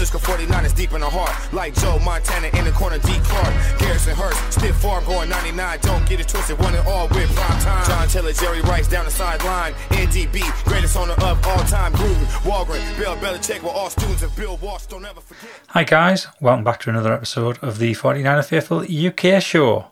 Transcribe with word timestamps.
Francisco 0.00 0.32
49 0.32 0.64
is 0.64 0.72
deep 0.72 0.92
in 0.94 1.02
the 1.02 1.10
heart. 1.10 1.52
Like 1.52 1.74
Joe 1.74 1.98
Montana 1.98 2.48
in 2.56 2.64
the 2.64 2.72
corner, 2.72 2.96
D. 2.96 3.20
Clark. 3.22 3.52
Garrison 3.78 4.16
Hearst, 4.16 4.58
stiff 4.58 4.74
farm 4.76 5.04
going 5.04 5.28
99. 5.28 5.78
Don't 5.82 6.08
get 6.08 6.20
it 6.20 6.26
twisted, 6.26 6.58
one 6.58 6.74
and 6.74 6.88
all 6.88 7.06
with 7.08 7.30
prime 7.34 7.60
time. 7.60 7.86
John 7.86 8.08
Taylor, 8.08 8.32
Jerry 8.32 8.62
Rice 8.62 8.88
down 8.88 9.04
the 9.04 9.10
sideline. 9.10 9.74
NDB, 9.90 10.40
greatest 10.64 10.96
owner 10.96 11.12
of 11.12 11.46
all 11.46 11.58
time. 11.64 11.92
Gruden, 11.92 12.24
Holmgren, 12.40 12.98
Bill 12.98 13.14
Belichick 13.16 13.62
were 13.62 13.68
all 13.68 13.90
students 13.90 14.22
of 14.22 14.34
Bill 14.34 14.56
Walsh. 14.56 14.86
Don't 14.86 15.04
ever 15.04 15.20
forget. 15.20 15.52
Hi, 15.68 15.84
guys. 15.84 16.28
Welcome 16.40 16.64
back 16.64 16.80
to 16.80 16.88
another 16.88 17.12
episode 17.12 17.58
of 17.60 17.76
the 17.78 17.92
49er 17.92 18.46
Faithful 18.46 18.80
UK 18.80 19.42
show. 19.42 19.90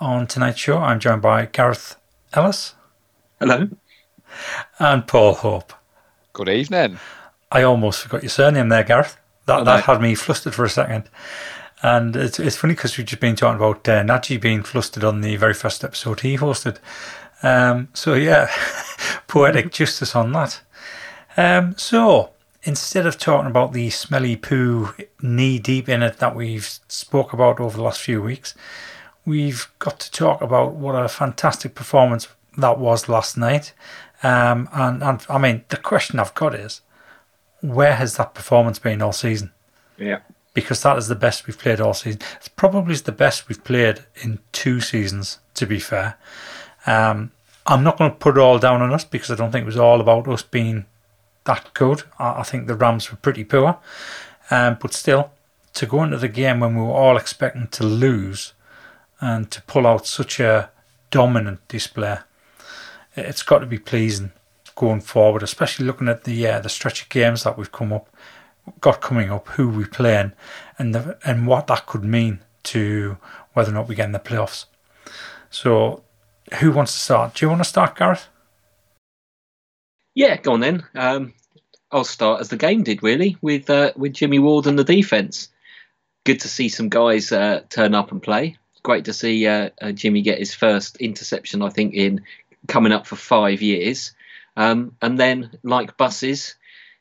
On 0.00 0.26
tonight's 0.26 0.58
show, 0.58 0.78
I'm 0.78 0.98
joined 0.98 1.20
by 1.20 1.44
Gareth 1.44 1.96
Ellis 2.32 2.76
Hello. 3.38 3.68
and 4.78 5.06
Paul 5.06 5.34
Hope. 5.34 5.74
Good 6.32 6.48
evening. 6.48 6.98
I 7.52 7.62
almost 7.62 8.00
forgot 8.00 8.22
your 8.22 8.30
surname 8.30 8.70
there, 8.70 8.84
Gareth. 8.84 9.19
That, 9.50 9.64
that 9.64 9.84
had 9.84 10.00
me 10.00 10.14
flustered 10.14 10.54
for 10.54 10.64
a 10.64 10.70
second. 10.70 11.10
And 11.82 12.14
it's, 12.14 12.38
it's 12.38 12.54
funny 12.54 12.74
because 12.74 12.96
we've 12.96 13.06
just 13.06 13.20
been 13.20 13.34
talking 13.34 13.56
about 13.56 13.88
uh, 13.88 14.04
Najee 14.04 14.40
being 14.40 14.62
flustered 14.62 15.02
on 15.02 15.22
the 15.22 15.34
very 15.34 15.54
first 15.54 15.82
episode 15.82 16.20
he 16.20 16.36
hosted. 16.36 16.76
Um, 17.42 17.88
so, 17.92 18.14
yeah, 18.14 18.48
poetic 19.26 19.72
justice 19.72 20.14
on 20.14 20.30
that. 20.32 20.60
Um, 21.36 21.76
so, 21.76 22.30
instead 22.62 23.06
of 23.06 23.18
talking 23.18 23.50
about 23.50 23.72
the 23.72 23.90
smelly 23.90 24.36
poo 24.36 24.94
knee 25.20 25.58
deep 25.58 25.88
in 25.88 26.04
it 26.04 26.18
that 26.18 26.36
we've 26.36 26.78
spoke 26.86 27.32
about 27.32 27.58
over 27.58 27.76
the 27.76 27.82
last 27.82 28.00
few 28.00 28.22
weeks, 28.22 28.54
we've 29.24 29.68
got 29.80 29.98
to 29.98 30.12
talk 30.12 30.42
about 30.42 30.74
what 30.74 30.94
a 30.94 31.08
fantastic 31.08 31.74
performance 31.74 32.28
that 32.56 32.78
was 32.78 33.08
last 33.08 33.36
night. 33.36 33.72
Um, 34.22 34.68
and, 34.72 35.02
and 35.02 35.26
I 35.28 35.38
mean, 35.38 35.64
the 35.70 35.76
question 35.76 36.20
I've 36.20 36.34
got 36.34 36.54
is, 36.54 36.82
where 37.60 37.94
has 37.94 38.16
that 38.16 38.34
performance 38.34 38.78
been 38.78 39.02
all 39.02 39.12
season? 39.12 39.52
Yeah. 39.98 40.20
Because 40.54 40.82
that 40.82 40.98
is 40.98 41.08
the 41.08 41.14
best 41.14 41.46
we've 41.46 41.58
played 41.58 41.80
all 41.80 41.94
season. 41.94 42.20
It's 42.36 42.48
probably 42.48 42.94
the 42.96 43.12
best 43.12 43.48
we've 43.48 43.62
played 43.62 44.04
in 44.22 44.40
two 44.52 44.80
seasons, 44.80 45.38
to 45.54 45.66
be 45.66 45.78
fair. 45.78 46.18
Um, 46.86 47.32
I'm 47.66 47.84
not 47.84 47.98
going 47.98 48.10
to 48.10 48.16
put 48.16 48.36
it 48.36 48.40
all 48.40 48.58
down 48.58 48.82
on 48.82 48.92
us 48.92 49.04
because 49.04 49.30
I 49.30 49.36
don't 49.36 49.52
think 49.52 49.62
it 49.62 49.66
was 49.66 49.76
all 49.76 50.00
about 50.00 50.26
us 50.26 50.42
being 50.42 50.86
that 51.44 51.72
good. 51.74 52.02
I, 52.18 52.40
I 52.40 52.42
think 52.42 52.66
the 52.66 52.74
Rams 52.74 53.10
were 53.10 53.18
pretty 53.18 53.44
poor. 53.44 53.78
Um, 54.50 54.78
but 54.80 54.92
still, 54.92 55.30
to 55.74 55.86
go 55.86 56.02
into 56.02 56.16
the 56.16 56.28
game 56.28 56.60
when 56.60 56.74
we 56.74 56.82
were 56.82 56.92
all 56.92 57.16
expecting 57.16 57.68
to 57.68 57.84
lose 57.84 58.54
and 59.20 59.50
to 59.50 59.62
pull 59.62 59.86
out 59.86 60.06
such 60.06 60.40
a 60.40 60.70
dominant 61.10 61.66
display, 61.68 62.18
it's 63.14 63.42
got 63.42 63.60
to 63.60 63.66
be 63.66 63.78
pleasing 63.78 64.32
going 64.80 65.02
forward, 65.02 65.42
especially 65.42 65.84
looking 65.84 66.08
at 66.08 66.24
the 66.24 66.46
uh, 66.46 66.58
the 66.58 66.70
stretch 66.70 67.02
of 67.02 67.10
games 67.10 67.44
that 67.44 67.58
we've 67.58 67.70
come 67.70 67.92
up, 67.92 68.08
got 68.80 69.02
coming 69.02 69.30
up, 69.30 69.46
who 69.48 69.68
we're 69.68 69.86
playing, 69.86 70.32
and 70.78 70.94
the, 70.94 71.18
and 71.22 71.46
what 71.46 71.66
that 71.66 71.84
could 71.84 72.02
mean 72.02 72.40
to 72.62 73.18
whether 73.52 73.70
or 73.70 73.74
not 73.74 73.88
we 73.88 73.94
get 73.94 74.06
in 74.06 74.12
the 74.12 74.18
playoffs. 74.18 74.64
So, 75.50 76.02
who 76.60 76.72
wants 76.72 76.94
to 76.94 76.98
start? 76.98 77.34
Do 77.34 77.44
you 77.44 77.50
want 77.50 77.60
to 77.62 77.68
start, 77.68 77.94
Gareth? 77.94 78.28
Yeah, 80.14 80.38
go 80.38 80.54
on 80.54 80.60
then. 80.60 80.82
Um, 80.94 81.34
I'll 81.92 82.04
start 82.04 82.40
as 82.40 82.48
the 82.48 82.56
game 82.56 82.82
did, 82.82 83.02
really, 83.02 83.36
with 83.42 83.68
uh, 83.68 83.92
with 83.96 84.14
Jimmy 84.14 84.38
Ward 84.38 84.66
and 84.66 84.78
the 84.78 84.84
defense. 84.84 85.48
Good 86.24 86.40
to 86.40 86.48
see 86.48 86.70
some 86.70 86.88
guys 86.88 87.32
uh, 87.32 87.64
turn 87.68 87.94
up 87.94 88.12
and 88.12 88.22
play. 88.22 88.56
Great 88.82 89.04
to 89.04 89.12
see 89.12 89.46
uh, 89.46 89.68
uh, 89.82 89.92
Jimmy 89.92 90.22
get 90.22 90.38
his 90.38 90.54
first 90.54 90.96
interception, 90.96 91.60
I 91.60 91.68
think, 91.68 91.92
in 91.92 92.22
coming 92.66 92.92
up 92.92 93.06
for 93.06 93.16
five 93.16 93.60
years. 93.60 94.14
Um, 94.56 94.96
and 95.00 95.18
then, 95.18 95.58
like 95.62 95.96
buses, 95.96 96.56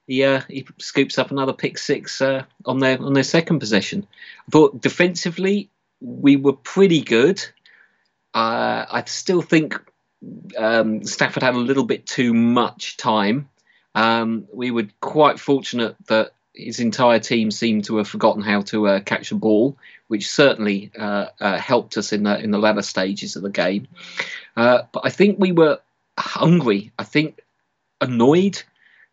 he 0.07 0.23
uh, 0.23 0.41
he 0.47 0.65
scoops 0.79 1.17
up 1.17 1.31
another 1.31 1.53
pick 1.53 1.77
six 1.77 2.21
uh, 2.21 2.43
on 2.65 2.79
their 2.79 3.01
on 3.01 3.13
their 3.13 3.23
second 3.23 3.59
possession. 3.59 4.07
Thought 4.51 4.81
defensively 4.81 5.69
we 6.01 6.35
were 6.35 6.53
pretty 6.53 7.01
good. 7.01 7.43
Uh, 8.33 8.85
I 8.89 9.03
still 9.05 9.41
think 9.41 9.79
um, 10.57 11.03
Stafford 11.03 11.43
had 11.43 11.55
a 11.55 11.59
little 11.59 11.83
bit 11.83 12.05
too 12.05 12.33
much 12.33 12.97
time. 12.97 13.49
Um, 13.95 14.47
we 14.53 14.71
were 14.71 14.87
quite 15.01 15.39
fortunate 15.39 15.95
that 16.07 16.31
his 16.53 16.79
entire 16.79 17.19
team 17.19 17.51
seemed 17.51 17.85
to 17.85 17.97
have 17.97 18.07
forgotten 18.07 18.41
how 18.41 18.61
to 18.61 18.87
uh, 18.87 18.99
catch 18.99 19.31
a 19.31 19.35
ball, 19.35 19.77
which 20.07 20.29
certainly 20.29 20.91
uh, 20.97 21.27
uh, 21.39 21.57
helped 21.57 21.97
us 21.97 22.11
in 22.13 22.23
the 22.23 22.39
in 22.39 22.51
the 22.51 22.57
latter 22.57 22.81
stages 22.81 23.35
of 23.35 23.43
the 23.43 23.49
game. 23.49 23.87
Uh, 24.57 24.83
but 24.91 25.01
I 25.05 25.09
think 25.09 25.39
we 25.39 25.51
were 25.51 25.79
hungry. 26.17 26.91
I 26.99 27.03
think 27.03 27.41
annoyed, 28.01 28.61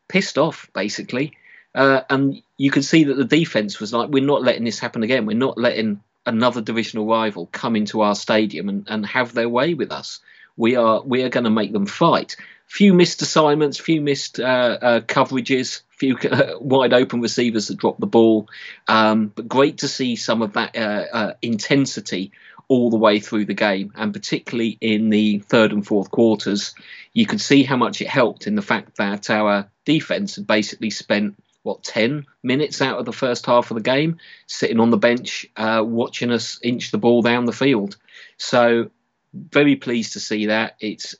pissed 0.08 0.38
off, 0.38 0.70
basically. 0.72 1.32
Uh, 1.74 2.02
and 2.08 2.42
you 2.56 2.70
could 2.70 2.84
see 2.84 3.04
that 3.04 3.16
the 3.16 3.24
defense 3.24 3.78
was 3.80 3.92
like, 3.92 4.08
we're 4.08 4.24
not 4.24 4.42
letting 4.42 4.64
this 4.64 4.78
happen 4.78 5.02
again. 5.02 5.26
We're 5.26 5.36
not 5.36 5.58
letting 5.58 6.00
another 6.24 6.60
divisional 6.60 7.06
rival 7.06 7.46
come 7.52 7.76
into 7.76 8.00
our 8.00 8.14
stadium 8.14 8.68
and, 8.68 8.86
and 8.88 9.06
have 9.06 9.32
their 9.32 9.48
way 9.48 9.74
with 9.74 9.92
us. 9.92 10.20
We 10.56 10.76
are 10.76 11.02
we 11.02 11.22
are 11.22 11.28
going 11.28 11.44
to 11.44 11.50
make 11.50 11.72
them 11.72 11.86
fight. 11.86 12.36
Few 12.66 12.94
missed 12.94 13.22
assignments, 13.22 13.78
few 13.78 14.00
missed 14.00 14.40
uh, 14.40 14.78
uh, 14.80 15.00
coverages, 15.00 15.82
few 15.90 16.18
wide 16.60 16.92
open 16.92 17.20
receivers 17.20 17.68
that 17.68 17.76
dropped 17.76 18.00
the 18.00 18.06
ball. 18.06 18.48
Um, 18.88 19.32
but 19.34 19.48
great 19.48 19.78
to 19.78 19.88
see 19.88 20.16
some 20.16 20.42
of 20.42 20.54
that 20.54 20.76
uh, 20.76 21.04
uh, 21.12 21.32
intensity 21.42 22.32
all 22.68 22.90
the 22.90 22.96
way 22.96 23.20
through 23.20 23.44
the 23.44 23.54
game, 23.54 23.92
and 23.94 24.12
particularly 24.12 24.76
in 24.80 25.10
the 25.10 25.38
third 25.40 25.72
and 25.72 25.86
fourth 25.86 26.10
quarters, 26.10 26.74
you 27.12 27.26
could 27.26 27.40
see 27.40 27.62
how 27.62 27.76
much 27.76 28.00
it 28.00 28.08
helped 28.08 28.46
in 28.46 28.56
the 28.56 28.62
fact 28.62 28.96
that 28.96 29.30
our 29.30 29.68
defense 29.84 30.36
had 30.36 30.46
basically 30.46 30.90
spent 30.90 31.36
what 31.62 31.82
10 31.82 32.26
minutes 32.42 32.80
out 32.80 32.98
of 32.98 33.04
the 33.04 33.12
first 33.12 33.46
half 33.46 33.70
of 33.70 33.76
the 33.76 33.82
game 33.82 34.18
sitting 34.46 34.78
on 34.78 34.90
the 34.90 34.96
bench 34.96 35.46
uh, 35.56 35.82
watching 35.84 36.30
us 36.30 36.60
inch 36.62 36.90
the 36.90 36.98
ball 36.98 37.22
down 37.22 37.44
the 37.44 37.52
field. 37.52 37.96
So 38.38 38.90
very 39.34 39.76
pleased 39.76 40.12
to 40.14 40.20
see 40.20 40.46
that. 40.46 40.76
It's 40.80 41.14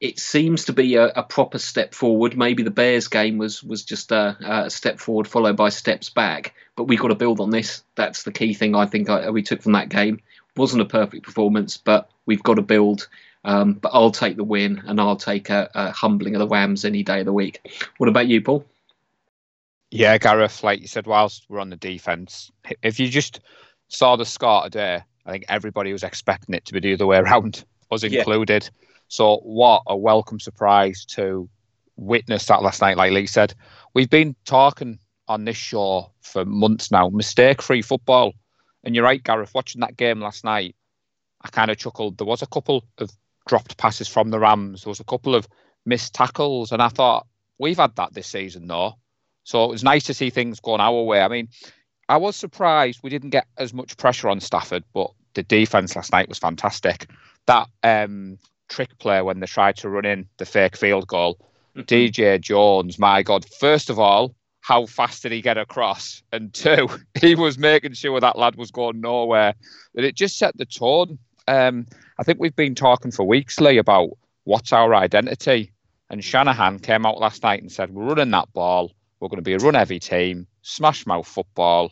it 0.00 0.20
seems 0.20 0.66
to 0.66 0.72
be 0.72 0.94
a, 0.94 1.06
a 1.06 1.22
proper 1.24 1.58
step 1.58 1.92
forward. 1.92 2.36
Maybe 2.36 2.62
the 2.62 2.70
bears 2.70 3.08
game 3.08 3.38
was 3.38 3.62
was 3.62 3.84
just 3.84 4.12
a, 4.12 4.36
a 4.44 4.70
step 4.70 4.98
forward 4.98 5.28
followed 5.28 5.56
by 5.56 5.70
steps 5.70 6.10
back 6.10 6.54
but 6.78 6.84
we've 6.84 7.00
got 7.00 7.08
to 7.08 7.16
build 7.16 7.40
on 7.40 7.50
this. 7.50 7.82
That's 7.96 8.22
the 8.22 8.32
key 8.32 8.54
thing 8.54 8.74
i 8.76 8.86
think 8.86 9.10
I, 9.10 9.30
we 9.30 9.42
took 9.42 9.62
from 9.62 9.72
that 9.72 9.88
game 9.88 10.20
wasn't 10.58 10.82
a 10.82 10.84
perfect 10.84 11.24
performance 11.24 11.76
but 11.76 12.10
we've 12.26 12.42
got 12.42 12.54
to 12.54 12.62
build 12.62 13.08
um, 13.44 13.74
but 13.74 13.90
I'll 13.94 14.10
take 14.10 14.36
the 14.36 14.44
win 14.44 14.82
and 14.86 15.00
I'll 15.00 15.16
take 15.16 15.48
a, 15.48 15.70
a 15.74 15.90
humbling 15.92 16.34
of 16.34 16.40
the 16.40 16.48
Rams 16.48 16.84
any 16.84 17.02
day 17.02 17.20
of 17.20 17.26
the 17.26 17.32
week. 17.32 17.60
What 17.98 18.08
about 18.08 18.26
you, 18.26 18.42
Paul? 18.42 18.64
Yeah, 19.90 20.18
Gareth, 20.18 20.62
like 20.62 20.80
you 20.80 20.86
said, 20.86 21.06
whilst 21.06 21.46
we're 21.48 21.60
on 21.60 21.70
the 21.70 21.76
defence, 21.76 22.50
if 22.82 23.00
you 23.00 23.08
just 23.08 23.40
saw 23.88 24.16
the 24.16 24.26
score 24.26 24.64
today, 24.64 25.02
I 25.24 25.30
think 25.30 25.46
everybody 25.48 25.92
was 25.92 26.02
expecting 26.02 26.54
it 26.54 26.64
to 26.66 26.74
be 26.74 26.80
the 26.80 26.94
other 26.94 27.06
way 27.06 27.16
around, 27.20 27.64
us 27.90 28.02
Yeah. 28.02 28.18
included. 28.18 28.68
So, 29.08 29.38
what 29.38 29.82
a 29.86 29.96
welcome 29.96 30.40
surprise 30.40 31.06
to 31.10 31.48
witness 31.96 32.44
that 32.46 32.62
last 32.62 32.82
night, 32.82 32.98
like 32.98 33.12
Lee 33.12 33.26
said. 33.26 33.54
We've 33.94 34.10
been 34.10 34.36
talking 34.44 34.98
on 35.26 35.44
this 35.44 35.56
show 35.56 36.12
for 36.20 36.44
months 36.44 36.90
now, 36.90 37.08
mistake 37.08 37.62
free 37.62 37.82
football. 37.82 38.34
And 38.84 38.94
you're 38.94 39.04
right, 39.04 39.22
Gareth, 39.22 39.54
watching 39.54 39.80
that 39.80 39.96
game 39.96 40.20
last 40.20 40.44
night, 40.44 40.76
I 41.42 41.48
kind 41.48 41.70
of 41.70 41.78
chuckled. 41.78 42.18
There 42.18 42.26
was 42.26 42.42
a 42.42 42.46
couple 42.46 42.84
of 42.98 43.10
dropped 43.46 43.76
passes 43.76 44.08
from 44.08 44.30
the 44.30 44.38
Rams, 44.38 44.84
there 44.84 44.90
was 44.90 45.00
a 45.00 45.04
couple 45.04 45.34
of 45.34 45.48
missed 45.84 46.14
tackles, 46.14 46.72
and 46.72 46.82
I 46.82 46.88
thought, 46.88 47.26
we've 47.58 47.76
had 47.76 47.96
that 47.96 48.12
this 48.12 48.26
season, 48.26 48.66
though. 48.66 48.94
So 49.44 49.64
it 49.64 49.70
was 49.70 49.82
nice 49.82 50.04
to 50.04 50.14
see 50.14 50.30
things 50.30 50.60
going 50.60 50.80
our 50.80 51.02
way. 51.02 51.20
I 51.20 51.28
mean, 51.28 51.48
I 52.08 52.18
was 52.18 52.36
surprised 52.36 53.00
we 53.02 53.10
didn't 53.10 53.30
get 53.30 53.46
as 53.56 53.72
much 53.72 53.96
pressure 53.96 54.28
on 54.28 54.40
Stafford, 54.40 54.84
but 54.92 55.10
the 55.34 55.42
defense 55.42 55.96
last 55.96 56.12
night 56.12 56.28
was 56.28 56.38
fantastic. 56.38 57.08
That 57.46 57.68
um, 57.82 58.38
trick 58.68 58.98
play 58.98 59.22
when 59.22 59.40
they 59.40 59.46
tried 59.46 59.76
to 59.78 59.88
run 59.88 60.04
in 60.04 60.28
the 60.36 60.44
fake 60.44 60.76
field 60.76 61.06
goal, 61.06 61.38
DJ 61.76 62.40
Jones, 62.40 62.98
my 62.98 63.22
God, 63.22 63.46
first 63.58 63.90
of 63.90 63.98
all, 63.98 64.34
how 64.68 64.84
fast 64.84 65.22
did 65.22 65.32
he 65.32 65.40
get 65.40 65.56
across? 65.56 66.22
And 66.30 66.52
two, 66.52 66.88
he 67.22 67.34
was 67.34 67.56
making 67.56 67.94
sure 67.94 68.20
that 68.20 68.36
lad 68.36 68.56
was 68.56 68.70
going 68.70 69.00
nowhere. 69.00 69.54
But 69.94 70.04
it 70.04 70.14
just 70.14 70.36
set 70.36 70.58
the 70.58 70.66
tone. 70.66 71.18
Um, 71.46 71.86
I 72.18 72.22
think 72.22 72.38
we've 72.38 72.54
been 72.54 72.74
talking 72.74 73.10
for 73.10 73.24
weeks, 73.24 73.58
Lee, 73.60 73.78
about 73.78 74.10
what's 74.44 74.74
our 74.74 74.94
identity. 74.94 75.72
And 76.10 76.22
Shanahan 76.22 76.80
came 76.80 77.06
out 77.06 77.18
last 77.18 77.42
night 77.42 77.62
and 77.62 77.72
said, 77.72 77.94
We're 77.94 78.04
running 78.04 78.30
that 78.32 78.52
ball. 78.52 78.92
We're 79.20 79.28
going 79.28 79.38
to 79.38 79.42
be 79.42 79.54
a 79.54 79.58
run 79.58 79.72
heavy 79.72 79.98
team, 79.98 80.46
smash 80.60 81.06
mouth 81.06 81.26
football. 81.26 81.90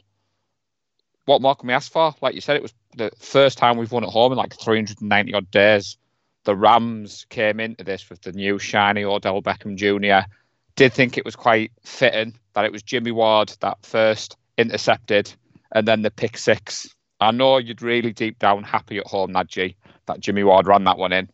What 1.25 1.41
more 1.41 1.55
can 1.55 1.69
we 1.69 1.73
ask 1.73 1.91
for? 1.91 2.15
Like 2.21 2.35
you 2.35 2.43
said, 2.43 2.57
it 2.57 2.63
was 2.63 2.75
the 2.95 3.11
first 3.19 3.57
time 3.57 3.79
we've 3.79 3.91
won 3.91 4.05
at 4.05 4.11
home 4.11 4.33
in 4.33 4.39
like 4.39 4.55
390 4.55 5.33
odd 5.33 5.51
days. 5.51 5.97
The 6.45 6.55
Rams 6.55 7.25
came 7.31 7.59
into 7.59 7.85
this 7.85 8.11
with 8.11 8.21
the 8.21 8.33
new 8.33 8.59
shiny 8.59 9.03
Odell 9.03 9.41
Beckham 9.41 9.77
Jr. 9.77 10.29
Did 10.77 10.93
think 10.93 11.17
it 11.17 11.25
was 11.25 11.37
quite 11.37 11.73
fitting 11.83 12.39
that 12.53 12.65
it 12.65 12.73
was 12.73 12.83
Jimmy 12.83 13.11
Ward 13.11 13.53
that 13.61 13.79
first 13.83 14.37
intercepted 14.59 15.33
and 15.73 15.89
then 15.89 16.03
the 16.03 16.11
pick 16.11 16.37
six. 16.37 16.95
I 17.19 17.31
know 17.31 17.59
you'd 17.59 17.83
really 17.83 18.13
deep 18.13 18.39
down 18.39 18.63
happy 18.63 18.99
at 18.99 19.07
home, 19.07 19.33
Najee, 19.33 19.75
that 20.07 20.21
Jimmy 20.21 20.45
Ward 20.45 20.67
ran 20.67 20.85
that 20.85 20.99
one 20.99 21.13
in. 21.13 21.29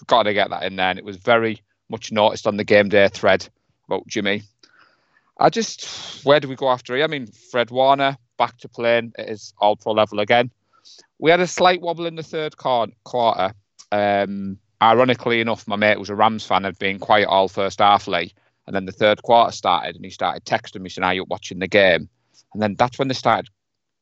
We've 0.00 0.06
got 0.06 0.24
to 0.24 0.34
get 0.34 0.50
that 0.50 0.64
in 0.64 0.76
there. 0.76 0.90
And 0.90 0.98
it 0.98 1.04
was 1.04 1.16
very 1.16 1.62
much 1.88 2.12
noticed 2.12 2.46
on 2.46 2.56
the 2.56 2.64
game 2.64 2.88
day 2.88 3.08
thread 3.08 3.48
about 3.86 4.06
Jimmy. 4.08 4.42
I 5.38 5.50
just, 5.50 6.24
where 6.24 6.40
do 6.40 6.48
we 6.48 6.56
go 6.56 6.68
after 6.68 6.96
here? 6.96 7.04
I 7.04 7.08
mean, 7.08 7.28
Fred 7.28 7.70
Warner 7.70 8.18
back 8.36 8.58
to 8.58 8.68
playing 8.68 9.12
at 9.16 9.28
his 9.28 9.54
all 9.58 9.76
pro 9.76 9.92
level 9.92 10.18
again. 10.18 10.50
We 11.18 11.30
had 11.30 11.40
a 11.40 11.46
slight 11.46 11.80
wobble 11.80 12.06
in 12.06 12.16
the 12.16 12.22
third 12.22 12.56
quarter. 12.56 13.52
Um, 13.92 14.58
ironically 14.82 15.40
enough, 15.40 15.68
my 15.68 15.76
mate 15.76 15.98
was 15.98 16.10
a 16.10 16.16
Rams 16.16 16.44
fan, 16.44 16.64
had 16.64 16.78
been 16.78 16.98
quiet 16.98 17.28
all 17.28 17.48
first 17.48 17.78
half, 17.78 18.08
Lee. 18.08 18.32
And 18.68 18.74
then 18.74 18.84
the 18.84 18.92
third 18.92 19.22
quarter 19.22 19.50
started, 19.50 19.96
and 19.96 20.04
he 20.04 20.10
started 20.10 20.44
texting 20.44 20.82
me 20.82 20.90
saying, 20.90 21.02
"Are 21.02 21.14
you 21.14 21.24
watching 21.24 21.58
the 21.58 21.66
game?" 21.66 22.06
And 22.52 22.62
then 22.62 22.74
that's 22.74 22.98
when 22.98 23.08
they 23.08 23.14
started 23.14 23.48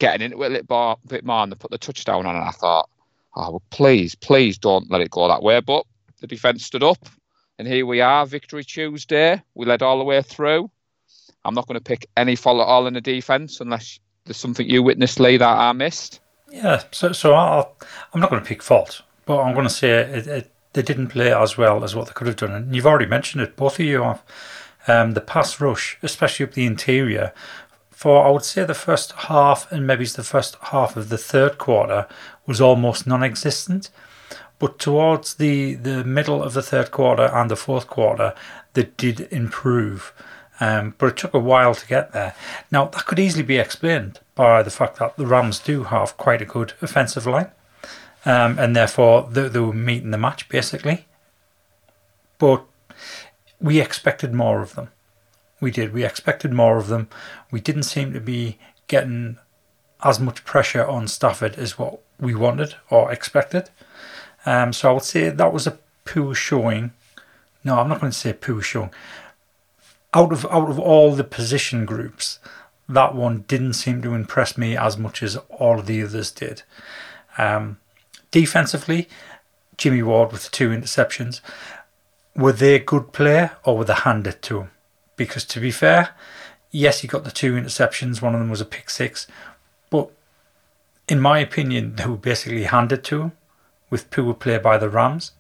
getting 0.01 0.23
into 0.23 0.43
it 0.43 0.47
a 0.47 0.55
little 0.55 1.01
bit 1.07 1.25
more, 1.25 1.45
and 1.45 1.53
they 1.53 1.57
put 1.57 1.71
the 1.71 1.79
touchdown 1.79 2.27
on. 2.27 2.35
And 2.35 2.45
I 2.45 2.51
thought, 2.51 2.89
"Oh, 3.37 3.53
well, 3.53 3.63
please, 3.71 4.17
please 4.17 4.59
don't 4.59 4.91
let 4.91 5.03
it 5.03 5.13
go 5.13 5.29
that 5.29 5.45
way." 5.45 5.61
But 5.61 5.87
the 6.21 6.27
defence 6.27 6.67
stood 6.67 6.83
up, 6.83 6.99
and 7.61 7.69
here 7.69 7.87
we 7.87 8.01
are, 8.01 8.27
victory 8.27 8.65
Tuesday. 8.65 9.41
We 9.55 9.67
led 9.67 9.83
all 9.83 9.99
the 9.99 10.05
way 10.05 10.21
through. 10.21 10.69
I'm 11.45 11.55
not 11.55 11.69
going 11.69 11.79
to 11.79 11.85
pick 11.85 12.09
any 12.17 12.35
fault 12.35 12.59
at 12.59 12.67
all 12.67 12.89
in 12.89 12.95
the 12.95 13.01
defence 13.01 13.61
unless 13.61 14.01
there's 14.25 14.37
something 14.37 14.69
you 14.69 14.83
witnessed, 14.83 15.21
Lee, 15.21 15.37
that 15.37 15.47
I 15.47 15.71
missed. 15.75 16.19
Yeah, 16.51 16.83
so 16.91 17.13
so 17.13 17.35
I'll, 17.35 17.77
I'm 18.13 18.21
not 18.21 18.31
going 18.31 18.43
to 18.43 18.49
pick 18.49 18.65
fault, 18.65 19.03
but 19.27 19.41
I'm 19.41 19.55
going 19.55 19.69
to 19.69 19.73
say 19.73 19.91
it, 19.91 20.27
it, 20.27 20.53
they 20.77 20.83
didn't 20.83 21.09
play 21.09 21.33
as 21.33 21.57
well 21.57 21.83
as 21.83 21.97
what 21.97 22.07
they 22.07 22.13
could 22.13 22.27
have 22.27 22.37
done. 22.37 22.53
And 22.53 22.77
you've 22.77 22.87
already 22.87 23.07
mentioned 23.07 23.43
it, 23.43 23.57
both 23.57 23.81
of 23.81 23.87
you 23.87 24.03
have. 24.03 24.23
Um, 24.87 25.15
the 25.15 25.23
pass 25.23 25.59
rush, 25.59 25.99
especially 26.03 26.45
up 26.45 26.53
the 26.53 26.67
interior, 26.67 27.33
for 27.91 28.25
I 28.25 28.31
would 28.31 28.45
say 28.45 28.63
the 28.63 28.75
first 28.75 29.13
half 29.13 29.73
and 29.73 29.87
maybe 29.87 30.05
the 30.05 30.23
first 30.23 30.57
half 30.61 30.95
of 30.95 31.09
the 31.09 31.17
third 31.17 31.57
quarter 31.57 32.07
was 32.47 32.61
almost 32.61 33.07
non-existent. 33.07 33.89
But 34.59 34.79
towards 34.79 35.35
the, 35.35 35.75
the 35.75 36.05
middle 36.05 36.43
of 36.43 36.53
the 36.53 36.63
third 36.63 36.91
quarter 36.91 37.25
and 37.25 37.51
the 37.51 37.57
fourth 37.57 37.87
quarter, 37.87 38.35
they 38.75 38.91
did 38.99 39.33
improve. 39.33 40.13
Um, 40.61 40.95
but 40.99 41.07
it 41.07 41.17
took 41.17 41.33
a 41.33 41.39
while 41.39 41.75
to 41.75 41.87
get 41.87 42.13
there. 42.13 42.35
Now, 42.71 42.85
that 42.85 43.07
could 43.07 43.19
easily 43.19 43.43
be 43.43 43.57
explained 43.59 44.21
by 44.35 44.63
the 44.63 44.71
fact 44.71 44.99
that 44.99 45.17
the 45.17 45.27
Rams 45.27 45.59
do 45.59 45.85
have 45.85 46.19
quite 46.19 46.43
a 46.43 46.47
good 46.47 46.75
offensive 46.83 47.27
line. 47.27 47.51
Um, 48.27 48.59
and 48.59 48.75
therefore, 48.75 49.29
they, 49.31 49.49
they 49.49 49.61
were 49.61 49.73
meeting 49.73 50.11
the 50.11 50.19
match, 50.19 50.49
basically. 50.49 51.07
But 52.39 52.65
we 53.61 53.81
expected 53.81 54.35
more 54.35 54.61
of 54.61 54.75
them. 54.75 54.89
We 55.61 55.71
did. 55.71 55.95
We 55.95 56.05
expected 56.05 56.53
more 56.53 56.77
of 56.77 56.89
them. 56.89 57.09
We 57.51 57.61
didn't 57.61 57.85
seem 57.85 58.13
to 58.13 58.21
be 58.21 58.59
getting 58.89 59.39
as 60.03 60.21
much 60.21 60.45
pressure 60.45 60.85
on 60.85 61.09
Stafford 61.09 61.57
as 61.57 61.79
what 61.79 62.01
we 62.21 62.35
wanted 62.35 62.75
or 62.91 63.11
expected. 63.11 63.71
Um, 64.45 64.73
so 64.73 64.91
I 64.91 64.93
would 64.93 65.03
say 65.03 65.31
that 65.31 65.53
was 65.53 65.67
a 65.67 65.79
poor 66.05 66.35
showing. 66.35 66.93
No, 67.65 67.79
I'm 67.79 67.89
not 67.89 68.01
going 68.01 68.13
to 68.13 68.19
say 68.19 68.33
poor 68.33 68.61
showing. 68.61 68.91
Out 70.13 70.33
of 70.33 70.45
out 70.47 70.69
of 70.69 70.79
all 70.79 71.13
the 71.13 71.25
position 71.25 71.85
groups, 71.87 72.39
that 72.89 73.15
one 73.15 73.45
didn't 73.49 73.75
seem 73.75 74.03
to 74.03 74.15
impress 74.15 74.57
me 74.57 74.77
as 74.77 74.97
much 74.97 75.23
as 75.23 75.37
all 75.51 75.81
the 75.81 76.03
others 76.03 76.31
did. 76.31 76.63
Um, 77.39 77.79
defensively, 78.41 79.09
Jimmy 79.79 80.03
Ward 80.03 80.33
with 80.33 80.45
the 80.45 80.51
two 80.51 80.69
interceptions 80.69 81.41
were 82.37 82.53
they 82.53 82.75
a 82.75 82.79
good 82.79 83.13
player 83.13 83.57
or 83.65 83.79
were 83.79 83.85
they 83.85 83.95
handed 83.95 84.43
to 84.43 84.61
him? 84.61 84.71
Because 85.17 85.45
to 85.47 85.61
be 85.61 85.71
fair, 85.71 86.11
yes, 86.71 87.01
he 87.01 87.09
got 87.09 87.25
the 87.25 87.31
two 87.31 87.55
interceptions. 87.55 88.21
One 88.21 88.35
of 88.35 88.41
them 88.41 88.51
was 88.51 88.61
a 88.61 88.67
pick 88.67 88.91
six, 88.91 89.27
but 89.89 90.11
in 91.09 91.21
my 91.21 91.39
opinion, 91.39 91.97
they 91.97 92.07
were 92.07 92.17
basically 92.17 92.65
handed 92.65 93.03
to 93.05 93.23
him 93.23 93.33
with 93.89 94.11
poor 94.11 94.35
play 94.35 94.59
by 94.59 94.77
the 94.77 94.91
Rams. 94.91 95.33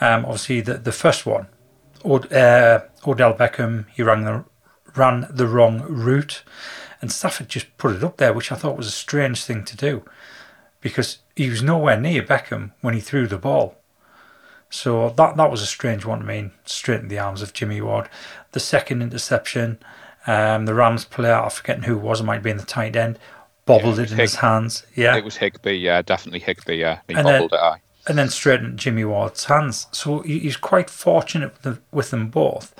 Um, 0.00 0.24
obviously, 0.24 0.62
the 0.62 0.74
the 0.78 0.92
first 0.92 1.26
one, 1.26 1.48
Od- 2.04 2.32
uh, 2.32 2.80
Odell 3.06 3.34
Beckham, 3.34 3.84
he 3.92 4.02
ran 4.02 4.24
the 4.24 4.44
ran 4.96 5.26
the 5.30 5.46
wrong 5.46 5.82
route, 5.82 6.42
and 7.02 7.12
Stafford 7.12 7.50
just 7.50 7.76
put 7.76 7.94
it 7.96 8.04
up 8.04 8.16
there, 8.16 8.32
which 8.32 8.50
I 8.50 8.56
thought 8.56 8.78
was 8.78 8.86
a 8.86 9.02
strange 9.06 9.44
thing 9.44 9.64
to 9.66 9.76
do, 9.76 10.02
because 10.80 11.18
he 11.40 11.48
was 11.48 11.62
nowhere 11.62 11.98
near 11.98 12.22
Beckham 12.22 12.72
when 12.82 12.92
he 12.92 13.00
threw 13.00 13.26
the 13.26 13.38
ball. 13.38 13.78
So 14.68 15.08
that 15.16 15.38
that 15.38 15.50
was 15.50 15.62
a 15.62 15.66
strange 15.66 16.04
one 16.04 16.18
to 16.18 16.24
me, 16.26 16.50
straight 16.66 17.00
in 17.00 17.08
the 17.08 17.18
arms 17.18 17.40
of 17.40 17.54
Jimmy 17.54 17.80
Ward. 17.80 18.10
The 18.52 18.60
second 18.60 19.00
interception, 19.00 19.78
um, 20.26 20.66
the 20.66 20.74
Rams 20.74 21.06
player, 21.06 21.36
I'm 21.36 21.48
forgetting 21.48 21.84
who 21.84 21.96
it 21.96 22.02
was, 22.02 22.20
it 22.20 22.24
might 22.24 22.42
be 22.42 22.50
in 22.50 22.58
the 22.58 22.66
tight 22.66 22.94
end, 22.94 23.18
bobbled 23.64 23.96
yeah, 23.96 24.02
it, 24.02 24.08
it 24.08 24.12
in 24.12 24.16
Hig- 24.18 24.28
his 24.28 24.34
hands. 24.34 24.84
Yeah, 24.94 25.16
it 25.16 25.24
was 25.24 25.38
Higbee. 25.38 25.78
Yeah, 25.78 26.02
definitely 26.02 26.40
Higbee. 26.40 26.74
Yeah, 26.74 26.98
he 27.08 27.14
and 27.14 27.24
bobbled 27.24 27.52
then, 27.52 27.58
it. 27.58 27.62
Aye. 27.62 27.80
And 28.06 28.18
then 28.18 28.28
straight 28.28 28.60
into 28.60 28.76
Jimmy 28.76 29.06
Ward's 29.06 29.46
hands. 29.46 29.86
So 29.92 30.20
he's 30.20 30.58
quite 30.58 30.90
fortunate 30.90 31.54
with, 31.54 31.62
the, 31.62 31.80
with 31.90 32.10
them 32.10 32.28
both, 32.28 32.74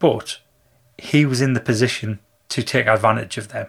but 0.00 0.38
he 0.98 1.24
was 1.24 1.40
in 1.40 1.52
the 1.52 1.60
position 1.60 2.18
to 2.48 2.64
take 2.64 2.88
advantage 2.88 3.38
of 3.38 3.48
them. 3.48 3.68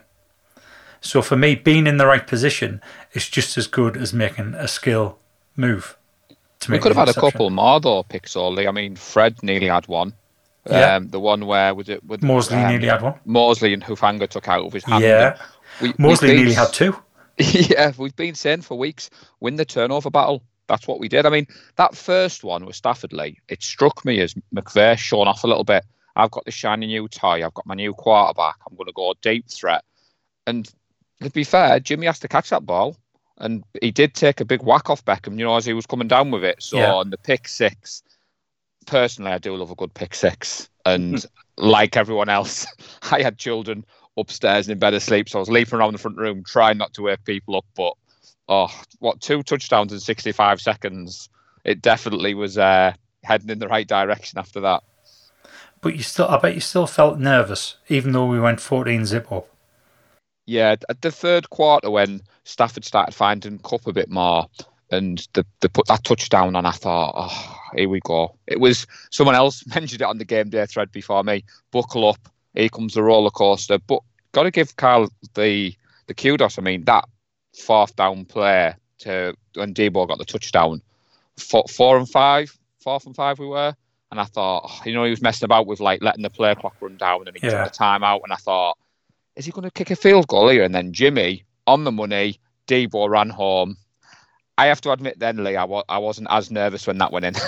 So 1.02 1.22
for 1.22 1.36
me, 1.36 1.56
being 1.56 1.88
in 1.88 1.98
the 1.98 2.08
right 2.08 2.26
position 2.26 2.82
is 3.14 3.30
just 3.30 3.58
as 3.58 3.68
good 3.68 3.98
as 3.98 4.14
making 4.14 4.54
a 4.56 4.68
skill 4.68 5.20
move 5.56 5.98
we 6.70 6.80
could 6.80 6.96
have 6.96 7.08
had 7.08 7.16
a 7.16 7.20
couple 7.20 7.50
more 7.50 7.80
though, 7.80 8.04
Pixel. 8.04 8.68
I 8.68 8.72
mean, 8.72 8.96
Fred 8.96 9.42
nearly 9.44 9.68
had 9.68 9.88
one. 9.88 10.14
Yeah. 10.70 10.96
Um, 10.96 11.10
the 11.10 11.20
one 11.20 11.46
where 11.46 11.76
was 11.76 11.90
it 11.90 12.04
with 12.04 12.24
Moseley 12.24 12.58
um, 12.58 12.70
nearly 12.70 12.88
had 12.88 13.02
one. 13.02 13.16
Moseley 13.26 13.74
and 13.74 13.84
Hufanga 13.84 14.28
took 14.28 14.48
out 14.48 14.66
of 14.66 14.74
his 14.74 14.84
hand. 14.84 15.04
Yeah. 15.04 15.38
We, 15.82 15.94
Moseley 16.00 16.30
been, 16.30 16.38
nearly 16.38 16.54
had 16.54 16.74
two. 16.74 16.96
yeah, 17.38 17.92
we've 17.98 18.16
been 18.16 18.36
saying 18.36 18.62
for 18.62 18.78
weeks, 18.78 19.10
win 19.42 19.58
the 19.58 19.66
turnover 19.66 20.10
battle. 20.10 20.42
That's 20.68 20.88
what 20.88 21.00
we 21.00 21.08
did. 21.08 21.28
I 21.28 21.30
mean, 21.30 21.46
that 21.76 21.96
first 21.96 22.44
one 22.44 22.66
with 22.66 22.76
Stafford 22.76 23.14
Lee, 23.14 23.38
it 23.48 23.62
struck 23.62 24.04
me 24.04 24.20
as 24.22 24.34
McVay 24.56 24.98
showing 24.98 25.28
off 25.28 25.44
a 25.44 25.48
little 25.48 25.64
bit. 25.64 25.84
I've 26.16 26.32
got 26.32 26.46
the 26.46 26.52
shiny 26.52 26.88
new 26.88 27.08
tie. 27.08 27.44
I've 27.44 27.54
got 27.54 27.68
my 27.68 27.76
new 27.76 27.94
quarterback. 27.94 28.56
I'm 28.68 28.76
going 28.76 28.88
to 28.88 28.94
go 28.94 29.14
deep 29.22 29.48
threat. 29.50 29.84
And 30.48 30.68
to 31.22 31.30
be 31.30 31.44
fair, 31.44 31.80
Jimmy 31.80 32.08
has 32.08 32.20
to 32.20 32.28
catch 32.28 32.50
that 32.50 32.66
ball 32.66 32.98
and 33.38 33.64
he 33.82 33.92
did 33.92 34.14
take 34.14 34.40
a 34.40 34.46
big 34.46 34.64
whack 34.64 34.90
off 34.90 35.04
Beckham, 35.04 35.38
you 35.38 35.46
know, 35.46 35.56
as 35.56 35.66
he 35.66 35.74
was 35.74 35.86
coming 35.86 36.08
down 36.08 36.32
with 36.32 36.44
it. 36.44 36.62
So 36.62 36.78
yeah. 36.78 36.94
on 36.94 37.10
the 37.10 37.18
pick 37.18 37.48
six, 37.48 38.02
personally, 38.86 39.32
I 39.32 39.38
do 39.38 39.56
love 39.56 39.72
a 39.72 39.76
good 39.76 39.94
pick 39.94 40.16
six, 40.16 40.70
and 40.86 41.20
hmm. 41.20 41.28
like 41.58 41.98
everyone 41.98 42.30
else, 42.30 42.66
I 43.12 43.22
had 43.22 43.38
children 43.38 43.86
upstairs 44.18 44.70
in 44.70 44.80
bed 44.80 44.94
asleep, 44.94 45.28
so 45.28 45.40
I 45.40 45.42
was 45.42 45.50
leaping 45.50 45.80
around 45.80 45.94
the 45.94 46.00
front 46.00 46.18
room 46.18 46.44
trying 46.46 46.78
not 46.78 46.94
to 46.94 47.04
wake 47.04 47.26
people 47.26 47.58
up. 47.58 47.66
But 47.76 47.94
oh, 48.48 48.82
what 49.00 49.22
two 49.22 49.44
touchdowns 49.44 49.92
in 49.92 50.00
sixty-five 50.00 50.62
seconds? 50.62 51.30
It 51.66 51.82
definitely 51.82 52.36
was 52.36 52.58
uh, 52.58 52.94
heading 53.24 53.50
in 53.50 53.60
the 53.60 53.68
right 53.68 53.88
direction 53.88 54.40
after 54.40 54.62
that. 54.62 54.84
But 55.82 55.96
you 55.96 56.04
still, 56.04 56.28
I 56.28 56.38
bet 56.38 56.56
you 56.56 56.62
still 56.62 56.88
felt 56.88 57.20
nervous, 57.20 57.76
even 57.90 58.14
though 58.14 58.28
we 58.28 58.40
went 58.40 58.62
fourteen 58.62 59.06
zip 59.06 59.32
up. 59.32 59.50
Yeah, 60.46 60.76
at 60.90 61.02
the 61.02 61.12
third 61.12 61.50
quarter 61.50 61.90
when 61.90 62.22
Stafford 62.44 62.86
started 62.86 63.14
finding 63.14 63.58
Kupp 63.60 63.88
a 63.88 63.94
bit 63.94 64.10
more, 64.10 64.48
and 64.92 65.28
they, 65.34 65.44
they 65.62 65.68
put 65.68 65.88
that 65.88 66.04
touchdown 66.04 66.56
on. 66.56 66.66
I 66.66 66.72
thought, 66.72 67.14
oh, 67.16 67.58
here 67.76 67.90
we 67.90 68.00
go. 68.02 68.36
It 68.48 68.60
was 68.60 68.86
someone 69.10 69.36
else 69.36 69.66
mentioned 69.76 70.02
it 70.02 70.08
on 70.08 70.18
the 70.18 70.26
game 70.26 70.50
day 70.50 70.66
thread 70.66 70.92
before 70.92 71.24
me. 71.24 71.44
Buckle 71.72 72.10
up, 72.10 72.30
here 72.54 72.70
comes 72.70 72.94
the 72.94 73.04
roller 73.04 73.32
coaster. 73.32 73.80
But 73.80 74.02
got 74.32 74.44
to 74.44 74.52
give 74.52 74.76
Kyle 74.76 75.10
the 75.34 75.74
the 76.08 76.14
kudos. 76.14 76.60
I 76.60 76.62
mean, 76.62 76.84
that 76.86 77.06
fourth 77.58 77.96
down 77.96 78.26
play 78.26 78.76
to 79.00 79.34
when 79.56 79.74
Deebo 79.74 80.08
got 80.08 80.18
the 80.18 80.26
touchdown, 80.26 80.82
four, 81.38 81.66
four 81.68 81.98
and 81.98 82.10
five, 82.10 82.58
fourth 82.80 83.06
and 83.06 83.16
five 83.16 83.40
we 83.40 83.48
were. 83.48 83.76
And 84.12 84.20
I 84.20 84.26
thought, 84.26 84.70
oh, 84.70 84.82
you 84.86 84.94
know, 84.94 85.04
he 85.04 85.10
was 85.10 85.22
messing 85.22 85.46
about 85.46 85.66
with 85.66 85.80
like 85.80 86.02
letting 86.02 86.22
the 86.22 86.30
play 86.30 86.54
clock 86.56 86.76
run 86.80 86.96
down, 86.98 87.28
and 87.28 87.36
he 87.36 87.46
yeah. 87.46 87.64
took 87.64 87.74
the 87.74 87.78
time 87.78 88.04
out. 88.04 88.22
And 88.24 88.32
I 88.32 88.38
thought, 88.38 88.78
is 89.36 89.46
he 89.46 89.52
going 89.52 89.64
to 89.64 89.72
kick 89.72 89.92
a 89.92 89.96
field 89.96 90.28
goal 90.28 90.50
here? 90.50 90.64
And 90.64 90.74
then 90.74 90.94
Jimmy 90.94 91.46
on 91.68 91.84
the 91.84 91.92
money, 91.92 92.40
Deebo 92.68 93.10
ran 93.10 93.30
home. 93.30 93.78
I 94.58 94.68
have 94.68 94.80
to 94.82 94.92
admit, 94.92 95.20
then 95.20 95.44
Lee, 95.44 95.58
I, 95.58 95.66
wa- 95.66 95.84
I 95.90 95.98
wasn't 95.98 96.28
as 96.32 96.50
nervous 96.50 96.88
when 96.88 96.98
that 97.00 97.12
went 97.12 97.26
in. 97.26 97.34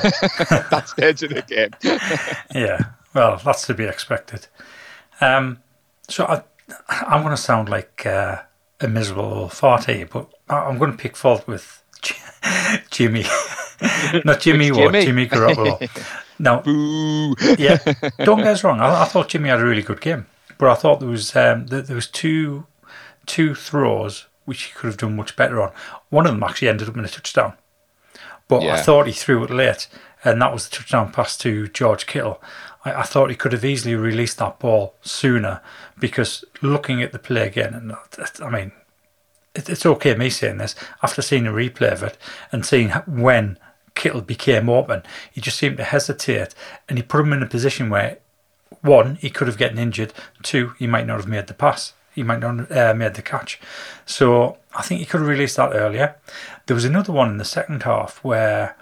that 0.72 0.86
stage 0.88 1.24
of 1.24 1.29
the 1.29 1.41
game. 1.41 1.70
yeah, 2.53 2.79
well, 3.13 3.39
that's 3.44 3.65
to 3.67 3.74
be 3.74 3.86
expected. 3.86 4.48
Um, 5.22 5.60
so 6.10 6.25
I, 6.25 6.44
I'm 6.89 7.22
going 7.22 7.36
to 7.36 7.41
sound 7.41 7.70
like 7.70 8.06
uh, 8.06 8.41
a 8.82 8.89
miserable 8.89 9.48
farty, 9.48 10.10
but 10.10 10.29
I'm 10.50 10.77
going 10.77 10.91
to 10.91 10.98
pick 10.98 11.15
fault 11.15 11.48
with 11.48 11.82
Jimmy, 12.91 13.24
not 14.25 14.41
Jimmy 14.41 14.74
Ward, 14.74 14.91
Jimmy, 14.91 15.06
Jimmy 15.06 15.27
Garoppolo. 15.27 16.08
now, 16.39 16.60
Boo. 16.60 17.36
yeah, 17.58 17.77
don't 18.25 18.39
get 18.39 18.48
us 18.48 18.65
wrong. 18.65 18.82
I, 18.82 19.03
I, 19.03 19.06
thought 19.06 19.29
Jimmy 19.29 19.48
had 19.48 19.62
a 19.62 19.65
really 19.65 19.82
good 19.82 20.01
game 20.01 20.25
but 20.58 20.70
I 20.70 20.76
thought 20.76 21.00
there 21.00 21.10
was 21.10 21.36
um, 21.36 21.68
there 21.68 21.96
was 21.96 22.08
two 22.08 22.66
two 23.26 23.56
throws 23.56 24.28
which 24.46 24.64
he 24.64 24.74
could 24.74 24.88
have 24.88 24.98
done 24.98 25.16
much 25.16 25.36
better 25.36 25.62
on. 25.62 25.72
One 26.10 26.26
of 26.26 26.34
them 26.34 26.44
actually 26.44 26.70
ended 26.70 26.88
up 26.88 26.96
in 26.96 27.04
a 27.04 27.10
touchdown, 27.10 27.54
but 28.48 28.64
yeah. 28.64 28.76
I 28.76 28.78
thought 28.78 29.08
he 29.08 29.14
threw 29.14 29.44
it 29.44 29.50
late, 29.50 29.88
and 30.24 30.42
that 30.42 30.54
was 30.54 30.68
the 30.68 30.76
touchdown 30.78 31.12
pass 31.12 31.38
to 31.40 31.68
George 31.68 32.06
Kittle. 32.06 32.42
I, 32.86 33.02
I, 33.02 33.04
thought 33.04 33.30
he 33.30 33.36
could 33.36 33.52
have 33.52 33.66
easily 33.66 33.96
released 33.96 34.38
that 34.38 34.60
ball 34.60 34.96
sooner 35.02 35.62
because 36.00 36.46
looking 36.62 37.02
at 37.04 37.12
the 37.12 37.20
play 37.20 37.46
again, 37.46 37.74
and 37.74 37.94
I 38.42 38.50
mean, 38.50 38.72
it, 39.54 39.70
it's 39.70 39.86
okay 39.86 40.16
me 40.16 40.30
saying 40.30 40.60
this 40.60 40.76
after 41.04 41.22
seeing 41.22 41.46
a 41.46 41.52
replay 41.52 41.92
of 41.92 42.04
it 42.04 42.18
and 42.52 42.66
seeing 42.66 42.90
when 43.06 43.60
Kittle 43.96 44.22
became 44.22 44.70
open, 44.70 45.04
he 45.32 45.42
just 45.42 45.58
seemed 45.58 45.78
to 45.78 45.84
hesitate, 45.84 46.56
and 46.88 46.98
he 46.98 47.04
put 47.04 47.22
him 47.22 47.34
in 47.34 47.44
a 47.44 47.48
position 47.48 47.90
where 47.90 48.20
one, 48.82 49.16
he 49.16 49.30
could 49.30 49.48
have 49.48 49.58
gotten 49.58 49.78
injured. 49.78 50.14
Two, 50.44 50.74
he 50.80 50.88
might 50.88 51.06
not 51.06 51.18
have 51.18 51.28
made 51.28 51.48
the 51.48 51.54
pass. 51.54 51.94
He 52.14 52.24
might 52.24 52.40
not 52.40 52.58
have 52.58 52.72
uh, 52.72 52.94
made 52.96 53.14
the 53.14 53.22
catch. 53.22 53.60
So 54.06 54.58
I 54.76 54.82
think 54.82 55.00
he 55.00 55.06
could 55.06 55.20
have 55.20 55.30
released 55.30 55.58
that 55.58 55.76
earlier. 55.76 56.16
There 56.66 56.76
was 56.76 56.86
another 56.86 57.14
one 57.14 57.30
in 57.30 57.38
the 57.38 57.46
second 57.46 57.84
half 57.84 58.24
where 58.24 58.76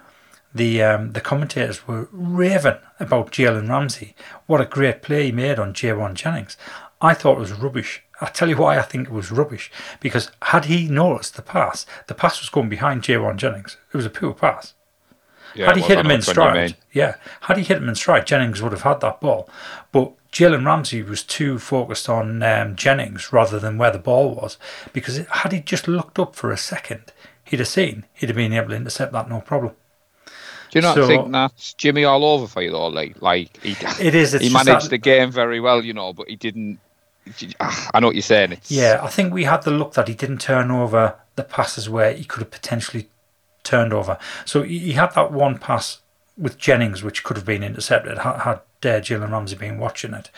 the 0.53 0.81
um, 0.81 1.11
the 1.11 1.19
commentators 1.19 1.85
were 1.85 2.07
raving 2.13 2.77
about 2.97 3.31
Jalen 3.31 3.69
Ramsey. 3.69 4.15
What 4.45 4.61
a 4.61 4.65
great 4.65 5.01
play 5.01 5.25
he 5.25 5.31
made 5.33 5.59
on 5.59 5.73
Jauan 5.73 6.13
Jennings. 6.13 6.55
I 7.01 7.13
thought 7.13 7.35
it 7.35 7.41
was 7.41 7.51
rubbish. 7.51 8.03
I'll 8.21 8.31
tell 8.31 8.47
you 8.47 8.55
why 8.55 8.77
I 8.77 8.83
think 8.83 9.07
it 9.09 9.13
was 9.13 9.31
rubbish. 9.31 9.69
Because 9.99 10.31
had 10.43 10.65
he 10.65 10.87
noticed 10.87 11.35
the 11.35 11.41
pass, 11.41 11.85
the 12.07 12.15
pass 12.15 12.39
was 12.39 12.47
going 12.49 12.69
behind 12.69 13.01
Jauan 13.01 13.35
Jennings. 13.35 13.75
It 13.93 13.97
was 13.97 14.05
a 14.05 14.09
poor 14.09 14.33
pass. 14.33 14.74
Yeah, 15.55 15.67
had 15.67 15.75
he 15.77 15.81
well, 15.81 15.87
hit 15.89 15.99
him 15.99 16.11
in 16.11 16.17
which 16.19 16.37
one 16.37 16.55
you 16.55 16.61
mean. 16.61 16.67
stride, 16.69 16.81
yeah, 16.91 17.15
had 17.41 17.57
he 17.57 17.63
hit 17.63 17.77
him 17.77 17.89
in 17.89 17.95
stride, 17.95 18.27
Jennings 18.27 18.61
would 18.61 18.71
have 18.73 18.81
had 18.81 18.99
that 19.01 19.21
ball. 19.21 19.49
But 19.91 20.11
Jalen 20.31 20.65
Ramsey 20.65 21.01
was 21.01 21.23
too 21.23 21.59
focused 21.59 22.09
on 22.09 22.43
um, 22.43 22.75
Jennings 22.75 23.31
rather 23.31 23.57
than 23.59 23.77
where 23.77 23.91
the 23.91 23.99
ball 23.99 24.35
was. 24.35 24.57
Because 24.91 25.17
had 25.27 25.53
he 25.53 25.61
just 25.61 25.87
looked 25.87 26.19
up 26.19 26.35
for 26.35 26.51
a 26.51 26.57
second, 26.57 27.13
he'd 27.45 27.59
have 27.59 27.69
seen, 27.69 28.05
he'd 28.13 28.27
have 28.29 28.35
been 28.35 28.51
able 28.53 28.69
to 28.69 28.75
intercept 28.75 29.13
that 29.13 29.29
no 29.29 29.39
problem. 29.39 29.73
Do 30.71 30.79
you 30.79 30.81
not 30.81 30.95
So- 30.95 31.07
think 31.07 31.31
that's 31.31 31.73
Jimmy 31.75 32.03
all 32.03 32.25
over 32.25 32.47
for 32.47 32.61
you 32.61 32.71
though? 32.71 32.87
Like, 32.87 33.21
like 33.21 33.55
he, 33.63 33.77
It 34.05 34.13
is. 34.13 34.33
It's 34.33 34.43
he 34.45 34.51
managed 34.51 34.85
that- 34.87 34.89
the 34.89 34.97
game 34.97 35.31
very 35.31 35.61
well, 35.61 35.81
you 35.83 35.93
know, 35.93 36.11
but 36.11 36.27
he 36.27 36.35
didn't. 36.35 36.79
ah, 37.61 37.89
I 37.93 37.99
know 38.01 38.07
what 38.07 38.15
you're 38.15 38.21
saying. 38.23 38.51
It's, 38.53 38.69
Yeah, 38.69 38.99
I 39.01 39.07
think 39.07 39.33
we 39.33 39.45
had 39.45 39.61
the 39.63 39.71
look 39.71 39.93
that 39.93 40.09
he 40.09 40.15
didn't 40.15 40.39
turn 40.41 40.69
over 40.69 41.15
the 41.37 41.43
passes 41.43 41.89
where 41.89 42.13
he 42.13 42.25
could 42.25 42.41
have 42.41 42.51
potentially 42.51 43.07
turned 43.65 43.91
over. 43.93 44.17
So 44.45 44.63
he 44.63 44.93
had 44.93 45.13
that 45.15 45.31
one 45.33 45.57
pass 45.57 45.99
with 46.37 46.57
Jennings, 46.57 47.03
which 47.03 47.23
could 47.23 47.37
have 47.37 47.45
been 47.45 47.63
intercepted 47.63 48.19
had, 48.19 48.41
had 48.41 48.55
uh, 48.83 49.01
Jalen 49.01 49.31
Ramsey 49.31 49.55
been 49.55 49.77
watching 49.79 50.13
it. 50.13 50.29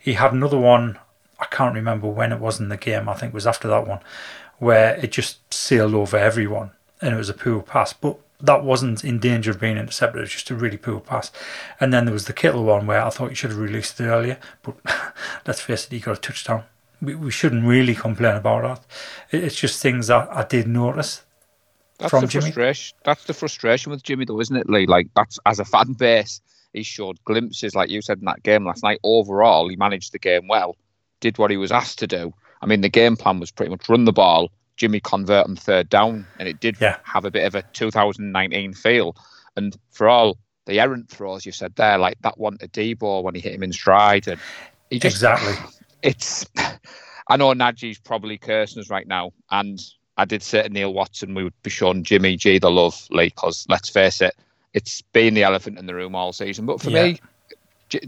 He 0.00 0.14
had 0.14 0.32
another 0.32 0.58
one, 0.58 0.98
I 1.40 1.46
can't 1.46 1.74
remember 1.74 2.06
when 2.08 2.32
it 2.32 2.40
was 2.40 2.60
in 2.60 2.68
the 2.68 2.76
game, 2.76 3.08
I 3.08 3.14
think 3.14 3.30
it 3.30 3.34
was 3.34 3.46
after 3.46 3.68
that 3.68 3.86
one, 3.86 4.00
where 4.58 4.94
it 4.96 5.12
just 5.12 5.38
sailed 5.52 5.94
over 5.94 6.16
everyone 6.16 6.70
and 7.00 7.14
it 7.14 7.18
was 7.18 7.28
a 7.28 7.34
poor 7.34 7.60
pass. 7.62 7.92
But 7.92 8.18
that 8.40 8.64
wasn't 8.64 9.04
in 9.04 9.20
danger 9.20 9.52
of 9.52 9.60
being 9.60 9.76
intercepted, 9.78 10.18
it 10.18 10.22
was 10.22 10.30
just 10.32 10.50
a 10.50 10.54
really 10.56 10.76
poor 10.76 11.00
pass. 11.00 11.30
And 11.80 11.92
then 11.92 12.04
there 12.04 12.12
was 12.12 12.26
the 12.26 12.32
Kittle 12.32 12.64
one 12.64 12.86
where 12.86 13.02
I 13.04 13.10
thought 13.10 13.28
he 13.30 13.34
should 13.36 13.50
have 13.50 13.58
released 13.58 14.00
it 14.00 14.04
earlier, 14.06 14.38
but 14.62 14.74
let's 15.46 15.60
face 15.60 15.86
it, 15.86 15.92
he 15.92 16.00
got 16.00 16.18
a 16.18 16.20
touchdown. 16.20 16.64
We, 17.00 17.14
we 17.14 17.30
shouldn't 17.30 17.64
really 17.64 17.94
complain 17.94 18.36
about 18.36 18.62
that. 18.62 19.36
It- 19.36 19.44
It's 19.44 19.56
just 19.56 19.80
things 19.80 20.08
that 20.08 20.28
I 20.32 20.42
did 20.44 20.66
notice. 20.66 21.22
That's 21.98 22.10
from 22.10 22.22
the 22.22 22.26
Jimmy? 22.26 22.44
frustration. 22.46 22.96
That's 23.04 23.24
the 23.24 23.34
frustration 23.34 23.90
with 23.90 24.02
Jimmy, 24.02 24.24
though, 24.24 24.40
isn't 24.40 24.56
it, 24.56 24.68
Lee? 24.68 24.86
Like 24.86 25.08
that's 25.14 25.38
as 25.46 25.58
a 25.60 25.64
fan 25.64 25.92
base, 25.92 26.40
he 26.72 26.82
showed 26.82 27.22
glimpses, 27.24 27.74
like 27.74 27.90
you 27.90 28.02
said 28.02 28.18
in 28.18 28.24
that 28.24 28.42
game 28.42 28.64
last 28.66 28.82
night. 28.82 28.98
Overall, 29.04 29.68
he 29.68 29.76
managed 29.76 30.12
the 30.12 30.18
game 30.18 30.48
well, 30.48 30.76
did 31.20 31.38
what 31.38 31.50
he 31.50 31.56
was 31.56 31.70
asked 31.72 31.98
to 32.00 32.06
do. 32.06 32.32
I 32.62 32.66
mean, 32.66 32.80
the 32.80 32.88
game 32.88 33.16
plan 33.16 33.38
was 33.40 33.50
pretty 33.50 33.70
much 33.70 33.88
run 33.88 34.04
the 34.06 34.12
ball, 34.12 34.50
Jimmy 34.76 34.98
convert 35.00 35.46
on 35.46 35.54
third 35.54 35.88
down, 35.88 36.26
and 36.38 36.48
it 36.48 36.58
did 36.60 36.76
Yeah. 36.80 36.96
have 37.04 37.24
a 37.24 37.30
bit 37.30 37.44
of 37.46 37.54
a 37.54 37.62
2019 37.74 38.72
feel. 38.74 39.14
And 39.56 39.76
for 39.92 40.08
all 40.08 40.36
the 40.66 40.80
errant 40.80 41.08
throws 41.10 41.46
you 41.46 41.52
said 41.52 41.76
there, 41.76 41.98
like 41.98 42.16
that 42.22 42.38
one 42.38 42.58
to 42.58 42.66
Deebo 42.68 43.22
when 43.22 43.34
he 43.36 43.40
hit 43.40 43.54
him 43.54 43.62
in 43.62 43.72
stride, 43.72 44.26
and 44.26 44.40
he 44.90 44.98
just 44.98 45.14
Exactly. 45.16 45.54
it's 46.02 46.44
I 47.28 47.36
know 47.36 47.52
Najee's 47.52 47.98
probably 47.98 48.36
cursing 48.36 48.80
us 48.80 48.90
right 48.90 49.06
now, 49.06 49.30
and 49.50 49.78
I 50.16 50.24
did 50.24 50.42
say 50.42 50.62
to 50.62 50.68
Neil 50.68 50.92
Watson 50.94 51.34
we 51.34 51.44
would 51.44 51.62
be 51.62 51.70
showing 51.70 52.02
Jimmy 52.04 52.36
G 52.36 52.58
the 52.58 52.70
love, 52.70 53.06
Lee, 53.10 53.26
because 53.26 53.66
let's 53.68 53.88
face 53.88 54.20
it, 54.20 54.34
it's 54.72 55.02
been 55.12 55.34
the 55.34 55.42
elephant 55.42 55.78
in 55.78 55.86
the 55.86 55.94
room 55.94 56.14
all 56.14 56.32
season. 56.32 56.66
But 56.66 56.80
for 56.80 56.90
Yeah. 56.90 57.04
me, 57.04 57.20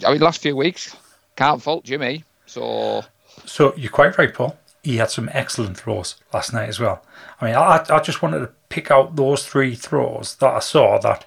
I 0.04 0.12
mean, 0.12 0.20
last 0.20 0.40
few 0.42 0.56
weeks 0.56 0.94
can't 1.36 1.62
fault 1.62 1.84
Jimmy. 1.84 2.24
So 2.46 3.04
So 3.44 3.74
you're 3.76 3.90
quite 3.90 4.16
right, 4.18 4.32
Paul. 4.32 4.58
He 4.82 4.98
had 4.98 5.10
some 5.10 5.28
excellent 5.32 5.76
throws 5.78 6.14
last 6.32 6.52
night 6.52 6.68
as 6.68 6.78
well. 6.78 7.02
I 7.40 7.44
mean, 7.46 7.54
I, 7.56 7.84
I 7.88 8.00
just 8.00 8.22
wanted 8.22 8.38
to 8.40 8.50
pick 8.68 8.90
out 8.90 9.16
those 9.16 9.44
three 9.46 9.74
throws 9.74 10.36
that 10.36 10.54
I 10.54 10.58
saw 10.60 10.98
that 10.98 11.24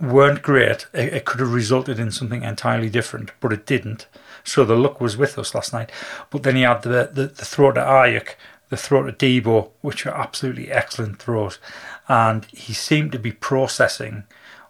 weren't 0.00 0.42
great. 0.42 0.86
It, 0.92 1.14
it 1.14 1.24
could 1.24 1.40
have 1.40 1.52
resulted 1.54 1.98
in 1.98 2.10
something 2.10 2.42
entirely 2.42 2.90
different, 2.90 3.30
but 3.40 3.52
it 3.52 3.66
didn't. 3.66 4.06
So 4.44 4.64
the 4.64 4.76
luck 4.76 5.00
was 5.00 5.16
with 5.16 5.38
us 5.38 5.54
last 5.54 5.72
night. 5.72 5.90
But 6.30 6.42
then 6.42 6.56
he 6.56 6.62
had 6.62 6.82
the 6.82 7.08
the, 7.12 7.26
the 7.28 7.44
throw 7.44 7.72
to 7.72 7.80
Aiyuk, 7.80 8.34
the 8.68 8.76
throw 8.76 9.04
to 9.04 9.12
Deebo, 9.12 9.70
which 9.80 10.04
were 10.04 10.16
absolutely 10.16 10.70
excellent 10.70 11.18
throws, 11.20 11.58
and 12.08 12.44
he 12.46 12.72
seemed 12.72 13.12
to 13.12 13.18
be 13.18 13.32
processing 13.32 14.24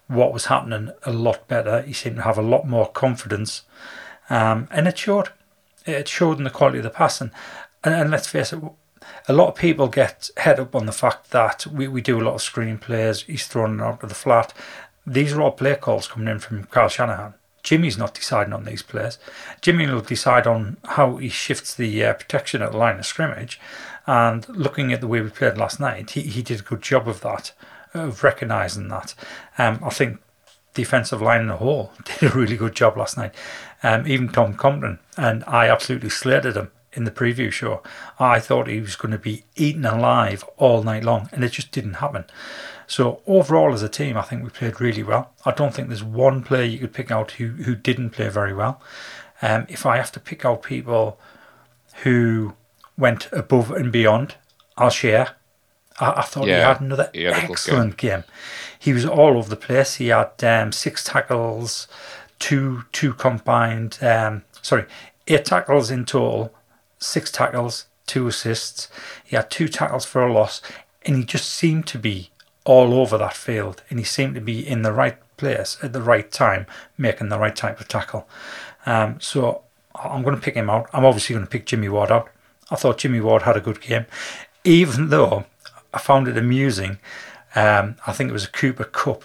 what 0.08 0.32
was 0.32 0.46
happening 0.46 0.90
a 1.04 1.12
lot 1.12 1.48
better. 1.48 1.82
He 1.82 1.92
seemed 1.92 2.16
to 2.16 2.22
have 2.22 2.38
a 2.38 2.42
lot 2.42 2.66
more 2.66 2.88
confidence, 2.88 3.62
um, 4.30 4.68
and 4.70 4.86
it 4.86 4.98
showed 4.98 5.30
it 5.86 6.08
showed 6.08 6.38
in 6.38 6.44
the 6.44 6.50
quality 6.50 6.78
of 6.78 6.84
the 6.84 6.90
passing. 6.90 7.30
And, 7.84 7.94
and 7.94 8.10
let's 8.10 8.26
face 8.26 8.52
it, 8.52 8.60
a 9.28 9.32
lot 9.32 9.48
of 9.48 9.54
people 9.54 9.88
get 9.88 10.30
head 10.36 10.58
up 10.58 10.74
on 10.74 10.86
the 10.86 10.92
fact 10.92 11.30
that 11.30 11.66
we, 11.66 11.88
we 11.88 12.00
do 12.00 12.20
a 12.20 12.24
lot 12.24 12.34
of 12.34 12.42
screen 12.42 12.78
plays, 12.78 13.22
he's 13.22 13.46
thrown 13.46 13.80
it 13.80 13.82
out 13.82 14.00
to 14.00 14.06
the 14.06 14.14
flat. 14.14 14.52
These 15.06 15.32
are 15.32 15.42
all 15.42 15.52
play 15.52 15.76
calls 15.76 16.08
coming 16.08 16.28
in 16.28 16.40
from 16.40 16.64
Kyle 16.64 16.88
Shanahan. 16.88 17.34
Jimmy's 17.66 17.98
not 17.98 18.14
deciding 18.14 18.52
on 18.52 18.64
these 18.64 18.84
players. 18.84 19.18
Jimmy 19.60 19.88
will 19.88 20.00
decide 20.00 20.46
on 20.46 20.76
how 20.84 21.16
he 21.16 21.28
shifts 21.28 21.74
the 21.74 22.04
uh, 22.04 22.14
protection 22.14 22.62
at 22.62 22.70
the 22.70 22.78
line 22.78 22.96
of 23.00 23.04
scrimmage. 23.04 23.60
And 24.06 24.48
looking 24.48 24.92
at 24.92 25.00
the 25.00 25.08
way 25.08 25.20
we 25.20 25.30
played 25.30 25.58
last 25.58 25.80
night, 25.80 26.10
he, 26.10 26.22
he 26.22 26.42
did 26.42 26.60
a 26.60 26.62
good 26.62 26.80
job 26.80 27.08
of 27.08 27.22
that, 27.22 27.52
of 27.92 28.22
recognising 28.22 28.86
that. 28.86 29.16
Um, 29.58 29.80
I 29.82 29.90
think 29.90 30.20
defensive 30.74 31.20
line 31.20 31.40
in 31.40 31.48
the 31.48 31.56
whole 31.56 31.90
did 32.04 32.30
a 32.30 32.36
really 32.36 32.56
good 32.56 32.76
job 32.76 32.96
last 32.96 33.16
night. 33.16 33.34
Um, 33.82 34.06
even 34.06 34.28
Tom 34.28 34.54
Compton, 34.54 35.00
and 35.16 35.42
I 35.48 35.68
absolutely 35.68 36.10
slated 36.10 36.56
him 36.56 36.70
in 36.92 37.02
the 37.02 37.10
preview 37.10 37.50
show. 37.50 37.82
I 38.20 38.38
thought 38.38 38.68
he 38.68 38.80
was 38.80 38.94
going 38.94 39.10
to 39.10 39.18
be 39.18 39.42
eaten 39.56 39.84
alive 39.84 40.44
all 40.56 40.84
night 40.84 41.02
long, 41.02 41.28
and 41.32 41.42
it 41.42 41.50
just 41.50 41.72
didn't 41.72 41.94
happen. 41.94 42.26
So 42.86 43.20
overall, 43.26 43.72
as 43.72 43.82
a 43.82 43.88
team, 43.88 44.16
I 44.16 44.22
think 44.22 44.44
we 44.44 44.50
played 44.50 44.80
really 44.80 45.02
well. 45.02 45.32
I 45.44 45.50
don't 45.50 45.74
think 45.74 45.88
there's 45.88 46.04
one 46.04 46.42
player 46.42 46.64
you 46.64 46.78
could 46.78 46.92
pick 46.92 47.10
out 47.10 47.32
who 47.32 47.48
who 47.48 47.74
didn't 47.74 48.10
play 48.10 48.28
very 48.28 48.54
well. 48.54 48.80
Um, 49.42 49.66
if 49.68 49.84
I 49.84 49.96
have 49.96 50.12
to 50.12 50.20
pick 50.20 50.44
out 50.44 50.62
people 50.62 51.18
who 52.02 52.54
went 52.96 53.30
above 53.32 53.70
and 53.70 53.90
beyond, 53.92 54.36
I'll 54.76 54.90
share. 54.90 55.36
I, 55.98 56.12
I 56.12 56.22
thought 56.22 56.44
he 56.44 56.50
had 56.50 56.80
another 56.80 57.10
he 57.12 57.22
had 57.22 57.32
good 57.34 57.42
game. 57.42 57.50
excellent 57.50 57.96
game. 57.96 58.24
He 58.78 58.92
was 58.92 59.04
all 59.04 59.36
over 59.36 59.48
the 59.48 59.56
place. 59.56 59.96
He 59.96 60.08
had 60.08 60.42
um, 60.44 60.72
six 60.72 61.02
tackles, 61.02 61.88
two 62.38 62.84
two 62.92 63.14
combined. 63.14 63.98
Um, 64.00 64.42
sorry, 64.62 64.84
eight 65.26 65.44
tackles 65.44 65.90
in 65.90 66.04
total, 66.04 66.54
six 66.98 67.30
tackles, 67.30 67.86
two 68.06 68.26
assists. 68.28 68.88
He 69.24 69.34
had 69.36 69.50
two 69.50 69.68
tackles 69.68 70.04
for 70.04 70.22
a 70.22 70.32
loss, 70.32 70.62
and 71.04 71.16
he 71.16 71.24
just 71.24 71.48
seemed 71.50 71.86
to 71.88 71.98
be 71.98 72.30
all 72.66 72.94
over 72.94 73.16
that 73.16 73.34
field, 73.34 73.82
and 73.88 73.98
he 73.98 74.04
seemed 74.04 74.34
to 74.34 74.40
be 74.40 74.66
in 74.66 74.82
the 74.82 74.92
right 74.92 75.16
place 75.36 75.78
at 75.82 75.92
the 75.92 76.02
right 76.02 76.30
time, 76.30 76.66
making 76.98 77.28
the 77.28 77.38
right 77.38 77.54
type 77.56 77.80
of 77.80 77.88
tackle. 77.88 78.28
Um, 78.84 79.20
so 79.20 79.62
I'm 79.94 80.22
going 80.22 80.34
to 80.34 80.42
pick 80.42 80.54
him 80.54 80.68
out. 80.68 80.90
I'm 80.92 81.04
obviously 81.04 81.34
going 81.34 81.46
to 81.46 81.50
pick 81.50 81.64
Jimmy 81.64 81.88
Ward 81.88 82.10
out. 82.10 82.28
I 82.70 82.74
thought 82.74 82.98
Jimmy 82.98 83.20
Ward 83.20 83.42
had 83.42 83.56
a 83.56 83.60
good 83.60 83.80
game, 83.80 84.06
even 84.64 85.08
though 85.08 85.46
I 85.94 85.98
found 85.98 86.28
it 86.28 86.36
amusing. 86.36 86.98
Um, 87.54 87.96
I 88.06 88.12
think 88.12 88.28
it 88.28 88.34
was 88.34 88.44
a 88.44 88.50
Cooper 88.50 88.84
Kupp. 88.84 89.24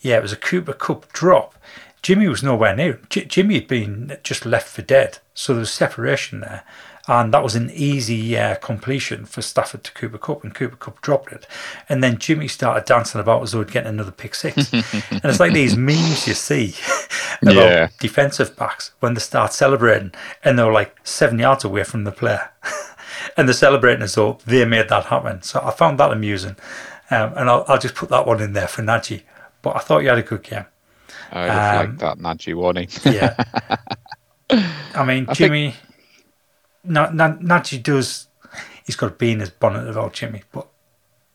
Yeah, 0.00 0.16
it 0.16 0.22
was 0.22 0.32
a 0.32 0.36
Cooper 0.36 0.72
Kupp 0.72 1.12
drop. 1.12 1.56
Jimmy 2.02 2.28
was 2.28 2.42
nowhere 2.42 2.74
near. 2.74 3.00
J- 3.10 3.26
Jimmy 3.26 3.56
had 3.56 3.68
been 3.68 4.16
just 4.22 4.46
left 4.46 4.68
for 4.68 4.82
dead, 4.82 5.18
so 5.34 5.52
there 5.52 5.60
was 5.60 5.72
separation 5.72 6.40
there, 6.40 6.64
and 7.10 7.34
that 7.34 7.42
was 7.42 7.56
an 7.56 7.70
easy 7.74 8.36
uh, 8.38 8.54
completion 8.54 9.24
for 9.26 9.42
Stafford 9.42 9.82
to 9.84 9.92
Cooper 9.92 10.16
Kupp, 10.18 10.44
and 10.44 10.54
Cooper 10.54 10.76
Kupp 10.76 11.00
dropped 11.02 11.32
it, 11.32 11.46
and 11.88 12.02
then 12.04 12.18
Jimmy 12.18 12.46
started 12.48 12.84
dancing 12.84 13.20
about 13.20 13.42
as 13.42 13.50
though 13.52 13.58
he'd 13.58 13.72
get 13.72 13.86
another 13.86 14.12
pick 14.12 14.34
six, 14.34 14.72
and 14.72 15.24
it's 15.24 15.40
like 15.40 15.52
these 15.52 15.76
memes 15.76 16.26
you 16.28 16.34
see 16.34 16.74
about 17.42 17.54
Yeah. 17.56 17.88
defensive 17.98 18.56
backs 18.56 18.92
when 19.00 19.14
they 19.14 19.20
start 19.20 19.52
celebrating, 19.52 20.12
and 20.44 20.58
they're 20.58 20.72
like 20.72 20.96
seven 21.02 21.38
yards 21.40 21.64
away 21.64 21.82
from 21.84 22.04
the 22.04 22.12
player. 22.12 22.48
and 23.36 23.48
they're 23.48 23.54
celebrating 23.54 24.02
as 24.02 24.14
though 24.14 24.38
they 24.46 24.64
made 24.64 24.88
that 24.88 25.06
happen. 25.06 25.42
So 25.42 25.60
I 25.62 25.72
found 25.72 25.98
that 25.98 26.12
amusing. 26.12 26.56
Um, 27.10 27.32
and 27.36 27.50
I'll, 27.50 27.64
I'll 27.66 27.78
just 27.78 27.96
put 27.96 28.08
that 28.10 28.24
one 28.26 28.40
in 28.40 28.52
there 28.52 28.68
for 28.68 28.82
Najee. 28.82 29.22
But 29.62 29.74
I 29.76 29.80
thought 29.80 29.98
you 30.04 30.08
had 30.08 30.18
a 30.18 30.22
good 30.22 30.42
game. 30.44 30.64
I'd 31.32 31.48
Um, 31.48 31.86
liked 31.88 31.98
that 31.98 32.18
Najee, 32.18 32.54
wouldn't? 32.54 33.04
Yeah. 33.04 33.34
I 34.94 35.04
mean, 35.04 35.26
I 35.28 35.34
Jimmy, 35.34 35.68
Na, 35.68 35.74
Na, 36.84 37.08
Najee 37.10 37.82
does, 37.82 38.28
he's 38.84 38.96
got 38.96 39.12
a 39.12 39.14
bee 39.14 39.32
in 39.32 39.40
his 39.40 39.50
bonnet 39.50 39.88
about 39.88 40.14
Jimmy, 40.14 40.42
but 40.52 40.68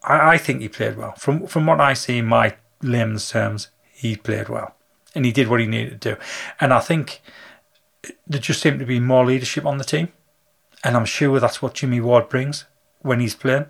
I, 0.04 0.34
I 0.34 0.38
think 0.38 0.62
he 0.62 0.70
played 0.70 0.98
well. 0.98 1.14
From 1.14 1.48
from 1.48 1.66
what 1.66 1.80
I 1.80 1.94
see 1.94 2.20
in 2.20 2.26
my 2.26 2.56
layman's 2.82 3.30
terms, 3.30 3.70
he 3.92 4.16
played 4.16 4.50
well. 4.50 4.76
And 5.14 5.26
he 5.26 5.32
did 5.32 5.48
what 5.48 5.62
he 5.62 5.66
needed 5.66 6.02
to 6.02 6.16
do. 6.16 6.22
And 6.60 6.74
I 6.74 6.80
think 6.80 7.22
there 8.28 8.42
just 8.42 8.62
seemed 8.62 8.80
to 8.80 8.86
be 8.86 9.00
more 9.00 9.26
leadership 9.26 9.66
on 9.66 9.78
the 9.78 9.84
team. 9.84 10.10
And 10.84 10.96
I'm 10.96 11.06
sure 11.06 11.40
that's 11.40 11.62
what 11.62 11.74
Jimmy 11.74 12.02
Ward 12.02 12.28
brings 12.28 12.66
when 13.00 13.22
he's 13.22 13.36
playing. 13.36 13.68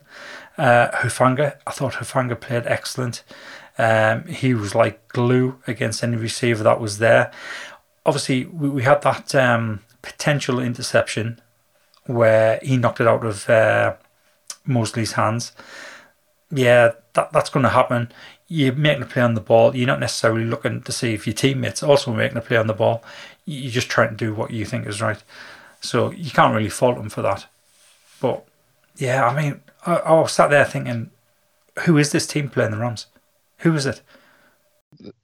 Uh, 0.58 0.89
Hufanga, 0.89 1.58
I 1.67 1.72
thought 1.72 1.94
Hufanga 1.94 2.39
played 2.39 2.65
excellent. 2.65 3.24
Um, 3.77 4.25
he 4.25 4.53
was 4.53 4.74
like 4.74 5.08
glue 5.10 5.60
against 5.67 6.03
any 6.03 6.17
receiver 6.17 6.63
that 6.63 6.79
was 6.79 6.98
there. 6.98 7.32
obviously 8.05 8.46
we, 8.46 8.70
we 8.70 8.84
had 8.84 9.01
that 9.01 9.36
um, 9.36 9.82
potential 10.01 10.60
interception 10.60 11.41
where 12.06 12.60
he 12.62 12.78
knocked 12.78 13.02
it 13.02 13.08
out 13.08 13.26
of 13.26 13.50
uh, 13.50 13.96
Moseley's 14.66 15.14
hands. 15.14 15.52
Yeah, 16.52 16.92
that 17.14 17.32
that's 17.32 17.50
going 17.50 17.64
to 17.64 17.70
happen. 17.70 18.12
You're 18.48 18.74
making 18.74 19.04
a 19.04 19.08
play 19.08 19.24
on 19.24 19.34
the 19.34 19.42
ball. 19.42 19.76
You're 19.76 19.88
not 19.88 20.00
necessarily 20.00 20.46
looking 20.46 20.82
to 20.84 20.92
see 20.92 21.14
if 21.14 21.26
your 21.26 21.34
teammates 21.34 21.82
also 21.82 22.14
making 22.14 22.38
a 22.38 22.42
play 22.42 22.58
on 22.58 22.68
the 22.68 22.74
ball. 22.74 23.04
You're 23.46 23.72
just 23.72 23.90
trying 23.90 24.10
to 24.10 24.16
do 24.16 24.34
what 24.34 24.52
you 24.52 24.66
think 24.66 24.86
is 24.88 25.02
right. 25.02 25.22
So 25.82 26.12
you 26.12 26.32
can't 26.32 26.54
really 26.54 26.70
fault 26.70 26.98
them 26.98 27.10
for 27.10 27.22
that. 27.24 27.48
But 28.22 28.46
yeah, 28.98 29.26
I 29.26 29.42
mean, 29.42 29.62
I, 29.86 29.96
I 29.96 30.14
was 30.14 30.32
sat 30.32 30.50
there 30.50 30.66
thinking, 30.66 31.10
who 31.80 31.98
is 31.98 32.12
this 32.12 32.28
team 32.28 32.50
playing 32.50 32.72
the 32.72 32.78
Rams? 32.78 33.08
Who 33.60 33.74
is 33.76 33.86
it? 33.86 34.02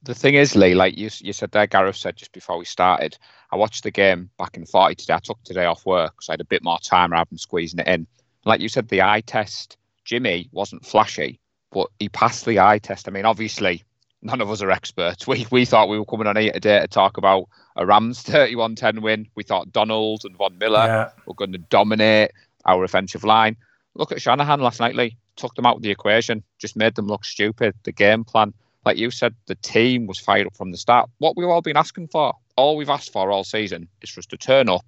the 0.04 0.16
thing 0.16 0.36
is, 0.36 0.56
Lee, 0.56 0.76
like 0.76 0.98
you 0.98 1.10
you 1.20 1.34
said 1.34 1.52
there, 1.52 1.68
Gareth 1.68 1.96
said 1.96 2.16
just 2.16 2.32
before 2.32 2.58
we 2.58 2.66
started, 2.66 3.18
I 3.52 3.58
watched 3.58 3.84
the 3.84 3.92
game 3.92 4.30
back 4.38 4.56
in 4.58 4.66
40 4.66 4.96
today. 4.96 5.14
I 5.16 5.20
took 5.20 5.44
today 5.44 5.66
off 5.66 5.86
work 5.86 6.14
because 6.16 6.30
I 6.30 6.34
had 6.34 6.42
a 6.42 6.46
bit 6.46 6.64
more 6.64 6.80
time 6.80 7.12
rather 7.12 7.28
than 7.30 7.38
squeezing 7.38 7.80
it 7.80 7.88
in. 7.88 8.08
Like 8.46 8.62
you 8.62 8.70
said, 8.70 8.88
the 8.88 9.02
eye 9.02 9.22
test, 9.22 9.78
Jimmy 10.06 10.48
wasn't 10.52 10.86
flashy, 10.86 11.40
but 11.72 11.88
he 12.00 12.10
passed 12.10 12.46
the 12.46 12.60
eye 12.60 12.80
test. 12.80 13.08
I 13.08 13.12
mean, 13.12 13.26
obviously, 13.26 13.84
none 14.22 14.42
of 14.42 14.50
us 14.50 14.62
are 14.62 14.72
experts. 14.72 15.28
We 15.28 15.46
we 15.52 15.66
thought 15.66 15.90
we 15.90 16.00
were 16.00 16.06
coming 16.06 16.28
on 16.28 16.38
here 16.38 16.54
today 16.54 16.80
to 16.80 16.88
talk 16.88 17.18
about 17.18 17.46
a 17.76 17.86
Rams 17.86 18.24
31-10 18.26 19.02
win. 19.02 19.28
We 19.36 19.44
thought 19.44 19.72
Donald 19.72 20.22
and 20.26 20.36
Von 20.38 20.58
Miller 20.58 20.86
Yeah. 20.86 21.10
were 21.26 21.34
going 21.36 21.52
to 21.52 21.58
dominate 21.58 22.32
our 22.66 22.84
offensive 22.84 23.24
line. 23.24 23.58
Look 23.96 24.12
at 24.12 24.22
Shanahan 24.22 24.62
last 24.62 24.80
night, 24.80 24.96
Lee. 24.96 25.18
Took 25.36 25.56
them 25.56 25.66
out 25.66 25.78
of 25.78 25.82
the 25.82 25.92
equation, 25.92 26.44
just 26.60 26.76
made 26.76 26.96
them 26.96 27.08
look 27.08 27.26
stupid. 27.26 27.74
The 27.84 27.92
game 27.92 28.24
plan, 28.24 28.54
like 28.86 28.98
you 28.98 29.10
said, 29.12 29.34
the 29.48 29.56
team 29.56 30.06
was 30.06 30.20
fired 30.20 30.46
up 30.48 30.56
from 30.56 30.72
the 30.72 30.78
start. 30.78 31.10
What 31.20 31.36
we've 31.38 31.48
all 31.48 31.62
been 31.62 31.78
asking 31.78 32.10
for, 32.10 32.34
all 32.56 32.78
we've 32.78 32.90
asked 32.90 33.12
for 33.14 33.32
all 33.32 33.44
season 33.44 33.88
is 34.02 34.10
for 34.10 34.20
us 34.20 34.26
to 34.28 34.38
turn 34.38 34.70
up, 34.70 34.86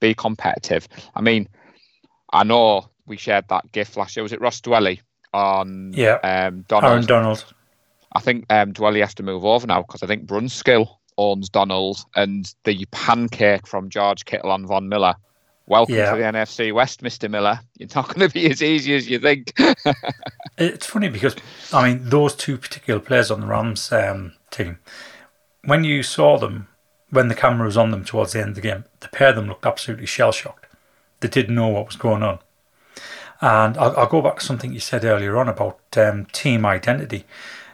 be 0.00 0.14
competitive. 0.14 0.88
I 1.14 1.20
mean, 1.20 1.48
I 2.32 2.44
know 2.44 2.88
we 3.06 3.16
shared 3.16 3.46
that 3.48 3.70
gift 3.72 3.96
last 3.96 4.16
year. 4.16 4.22
Was 4.22 4.32
it 4.32 4.40
Ross 4.40 4.60
Dwelley 4.60 5.00
on 5.32 5.92
Yeah. 5.94 6.14
um, 6.22 6.64
Donald? 6.68 6.92
Aaron 6.92 7.06
Donald. 7.06 7.44
I 8.14 8.20
think 8.20 8.44
um, 8.50 8.72
Dwelly 8.72 9.00
has 9.00 9.14
to 9.14 9.22
move 9.22 9.44
over 9.44 9.66
now 9.66 9.82
because 9.82 10.02
I 10.02 10.06
think 10.06 10.26
Brunskill 10.26 10.88
owns 11.18 11.48
Donald 11.48 12.04
and 12.16 12.52
the 12.64 12.84
pancake 12.90 13.66
from 13.66 13.88
George 13.90 14.24
Kittle 14.24 14.50
on 14.50 14.66
Von 14.66 14.88
Miller. 14.88 15.14
Welcome 15.66 15.94
Yeah. 15.94 16.10
to 16.10 16.16
the 16.16 16.22
NFC 16.24 16.72
West, 16.74 17.02
Mr. 17.02 17.30
Miller. 17.30 17.60
You're 17.78 17.88
not 17.94 18.08
going 18.08 18.28
to 18.28 18.32
be 18.34 18.50
as 18.50 18.62
easy 18.62 18.94
as 18.94 19.08
you 19.08 19.18
think. 19.18 19.52
It's 20.58 20.84
funny 20.86 21.08
because 21.08 21.34
I 21.72 21.88
mean 21.88 22.10
those 22.10 22.34
two 22.36 22.58
particular 22.58 23.00
players 23.00 23.30
on 23.30 23.40
the 23.40 23.46
Rams 23.46 23.90
um, 23.90 24.34
team, 24.50 24.78
when 25.64 25.82
you 25.82 26.02
saw 26.02 26.36
them 26.36 26.68
when 27.12 27.28
the 27.28 27.34
camera 27.34 27.66
was 27.66 27.76
on 27.76 27.90
them 27.90 28.04
towards 28.04 28.32
the 28.32 28.40
end 28.40 28.50
of 28.50 28.54
the 28.56 28.62
game, 28.62 28.84
the 29.00 29.08
pair 29.08 29.28
of 29.28 29.36
them 29.36 29.46
looked 29.46 29.66
absolutely 29.66 30.06
shell 30.06 30.32
shocked. 30.32 30.66
They 31.20 31.28
didn't 31.28 31.54
know 31.54 31.68
what 31.68 31.86
was 31.86 31.96
going 31.96 32.22
on. 32.22 32.38
And 33.42 33.76
I'll, 33.76 33.96
I'll 33.96 34.08
go 34.08 34.22
back 34.22 34.38
to 34.38 34.44
something 34.44 34.72
you 34.72 34.80
said 34.80 35.04
earlier 35.04 35.36
on 35.36 35.48
about 35.48 35.78
um, 35.96 36.24
team 36.26 36.64
identity, 36.64 37.24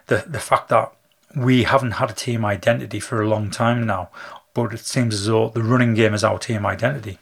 the 0.06 0.24
the 0.26 0.40
fact 0.40 0.68
that 0.70 0.92
we 1.36 1.62
haven't 1.62 1.92
had 1.92 2.10
a 2.10 2.14
team 2.14 2.44
identity 2.44 2.98
for 2.98 3.22
a 3.22 3.28
long 3.28 3.50
time 3.50 3.86
now, 3.86 4.10
but 4.54 4.74
it 4.74 4.80
seems 4.80 5.14
as 5.14 5.26
though 5.26 5.50
the 5.50 5.62
running 5.62 5.94
game 5.94 6.14
is 6.14 6.24
our 6.24 6.38
team 6.38 6.66
identity 6.66 7.18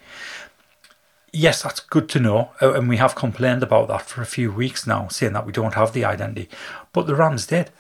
yes, 1.37 1.63
that's 1.63 1.81
good 1.81 2.09
to 2.11 2.21
know. 2.21 2.51
uh, 2.63 2.73
And 2.73 2.89
we 2.89 2.97
have 2.97 3.15
complained 3.15 3.63
about 3.63 3.89
that 3.89 4.03
for 4.03 4.23
a 4.23 4.27
few 4.27 4.51
weeks 4.51 4.87
now, 4.87 5.09
saying 5.09 5.35
that 5.35 5.47
we 5.47 5.53
don't 5.53 5.75
have 5.75 5.93
the 5.93 6.05
identity. 6.05 6.49
But 6.93 7.07
the 7.07 7.15
Rams 7.15 7.47
did. 7.47 7.71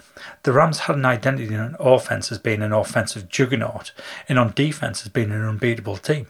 The 0.43 0.53
Rams 0.53 0.81
had 0.81 0.97
an 0.97 1.07
identity 1.07 1.55
in 1.55 1.77
offense 1.81 2.31
as 2.31 2.39
being 2.39 2.63
an 2.63 2.73
offensive 2.73 3.29
juggernaut, 3.29 3.93
and 4.29 4.39
on 4.39 4.53
defense 4.53 5.03
as 5.03 5.09
being 5.09 5.31
an 5.31 5.45
unbeatable 5.45 5.97
team. 5.97 6.27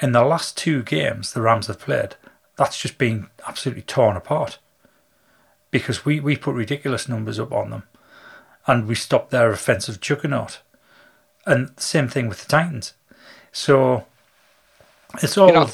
In 0.00 0.12
the 0.12 0.24
last 0.24 0.56
two 0.56 0.82
games 0.82 1.32
the 1.32 1.42
Rams 1.42 1.66
have 1.66 1.78
played, 1.78 2.16
that's 2.56 2.80
just 2.80 2.98
been 2.98 3.28
absolutely 3.46 3.82
torn 3.82 4.16
apart. 4.16 4.58
Because 5.70 6.04
we, 6.04 6.18
we 6.18 6.36
put 6.36 6.54
ridiculous 6.54 7.08
numbers 7.08 7.38
up 7.38 7.52
on 7.52 7.70
them, 7.70 7.82
and 8.66 8.86
we 8.88 8.94
stopped 8.94 9.30
their 9.30 9.50
offensive 9.50 10.00
juggernaut. 10.00 10.60
And 11.46 11.78
same 11.78 12.08
thing 12.08 12.28
with 12.28 12.42
the 12.42 12.48
Titans. 12.48 12.94
So 13.52 14.06
it's 15.22 15.36
all 15.38 15.48
you 15.48 15.54
know, 15.54 15.70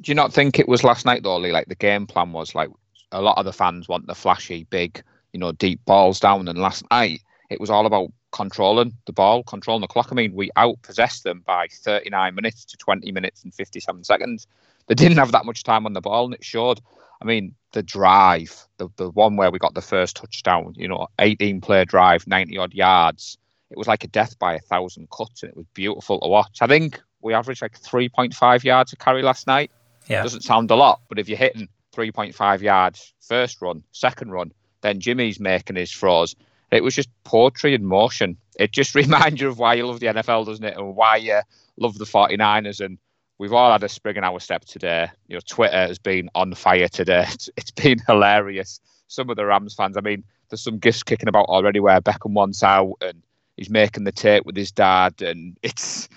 do 0.00 0.10
you 0.10 0.14
not 0.14 0.32
think 0.32 0.58
it 0.58 0.68
was 0.68 0.84
last 0.84 1.06
night 1.06 1.22
though, 1.22 1.38
Lee? 1.38 1.52
Like 1.52 1.68
the 1.68 1.74
game 1.74 2.06
plan 2.06 2.32
was 2.32 2.54
like 2.54 2.70
a 3.10 3.20
lot 3.20 3.38
of 3.38 3.44
the 3.44 3.52
fans 3.52 3.88
want 3.88 4.06
the 4.06 4.14
flashy, 4.14 4.64
big, 4.64 5.02
you 5.32 5.40
know, 5.40 5.52
deep 5.52 5.84
balls 5.84 6.20
down. 6.20 6.48
And 6.48 6.58
last 6.58 6.84
night 6.90 7.20
it 7.50 7.60
was 7.60 7.70
all 7.70 7.86
about 7.86 8.10
controlling 8.32 8.94
the 9.06 9.12
ball, 9.12 9.42
controlling 9.44 9.82
the 9.82 9.86
clock. 9.86 10.08
I 10.10 10.14
mean, 10.14 10.34
we 10.34 10.50
outpossessed 10.56 11.22
them 11.22 11.42
by 11.46 11.68
39 11.70 12.34
minutes 12.34 12.64
to 12.66 12.76
20 12.76 13.12
minutes 13.12 13.44
and 13.44 13.54
57 13.54 14.04
seconds. 14.04 14.46
They 14.88 14.94
didn't 14.94 15.18
have 15.18 15.32
that 15.32 15.44
much 15.44 15.62
time 15.62 15.86
on 15.86 15.92
the 15.92 16.00
ball, 16.00 16.24
and 16.24 16.34
it 16.34 16.44
showed. 16.44 16.80
I 17.20 17.24
mean, 17.24 17.54
the 17.70 17.84
drive, 17.84 18.66
the, 18.78 18.88
the 18.96 19.10
one 19.10 19.36
where 19.36 19.52
we 19.52 19.60
got 19.60 19.74
the 19.74 19.80
first 19.80 20.16
touchdown, 20.16 20.74
you 20.76 20.88
know, 20.88 21.06
18 21.20 21.60
play 21.60 21.84
drive, 21.84 22.26
90 22.26 22.58
odd 22.58 22.74
yards. 22.74 23.38
It 23.70 23.78
was 23.78 23.86
like 23.86 24.02
a 24.02 24.08
death 24.08 24.38
by 24.40 24.54
a 24.54 24.58
thousand 24.58 25.08
cuts, 25.10 25.42
and 25.42 25.50
it 25.50 25.56
was 25.56 25.66
beautiful 25.72 26.20
to 26.20 26.28
watch. 26.28 26.58
I 26.60 26.66
think 26.66 27.00
we 27.20 27.32
averaged 27.32 27.62
like 27.62 27.80
3.5 27.80 28.64
yards 28.64 28.92
a 28.92 28.96
carry 28.96 29.22
last 29.22 29.46
night. 29.46 29.70
Yeah. 30.08 30.22
Doesn't 30.22 30.42
sound 30.42 30.70
a 30.70 30.74
lot, 30.74 31.00
but 31.08 31.18
if 31.18 31.28
you're 31.28 31.38
hitting 31.38 31.68
3.5 31.94 32.60
yards 32.60 33.12
first 33.20 33.60
run, 33.62 33.82
second 33.92 34.30
run, 34.30 34.52
then 34.80 35.00
Jimmy's 35.00 35.40
making 35.40 35.76
his 35.76 35.92
throws. 35.92 36.34
It 36.70 36.82
was 36.82 36.94
just 36.94 37.08
poetry 37.24 37.74
in 37.74 37.84
motion. 37.84 38.36
It 38.58 38.72
just 38.72 38.94
reminds 38.96 39.40
you 39.40 39.48
of 39.48 39.58
why 39.58 39.74
you 39.74 39.86
love 39.86 40.00
the 40.00 40.06
NFL, 40.06 40.46
doesn't 40.46 40.64
it? 40.64 40.76
And 40.76 40.96
why 40.96 41.16
you 41.16 41.40
love 41.76 41.98
the 41.98 42.04
49ers. 42.04 42.84
And 42.84 42.98
we've 43.38 43.52
all 43.52 43.72
had 43.72 43.82
a 43.82 43.88
spring 43.88 44.16
in 44.16 44.24
our 44.24 44.40
step 44.40 44.64
today. 44.64 45.08
You 45.28 45.36
know, 45.36 45.40
Twitter 45.46 45.76
has 45.76 45.98
been 45.98 46.28
on 46.34 46.54
fire 46.54 46.88
today. 46.88 47.26
It's, 47.32 47.50
it's 47.56 47.70
been 47.70 47.98
hilarious. 48.06 48.80
Some 49.08 49.30
of 49.30 49.36
the 49.36 49.44
Rams 49.44 49.74
fans, 49.74 49.96
I 49.96 50.00
mean, 50.00 50.24
there's 50.48 50.62
some 50.62 50.78
gifts 50.78 51.02
kicking 51.02 51.28
about 51.28 51.46
already 51.46 51.80
where 51.80 52.00
Beckham 52.00 52.32
wants 52.32 52.62
out 52.62 52.94
and 53.00 53.22
he's 53.56 53.70
making 53.70 54.04
the 54.04 54.12
tape 54.12 54.46
with 54.46 54.56
his 54.56 54.72
dad. 54.72 55.20
And 55.20 55.58
it's 55.62 56.08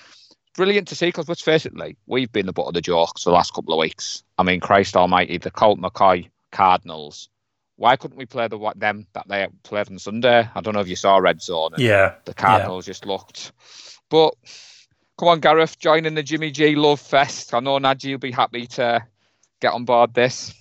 brilliant 0.56 0.88
to 0.90 0.96
see 0.96 1.08
because 1.08 1.28
let's 1.28 1.42
face 1.42 1.66
it, 1.66 1.76
Lee, 1.76 1.98
we've 2.06 2.32
been 2.32 2.46
the 2.46 2.54
butt 2.54 2.68
of 2.68 2.74
the 2.74 2.82
jokes 2.82 3.24
for 3.24 3.30
the 3.30 3.36
last 3.36 3.54
couple 3.54 3.74
of 3.74 3.80
weeks. 3.80 4.24
I 4.38 4.44
mean, 4.44 4.60
Christ 4.60 4.96
Almighty, 4.96 5.38
the 5.38 5.52
Colt 5.52 5.80
McCoy 5.80 6.30
Cardinals. 6.52 7.30
Why 7.78 7.98
couldn't 7.98 8.18
we 8.18 8.26
play 8.26 8.48
the 8.48 8.58
what 8.58 8.80
them 8.80 9.06
that 9.14 9.28
they 9.28 9.48
played 9.64 9.90
on 9.90 10.00
Sunday? 10.00 10.48
I 10.54 10.62
don't 10.62 10.74
know 10.74 10.80
if 10.80 10.88
you 10.88 10.96
saw 10.96 11.18
Red 11.18 11.42
Zone. 11.42 11.74
and 11.74 11.84
Yeah. 11.84 12.16
The 12.24 12.34
Cardinals 12.34 12.86
just 12.86 13.06
looked. 13.06 13.52
But 14.10 14.34
come 15.20 15.28
on, 15.28 15.40
Gareth, 15.42 15.78
join 15.78 16.06
in 16.06 16.16
the 16.16 16.24
Jimmy 16.24 16.52
G 16.52 16.76
Love 16.76 17.02
Fest. 17.02 17.54
I 17.54 17.60
know 17.60 17.78
Najee 17.80 18.12
will 18.12 18.18
be 18.20 18.32
happy 18.32 18.68
to 18.68 19.06
get 19.60 19.74
on 19.74 19.84
board 19.84 20.14
this. 20.14 20.54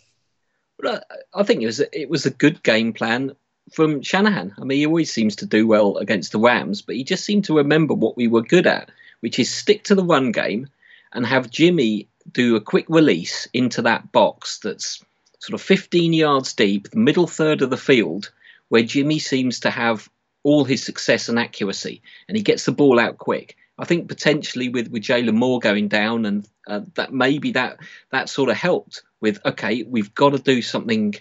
But 0.78 1.07
I 1.11 1.40
I 1.40 1.42
think 1.44 1.62
it 1.62 1.66
was 1.66 1.80
it 1.80 2.09
was 2.09 2.26
a 2.26 2.30
good 2.30 2.62
game 2.62 2.92
plan 2.92 3.37
from 3.72 4.02
Shanahan. 4.02 4.54
I 4.59 4.64
mean, 4.64 4.78
he 4.78 4.87
always 4.87 5.12
seems 5.12 5.37
to 5.37 5.46
do 5.46 5.66
well 5.66 5.96
against 5.98 6.33
the 6.33 6.38
Rams, 6.38 6.83
but 6.83 6.96
he 6.96 7.04
just 7.04 7.24
seemed 7.24 7.44
to 7.46 7.57
remember 7.57 7.94
what 7.94 8.16
we 8.16 8.28
were 8.28 8.42
good 8.42 8.66
at, 8.66 8.90
which 9.24 9.38
is 9.38 9.50
stick 9.50 9.82
to 9.84 9.94
the 9.94 10.04
run 10.04 10.32
game 10.32 10.68
and 11.14 11.24
have 11.24 11.48
Jimmy 11.48 12.06
do 12.30 12.56
a 12.56 12.60
quick 12.60 12.84
release 12.90 13.48
into 13.54 13.80
that 13.80 14.12
box 14.12 14.58
that's 14.58 15.02
sort 15.38 15.54
of 15.54 15.62
15 15.62 16.12
yards 16.12 16.52
deep, 16.52 16.90
the 16.90 16.98
middle 16.98 17.26
third 17.26 17.62
of 17.62 17.70
the 17.70 17.78
field, 17.78 18.30
where 18.68 18.82
Jimmy 18.82 19.18
seems 19.18 19.60
to 19.60 19.70
have 19.70 20.10
all 20.42 20.64
his 20.64 20.84
success 20.84 21.30
and 21.30 21.38
accuracy, 21.38 22.02
and 22.28 22.37
he 22.37 22.42
gets 22.42 22.66
the 22.66 22.72
ball 22.72 23.00
out 23.00 23.16
quick. 23.16 23.56
I 23.78 23.87
think 23.87 24.08
potentially 24.08 24.68
with 24.68 24.88
with 24.88 25.02
Jaylon 25.02 25.37
Moore 25.37 25.58
going 25.58 25.88
down, 25.88 26.26
and 26.26 26.46
uh, 26.66 26.82
that 26.96 27.14
maybe 27.14 27.52
that 27.52 27.78
that 28.10 28.28
sort 28.28 28.50
of 28.50 28.58
helped 28.58 29.04
with 29.22 29.40
okay, 29.46 29.84
we've 29.84 30.14
got 30.14 30.32
to 30.32 30.38
do 30.38 30.60
something 30.60 31.14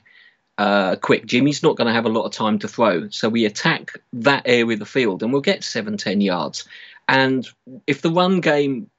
uh, 0.58 0.98
quick. 0.98 1.26
Jimmy's 1.26 1.64
not 1.64 1.78
going 1.78 1.88
to 1.88 1.94
have 1.94 2.06
a 2.06 2.10
lot 2.10 2.26
of 2.26 2.34
time 2.34 2.60
to 2.60 2.68
throw, 2.68 3.08
so 3.10 3.30
we 3.30 3.46
attack 3.46 3.98
that 4.12 4.44
area 4.46 4.74
of 4.74 4.80
the 4.80 4.86
field, 4.86 5.24
and 5.24 5.32
we'll 5.32 5.42
get 5.42 5.64
seven, 5.64 5.96
ten 5.96 6.20
yards. 6.22 6.68
And 7.08 7.48
if 7.88 8.02
the 8.02 8.12
run 8.12 8.42
game 8.42 8.90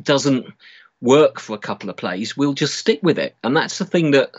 doesn't 0.00 0.46
work 1.00 1.40
for 1.40 1.54
a 1.54 1.58
couple 1.58 1.90
of 1.90 1.96
plays, 1.96 2.36
we'll 2.36 2.54
just 2.54 2.76
stick 2.76 3.00
with 3.02 3.18
it. 3.18 3.36
And 3.42 3.56
that's 3.56 3.78
the 3.78 3.84
thing 3.84 4.10
that 4.12 4.32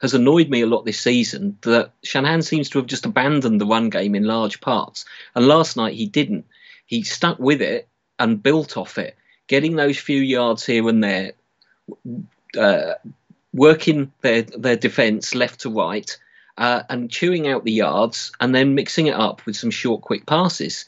has 0.00 0.14
annoyed 0.14 0.48
me 0.48 0.62
a 0.62 0.66
lot 0.66 0.84
this 0.84 1.00
season. 1.00 1.58
That 1.62 1.92
Shanahan 2.02 2.42
seems 2.42 2.68
to 2.70 2.78
have 2.78 2.86
just 2.86 3.06
abandoned 3.06 3.60
the 3.60 3.66
run 3.66 3.90
game 3.90 4.14
in 4.14 4.24
large 4.24 4.60
parts, 4.60 5.04
and 5.34 5.46
last 5.46 5.76
night 5.76 5.94
he 5.94 6.06
didn't. 6.06 6.46
He 6.86 7.02
stuck 7.02 7.38
with 7.38 7.60
it 7.62 7.88
and 8.18 8.42
built 8.42 8.76
off 8.76 8.98
it, 8.98 9.16
getting 9.48 9.76
those 9.76 9.98
few 9.98 10.20
yards 10.20 10.64
here 10.64 10.88
and 10.88 11.02
there, 11.02 11.32
uh, 12.58 12.94
working 13.52 14.12
their 14.20 14.42
their 14.42 14.76
defence 14.76 15.34
left 15.34 15.60
to 15.60 15.70
right, 15.70 16.16
uh, 16.58 16.82
and 16.88 17.10
chewing 17.10 17.48
out 17.48 17.64
the 17.64 17.72
yards, 17.72 18.32
and 18.40 18.54
then 18.54 18.74
mixing 18.74 19.06
it 19.06 19.14
up 19.14 19.44
with 19.46 19.56
some 19.56 19.70
short, 19.70 20.02
quick 20.02 20.26
passes. 20.26 20.84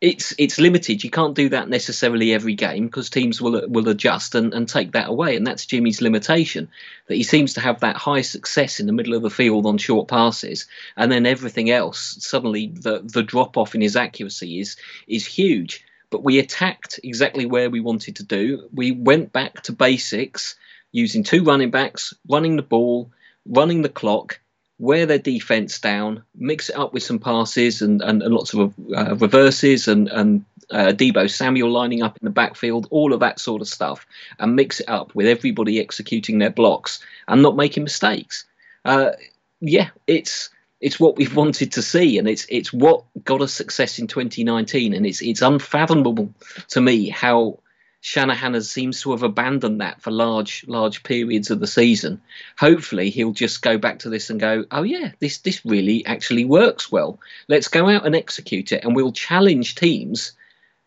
It's 0.00 0.32
it's 0.38 0.60
limited. 0.60 1.02
You 1.02 1.10
can't 1.10 1.34
do 1.34 1.48
that 1.48 1.68
necessarily 1.68 2.32
every 2.32 2.54
game 2.54 2.86
because 2.86 3.10
teams 3.10 3.40
will 3.40 3.66
will 3.68 3.88
adjust 3.88 4.34
and, 4.36 4.54
and 4.54 4.68
take 4.68 4.92
that 4.92 5.08
away, 5.08 5.34
and 5.36 5.44
that's 5.46 5.66
Jimmy's 5.66 6.00
limitation. 6.00 6.68
That 7.08 7.16
he 7.16 7.24
seems 7.24 7.54
to 7.54 7.60
have 7.60 7.80
that 7.80 7.96
high 7.96 8.20
success 8.22 8.78
in 8.78 8.86
the 8.86 8.92
middle 8.92 9.14
of 9.14 9.22
the 9.22 9.30
field 9.30 9.66
on 9.66 9.76
short 9.78 10.06
passes, 10.08 10.66
and 10.96 11.10
then 11.10 11.26
everything 11.26 11.70
else 11.70 12.16
suddenly 12.20 12.68
the 12.68 13.00
the 13.02 13.24
drop 13.24 13.56
off 13.56 13.74
in 13.74 13.80
his 13.80 13.96
accuracy 13.96 14.60
is 14.60 14.76
is 15.08 15.26
huge. 15.26 15.84
but 16.10 16.24
we 16.24 16.38
attacked 16.38 17.00
exactly 17.04 17.46
where 17.46 17.70
we 17.70 17.80
wanted 17.80 18.16
to 18.16 18.24
do. 18.24 18.68
We 18.72 18.92
went 18.92 19.32
back 19.32 19.62
to 19.64 19.72
basics 19.72 20.56
using 20.92 21.22
two 21.22 21.44
running 21.44 21.70
backs, 21.70 22.14
running 22.28 22.56
the 22.56 22.62
ball, 22.62 23.10
running 23.46 23.82
the 23.82 23.88
clock, 23.88 24.40
wear 24.78 25.06
their 25.06 25.18
defense 25.18 25.78
down, 25.80 26.22
mix 26.36 26.68
it 26.68 26.76
up 26.76 26.92
with 26.92 27.02
some 27.02 27.18
passes 27.18 27.82
and, 27.82 28.00
and, 28.02 28.22
and 28.22 28.32
lots 28.32 28.54
of 28.54 28.72
uh, 28.96 29.16
reverses 29.16 29.88
and, 29.88 30.08
and 30.08 30.44
uh, 30.70 30.92
Deebo 30.92 31.28
Samuel 31.30 31.70
lining 31.70 32.02
up 32.02 32.16
in 32.20 32.24
the 32.24 32.30
backfield, 32.30 32.86
all 32.90 33.12
of 33.12 33.20
that 33.20 33.40
sort 33.40 33.60
of 33.60 33.68
stuff, 33.68 34.06
and 34.38 34.54
mix 34.54 34.80
it 34.80 34.88
up 34.88 35.14
with 35.14 35.26
everybody 35.26 35.80
executing 35.80 36.38
their 36.38 36.50
blocks 36.50 37.00
and 37.26 37.42
not 37.42 37.56
making 37.56 37.82
mistakes. 37.82 38.44
Uh, 38.84 39.12
yeah, 39.60 39.88
it's 40.06 40.50
it's 40.80 41.00
what 41.00 41.16
we've 41.16 41.34
wanted 41.42 41.72
to 41.72 41.82
see, 41.82 42.18
and 42.18 42.28
it's 42.28 42.46
it's 42.48 42.72
what 42.72 43.04
got 43.24 43.40
us 43.40 43.52
success 43.52 43.98
in 43.98 44.06
2019, 44.06 44.94
and 44.94 45.06
it's 45.06 45.22
it's 45.22 45.42
unfathomable 45.42 46.32
to 46.68 46.80
me 46.80 47.08
how 47.08 47.58
Shanahan 48.00 48.54
has, 48.54 48.70
seems 48.70 49.02
to 49.02 49.10
have 49.10 49.24
abandoned 49.24 49.80
that 49.80 50.00
for 50.00 50.10
large 50.12 50.64
large 50.68 51.02
periods 51.02 51.50
of 51.50 51.58
the 51.58 51.66
season. 51.66 52.20
Hopefully, 52.58 53.10
he'll 53.10 53.32
just 53.32 53.60
go 53.60 53.76
back 53.76 54.00
to 54.00 54.08
this 54.08 54.30
and 54.30 54.38
go, 54.38 54.64
"Oh 54.70 54.84
yeah, 54.84 55.12
this 55.18 55.38
this 55.38 55.64
really 55.64 56.06
actually 56.06 56.44
works 56.44 56.92
well. 56.92 57.18
Let's 57.48 57.68
go 57.68 57.88
out 57.88 58.06
and 58.06 58.14
execute 58.14 58.70
it, 58.72 58.84
and 58.84 58.94
we'll 58.94 59.12
challenge 59.12 59.74
teams." 59.74 60.32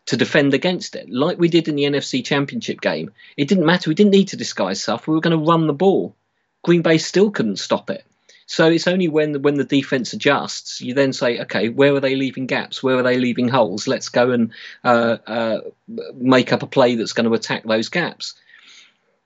To 0.06 0.16
defend 0.16 0.52
against 0.52 0.96
it, 0.96 1.08
like 1.08 1.38
we 1.38 1.48
did 1.48 1.68
in 1.68 1.76
the 1.76 1.84
NFC 1.84 2.24
Championship 2.24 2.80
game. 2.80 3.12
It 3.36 3.46
didn't 3.46 3.66
matter. 3.66 3.88
We 3.88 3.94
didn't 3.94 4.10
need 4.10 4.28
to 4.28 4.36
disguise 4.36 4.82
stuff. 4.82 5.06
We 5.06 5.14
were 5.14 5.20
going 5.20 5.38
to 5.38 5.48
run 5.48 5.68
the 5.68 5.72
ball. 5.72 6.16
Green 6.64 6.82
Bay 6.82 6.98
still 6.98 7.30
couldn't 7.30 7.60
stop 7.60 7.88
it. 7.88 8.04
So 8.46 8.68
it's 8.70 8.86
only 8.86 9.08
when 9.08 9.40
when 9.42 9.54
the 9.54 9.64
defense 9.64 10.12
adjusts, 10.12 10.80
you 10.80 10.94
then 10.94 11.12
say, 11.12 11.40
okay, 11.40 11.68
where 11.68 11.94
are 11.94 12.00
they 12.00 12.16
leaving 12.16 12.46
gaps? 12.46 12.82
Where 12.82 12.96
are 12.96 13.02
they 13.02 13.18
leaving 13.18 13.48
holes? 13.48 13.86
Let's 13.86 14.08
go 14.08 14.30
and 14.30 14.52
uh, 14.84 15.18
uh, 15.26 15.60
make 16.14 16.52
up 16.52 16.62
a 16.62 16.66
play 16.66 16.96
that's 16.96 17.12
going 17.12 17.28
to 17.28 17.34
attack 17.34 17.64
those 17.64 17.88
gaps. 17.88 18.34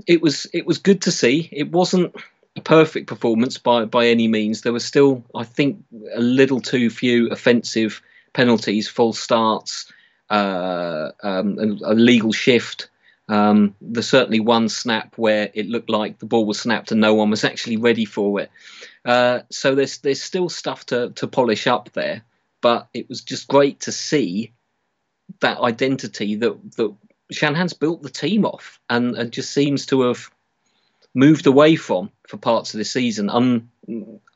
It 0.07 0.23
was 0.23 0.47
it 0.53 0.67
was 0.67 0.79
good 0.79 1.03
to 1.03 1.11
see. 1.11 1.49
It 1.51 1.73
wasn't 1.73 2.15
a 2.57 2.61
perfect 2.61 3.07
performance 3.07 3.59
by 3.59 3.85
by 3.85 4.07
any 4.07 4.29
means. 4.29 4.63
There 4.63 4.73
were 4.73 4.81
still, 4.81 5.25
I 5.35 5.45
think, 5.45 5.83
a 6.15 6.21
little 6.21 6.61
too 6.61 6.91
few 6.91 7.29
offensive 7.31 8.03
penalties, 8.33 8.89
false 8.89 9.19
starts, 9.19 9.91
uh, 10.31 11.11
um, 11.23 11.59
a, 11.59 11.93
a 11.93 11.95
legal 11.95 12.33
shift. 12.33 12.89
Um, 13.29 13.75
there's 13.81 14.09
certainly 14.09 14.41
one 14.41 14.69
snap 14.69 15.19
where 15.19 15.51
it 15.53 15.69
looked 15.69 15.91
like 15.91 16.19
the 16.19 16.27
ball 16.27 16.47
was 16.47 16.61
snapped 16.61 16.93
and 16.93 17.01
no 17.01 17.15
one 17.15 17.31
was 17.31 17.45
actually 17.45 17.77
ready 17.77 18.05
for 18.05 18.41
it. 18.41 18.51
Uh, 19.05 19.41
so 19.51 19.75
there's 19.75 19.99
there's 19.99 20.23
still 20.23 20.49
stuff 20.49 20.87
to 20.87 21.11
to 21.11 21.27
polish 21.27 21.67
up 21.67 21.93
there, 21.93 22.23
but 22.61 22.89
it 22.95 23.09
was 23.09 23.23
just 23.23 23.49
great 23.49 23.81
to 23.81 23.93
see 23.93 24.53
that 25.41 25.59
identity 25.59 26.37
that 26.37 26.73
that 26.77 26.95
Shanahan's 27.33 27.73
built 27.73 28.03
the 28.03 28.11
team 28.11 28.45
off 28.45 28.81
and, 28.89 29.17
and 29.17 29.33
just 29.33 29.53
seems 29.53 29.87
to 29.87 30.03
have 30.03 30.31
moved 31.15 31.47
away 31.47 31.75
from 31.75 32.11
for 32.29 32.37
parts 32.37 32.75
of 32.75 32.79
the 32.79 32.85
season, 32.85 33.31
un, 33.31 33.69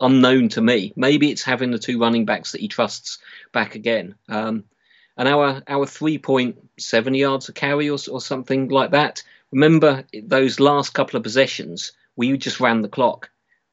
unknown 0.00 0.48
to 0.48 0.61
me. 0.61 0.92
Maybe 0.96 1.31
it's 1.31 1.42
having 1.42 1.70
the 1.70 1.79
two 1.79 2.00
running 2.00 2.24
backs 2.24 2.53
that 2.53 2.61
he 2.61 2.68
trusts 2.68 3.18
back 3.53 3.74
again. 3.74 4.14
Um, 4.29 4.64
and 5.16 5.29
our 5.29 5.62
our 5.66 5.87
3.7 5.87 7.18
yards 7.18 7.49
a 7.49 7.53
carry 7.53 7.90
or, 7.90 7.99
or 8.11 8.20
something 8.20 8.68
like 8.68 8.92
that. 8.92 9.23
Remember 9.53 10.05
those 10.23 10.61
last 10.61 10.90
couple 10.90 11.16
of 11.16 11.23
possessions, 11.23 11.92
we 12.16 12.37
just 12.38 12.61
ran 12.61 12.83
the 12.83 12.88
clock 12.88 13.31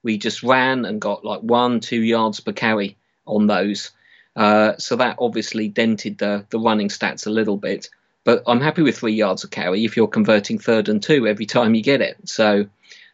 we 0.08 0.18
just 0.18 0.42
ran 0.42 0.86
and 0.86 1.02
got 1.02 1.26
like 1.26 1.42
one, 1.42 1.82
two 1.82 2.02
yards 2.02 2.40
per 2.40 2.54
carry 2.54 2.98
on 3.26 3.48
those. 3.48 3.92
Uh, 4.38 4.78
so 4.78 4.96
that 4.96 5.18
obviously 5.20 5.68
dented 5.68 6.18
the, 6.18 6.46
the 6.50 6.60
running 6.60 6.88
stats 6.88 7.28
a 7.28 7.30
little 7.32 7.58
bit. 7.58 7.90
But 8.24 8.44
I'm 8.48 8.62
happy 8.62 8.84
with 8.84 8.98
three 8.98 9.14
yards 9.14 9.44
of 9.44 9.52
carry 9.52 9.84
if 9.84 9.98
you're 9.98 10.08
converting 10.08 10.60
third 10.60 10.88
and 10.88 11.04
two 11.04 11.28
every 11.28 11.46
time 11.46 11.76
you 11.76 11.84
get 11.84 12.02
it. 12.02 12.18
So 12.24 12.68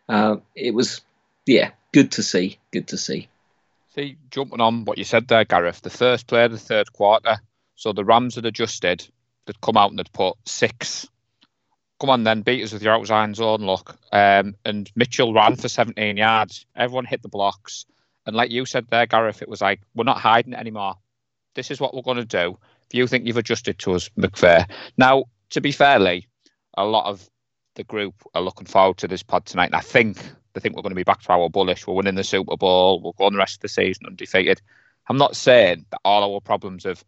uh, 0.07 0.37
it 0.55 0.75
was, 0.75 1.01
yeah, 1.47 1.71
good 1.93 2.11
to 2.13 2.23
see. 2.23 2.59
Good 2.71 2.89
to 2.89 2.97
see. 2.97 3.27
See, 3.95 4.17
jumping 4.29 4.61
on 4.61 4.85
what 4.85 4.99
you 4.99 5.03
said 5.03 5.27
there, 5.27 5.45
Gareth, 5.45 5.81
the 5.81 5.89
first 5.89 6.27
play 6.27 6.45
of 6.45 6.51
the 6.51 6.59
third 6.59 6.93
quarter. 6.93 7.37
So 7.75 7.93
the 7.93 8.05
Rams 8.05 8.35
had 8.35 8.45
adjusted, 8.45 9.07
they'd 9.45 9.61
come 9.61 9.77
out 9.77 9.89
and 9.89 9.99
they'd 9.99 10.11
put 10.13 10.37
six 10.45 11.07
come 12.03 12.09
on 12.09 12.23
then, 12.25 12.41
beat 12.41 12.61
us 12.61 12.73
with 12.73 12.83
your 12.83 12.95
outside 12.95 13.33
zone 13.33 13.61
look. 13.61 13.97
Um, 14.11 14.55
and 14.65 14.91
Mitchell 14.93 15.33
ran 15.33 15.55
for 15.55 15.69
17 15.69 16.17
yards. 16.17 16.65
Everyone 16.75 17.05
hit 17.05 17.21
the 17.21 17.29
blocks. 17.29 17.85
And 18.25 18.35
like 18.35 18.51
you 18.51 18.65
said 18.65 18.87
there, 18.89 19.05
Gareth, 19.05 19.41
it 19.41 19.47
was 19.47 19.61
like, 19.61 19.79
we're 19.95 20.03
not 20.03 20.19
hiding 20.19 20.53
anymore. 20.53 20.95
This 21.55 21.71
is 21.71 21.79
what 21.79 21.93
we're 21.93 22.01
going 22.01 22.17
to 22.17 22.25
do. 22.25 22.57
If 22.89 22.93
you 22.93 23.07
think 23.07 23.25
you've 23.25 23.37
adjusted 23.37 23.79
to 23.79 23.93
us, 23.93 24.09
McVay. 24.17 24.69
Now, 24.97 25.25
to 25.51 25.61
be 25.61 25.71
fairly, 25.71 26.27
a 26.75 26.83
lot 26.83 27.05
of 27.05 27.29
the 27.75 27.85
group 27.85 28.15
are 28.33 28.41
looking 28.41 28.67
forward 28.67 28.97
to 28.97 29.07
this 29.07 29.23
pod 29.23 29.45
tonight. 29.45 29.67
And 29.67 29.75
I 29.75 29.79
think 29.79 30.17
they 30.53 30.59
think 30.59 30.75
we're 30.75 30.81
going 30.81 30.91
to 30.91 30.95
be 30.95 31.03
back 31.03 31.21
to 31.21 31.31
our 31.31 31.49
bullish. 31.49 31.87
We're 31.87 31.95
winning 31.95 32.15
the 32.15 32.23
Super 32.25 32.57
Bowl. 32.57 33.01
We'll 33.01 33.13
go 33.13 33.27
on 33.27 33.33
the 33.33 33.39
rest 33.39 33.55
of 33.55 33.61
the 33.61 33.69
season 33.69 34.07
undefeated. 34.07 34.61
I'm 35.07 35.17
not 35.17 35.37
saying 35.37 35.85
that 35.91 36.01
all 36.03 36.33
our 36.33 36.41
problems 36.41 36.83
have 36.83 37.01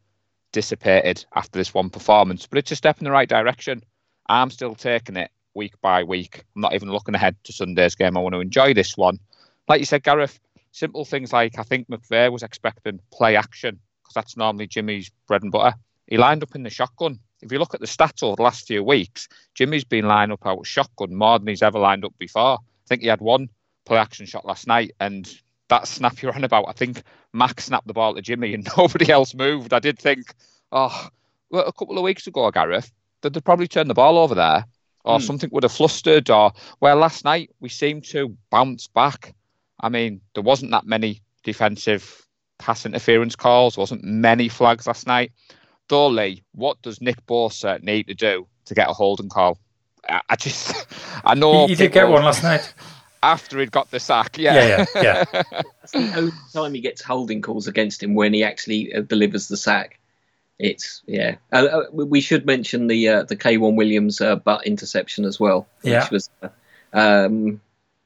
dissipated 0.56 1.26
after 1.36 1.60
this 1.60 1.74
one 1.74 1.90
performance, 1.90 2.48
but 2.48 2.58
it's 2.58 2.72
a 2.72 2.78
step 2.78 2.98
in 3.00 3.04
the 3.04 3.12
right 3.12 3.28
direction. 3.28 3.84
I'm 4.30 4.50
still 4.50 4.74
taking 4.74 5.18
it 5.18 5.30
week 5.54 5.74
by 5.82 6.04
week. 6.04 6.46
I'm 6.56 6.62
not 6.62 6.74
even 6.74 6.90
looking 6.90 7.14
ahead 7.14 7.36
to 7.44 7.52
Sunday's 7.52 7.94
game. 7.94 8.16
I 8.16 8.22
want 8.22 8.36
to 8.36 8.40
enjoy 8.40 8.74
this 8.74 8.96
one. 8.96 9.20
Like 9.68 9.82
you 9.82 9.86
said, 9.86 10.04
Gareth, 10.04 10.40
simple 10.72 11.04
things 11.04 11.34
like 11.34 11.60
I 11.60 11.64
think 11.64 11.90
McVay 11.90 12.32
was 12.32 12.42
expecting 12.42 13.02
play 13.12 13.36
action 13.36 13.82
because 14.02 14.14
that's 14.14 14.38
normally 14.38 14.66
Jimmy's 14.66 15.12
bread 15.28 15.44
and 15.44 15.52
butter. 15.52 15.76
He 16.08 16.16
lined 16.16 16.42
up 16.42 16.56
in 16.56 16.64
the 16.64 16.70
shotgun. 16.70 17.20
If 17.42 17.52
you 17.52 17.60
look 17.60 17.74
at 17.74 17.82
the 17.82 17.86
stats 17.86 18.24
over 18.24 18.38
the 18.38 18.44
last 18.44 18.66
few 18.66 18.82
weeks, 18.82 19.28
Jimmy's 19.56 19.84
been 19.84 20.08
lined 20.08 20.32
up 20.32 20.46
out 20.46 20.66
shotgun 20.66 21.14
more 21.14 21.38
than 21.38 21.50
he's 21.50 21.64
ever 21.64 21.80
lined 21.80 22.06
up 22.06 22.14
before. 22.18 22.60
I 22.60 22.88
think 22.88 23.02
he 23.02 23.10
had 23.10 23.20
one 23.20 23.50
play 23.84 23.98
action 23.98 24.26
shot 24.26 24.46
last 24.46 24.68
night, 24.68 24.92
and 25.02 25.30
that 25.70 25.88
snap 25.88 26.22
you're 26.22 26.34
on 26.34 26.44
about, 26.44 26.66
I 26.68 26.74
think 26.74 27.02
Mack 27.34 27.60
snapped 27.62 27.88
the 27.88 27.94
ball 27.94 28.16
to 28.16 28.22
Jimmy 28.22 28.54
and 28.54 28.68
nobody 28.78 29.12
else 29.12 29.34
moved. 29.34 29.74
I 29.74 29.80
did 29.80 30.00
think, 30.00 30.34
oh, 30.72 31.10
well, 31.50 31.66
a 31.66 31.74
couple 31.74 31.98
of 31.98 32.04
weeks 32.04 32.28
ago, 32.28 32.50
Gareth, 32.52 32.92
that 33.22 33.34
they'd 33.34 33.46
probably 33.46 33.68
turn 33.68 33.88
the 33.88 33.94
ball 33.94 34.18
over 34.18 34.36
there, 34.36 34.66
or 35.04 35.20
mm. 35.20 35.22
something 35.22 35.50
would 35.52 35.64
have 35.64 35.72
flustered. 35.72 36.30
Or 36.30 36.52
well, 36.80 36.98
last 36.98 37.26
night 37.26 37.52
we 37.60 37.70
seemed 37.70 38.06
to 38.06 38.36
bounce 38.50 38.88
back. 38.88 39.34
I 39.80 39.90
mean, 39.90 40.22
there 40.34 40.44
wasn't 40.44 40.72
that 40.72 40.86
many 40.86 41.22
defensive 41.44 42.26
pass 42.58 42.86
interference 42.86 43.36
calls. 43.36 43.78
wasn't 43.78 44.04
many 44.04 44.50
flags 44.50 44.88
last 44.88 45.08
night. 45.08 45.32
Though 45.88 46.08
Lee, 46.08 46.44
what 46.54 46.82
does 46.82 47.02
Nick 47.02 47.24
Bosa 47.26 47.82
need 47.84 48.08
to 48.08 48.16
do 48.16 48.48
to 48.66 48.74
get 48.74 48.90
a 48.90 48.94
holding 48.94 49.30
call? 49.30 49.60
I, 50.08 50.22
I 50.30 50.36
just, 50.36 50.88
I 51.26 51.36
know 51.36 51.68
he, 51.68 51.76
did 51.76 51.92
get 51.92 52.08
one 52.08 52.24
last 52.24 52.44
night 52.44 52.74
after 53.24 53.60
he'd 53.60 53.72
got 53.72 53.92
the 53.92 54.00
sack. 54.00 54.38
Yeah, 54.38 54.54
yeah, 54.54 54.86
yeah. 54.96 55.02
yeah. 55.02 55.42
That's 55.52 55.92
the 55.92 56.14
only 56.18 56.32
time 56.54 56.74
he 56.74 56.82
gets 56.82 57.02
holding 57.02 57.42
calls 57.42 57.68
against 57.68 58.04
him 58.04 58.16
when 58.16 58.34
he 58.34 58.44
actually 58.44 58.94
uh, 58.94 59.02
delivers 59.02 59.48
the 59.48 59.58
sack 59.58 60.00
it's 60.58 61.02
yeah. 61.06 61.36
Uh, 61.52 61.66
uh 61.66 61.84
we 61.92 62.22
should 62.22 62.46
mention 62.46 62.88
the 62.88 63.08
uh, 63.10 63.24
the 63.24 63.36
K'Waun 63.36 63.76
Williams 63.76 64.22
uh, 64.22 64.36
butt 64.38 64.66
interception 64.66 65.26
as 65.26 65.40
well, 65.40 65.68
which 65.82 65.92
yeah. 65.92 66.08
was 66.12 66.30
uh, 66.42 66.50
um, 66.94 67.60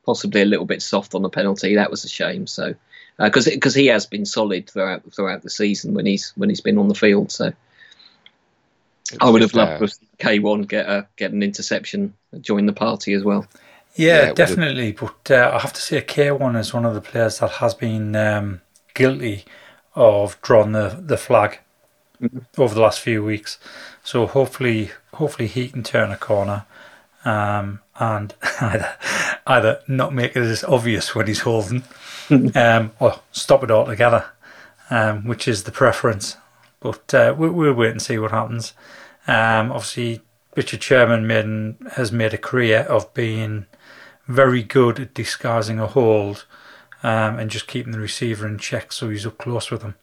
possibly 0.05 0.41
a 0.41 0.45
little 0.45 0.65
bit 0.65 0.81
soft 0.81 1.13
on 1.13 1.21
the 1.21 1.29
penalty. 1.29 1.75
That 1.75 1.91
was 1.91 2.05
a 2.05 2.09
shame. 2.09 2.47
So 2.47 2.73
because 3.19 3.47
uh, 3.47 3.51
because 3.51 3.75
he 3.75 3.87
has 3.87 4.07
been 4.07 4.25
solid 4.25 4.69
throughout 4.69 5.03
throughout 5.13 5.43
the 5.43 5.49
season 5.49 5.93
when 5.93 6.05
he's 6.05 6.31
when 6.35 6.49
he's 6.49 6.61
been 6.61 6.79
on 6.79 6.87
the 6.87 6.95
field. 6.95 7.31
So 7.31 7.53
I 9.21 9.29
would 9.29 9.41
have 9.41 9.53
loved 9.53 9.79
to 9.81 9.87
see 9.87 10.07
K'Waun 10.17 10.67
get 10.67 10.87
a 10.87 11.07
get 11.17 11.31
an 11.31 11.43
interception, 11.43 12.15
join 12.41 12.65
the 12.65 12.73
party 12.73 13.13
as 13.13 13.23
well. 13.23 13.45
Yeah, 13.95 14.27
yeah 14.27 14.33
definitely. 14.33 14.91
But 14.93 15.31
I 15.31 15.59
have 15.59 15.73
to 15.73 15.81
say, 15.81 16.01
K'Waun 16.01 16.57
is 16.57 16.73
one 16.73 16.85
of 16.85 16.93
the 16.93 17.01
players 17.01 17.39
that 17.39 17.51
has 17.51 17.73
been 17.73 18.15
um, 18.15 18.61
guilty 18.93 19.45
of 19.95 20.39
drawing 20.41 20.71
the 20.71 20.97
the 20.99 21.17
flag 21.17 21.59
mm-hmm. 22.21 22.39
over 22.61 22.73
the 22.73 22.81
last 22.81 22.99
few 22.99 23.23
weeks. 23.23 23.57
So 24.03 24.25
hopefully, 24.25 24.91
hopefully 25.13 25.47
he 25.47 25.69
can 25.69 25.83
turn 25.83 26.11
a 26.11 26.17
corner 26.17 26.65
um, 27.25 27.79
and 27.99 28.33
either 28.61 28.95
either 29.45 29.81
not 29.87 30.13
make 30.13 30.35
it 30.35 30.43
as 30.43 30.63
obvious 30.63 31.15
when 31.15 31.27
he's 31.27 31.41
holding, 31.41 31.81
mm-hmm. 32.27 32.57
um, 32.57 32.91
or 32.99 33.19
stop 33.31 33.63
it 33.63 33.71
altogether, 33.71 34.25
um, 34.89 35.25
which 35.25 35.47
is 35.47 35.63
the 35.63 35.71
preference. 35.71 36.37
But 36.79 37.13
uh, 37.13 37.35
we, 37.37 37.49
we'll 37.49 37.73
wait 37.73 37.91
and 37.91 38.01
see 38.01 38.17
what 38.17 38.31
happens. 38.31 38.73
Um, 39.27 39.71
obviously, 39.71 40.21
Richard 40.55 40.81
Sherman 40.81 41.27
made, 41.27 41.75
has 41.93 42.11
made 42.11 42.33
a 42.33 42.37
career 42.37 42.79
of 42.81 43.13
being 43.13 43.65
very 44.29 44.63
good 44.63 44.99
at 44.99 45.13
disguising 45.13 45.79
a 45.79 45.87
hold 45.87 46.45
um, 47.03 47.37
and 47.37 47.51
just 47.51 47.67
keeping 47.67 47.91
the 47.91 47.99
receiver 47.99 48.47
in 48.47 48.57
check 48.57 48.91
so 48.93 49.09
he's 49.09 49.25
up 49.25 49.37
close 49.37 49.69
with 49.69 49.81
him 49.81 49.95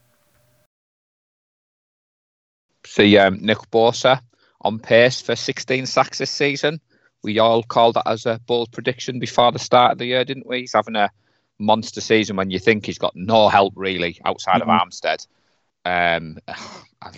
see 2.86 3.18
um, 3.18 3.38
Nick 3.40 3.58
Bosa 3.70 4.20
on 4.62 4.78
pace 4.78 5.20
for 5.20 5.36
16 5.36 5.86
sacks 5.86 6.18
this 6.18 6.30
season. 6.30 6.80
We 7.22 7.38
all 7.38 7.62
called 7.62 7.94
that 7.94 8.08
as 8.08 8.26
a 8.26 8.40
bold 8.46 8.72
prediction 8.72 9.18
before 9.18 9.52
the 9.52 9.58
start 9.58 9.92
of 9.92 9.98
the 9.98 10.06
year, 10.06 10.24
didn't 10.24 10.46
we? 10.46 10.60
He's 10.60 10.72
having 10.72 10.96
a 10.96 11.10
monster 11.58 12.00
season 12.00 12.36
when 12.36 12.50
you 12.50 12.58
think 12.58 12.86
he's 12.86 12.98
got 12.98 13.16
no 13.16 13.48
help 13.48 13.74
really 13.76 14.20
outside 14.24 14.60
mm-hmm. 14.60 14.70
of 14.70 14.80
Armstead. 14.80 15.26
Um, 15.84 16.38
I, 17.02 17.10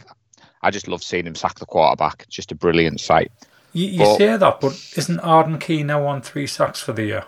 I 0.62 0.70
just 0.70 0.88
love 0.88 1.02
seeing 1.02 1.26
him 1.26 1.34
sack 1.34 1.58
the 1.58 1.66
quarterback. 1.66 2.24
It's 2.26 2.36
just 2.36 2.52
a 2.52 2.56
brilliant 2.56 3.00
sight. 3.00 3.30
You, 3.72 3.86
you 3.86 3.98
But- 3.98 4.16
say 4.18 4.36
that, 4.36 4.60
but 4.60 4.72
isn't 4.96 5.20
Arden 5.20 5.58
Key 5.58 5.82
now 5.82 6.06
on 6.06 6.22
three 6.22 6.46
sacks 6.46 6.80
for 6.80 6.92
the 6.92 7.04
year? 7.04 7.24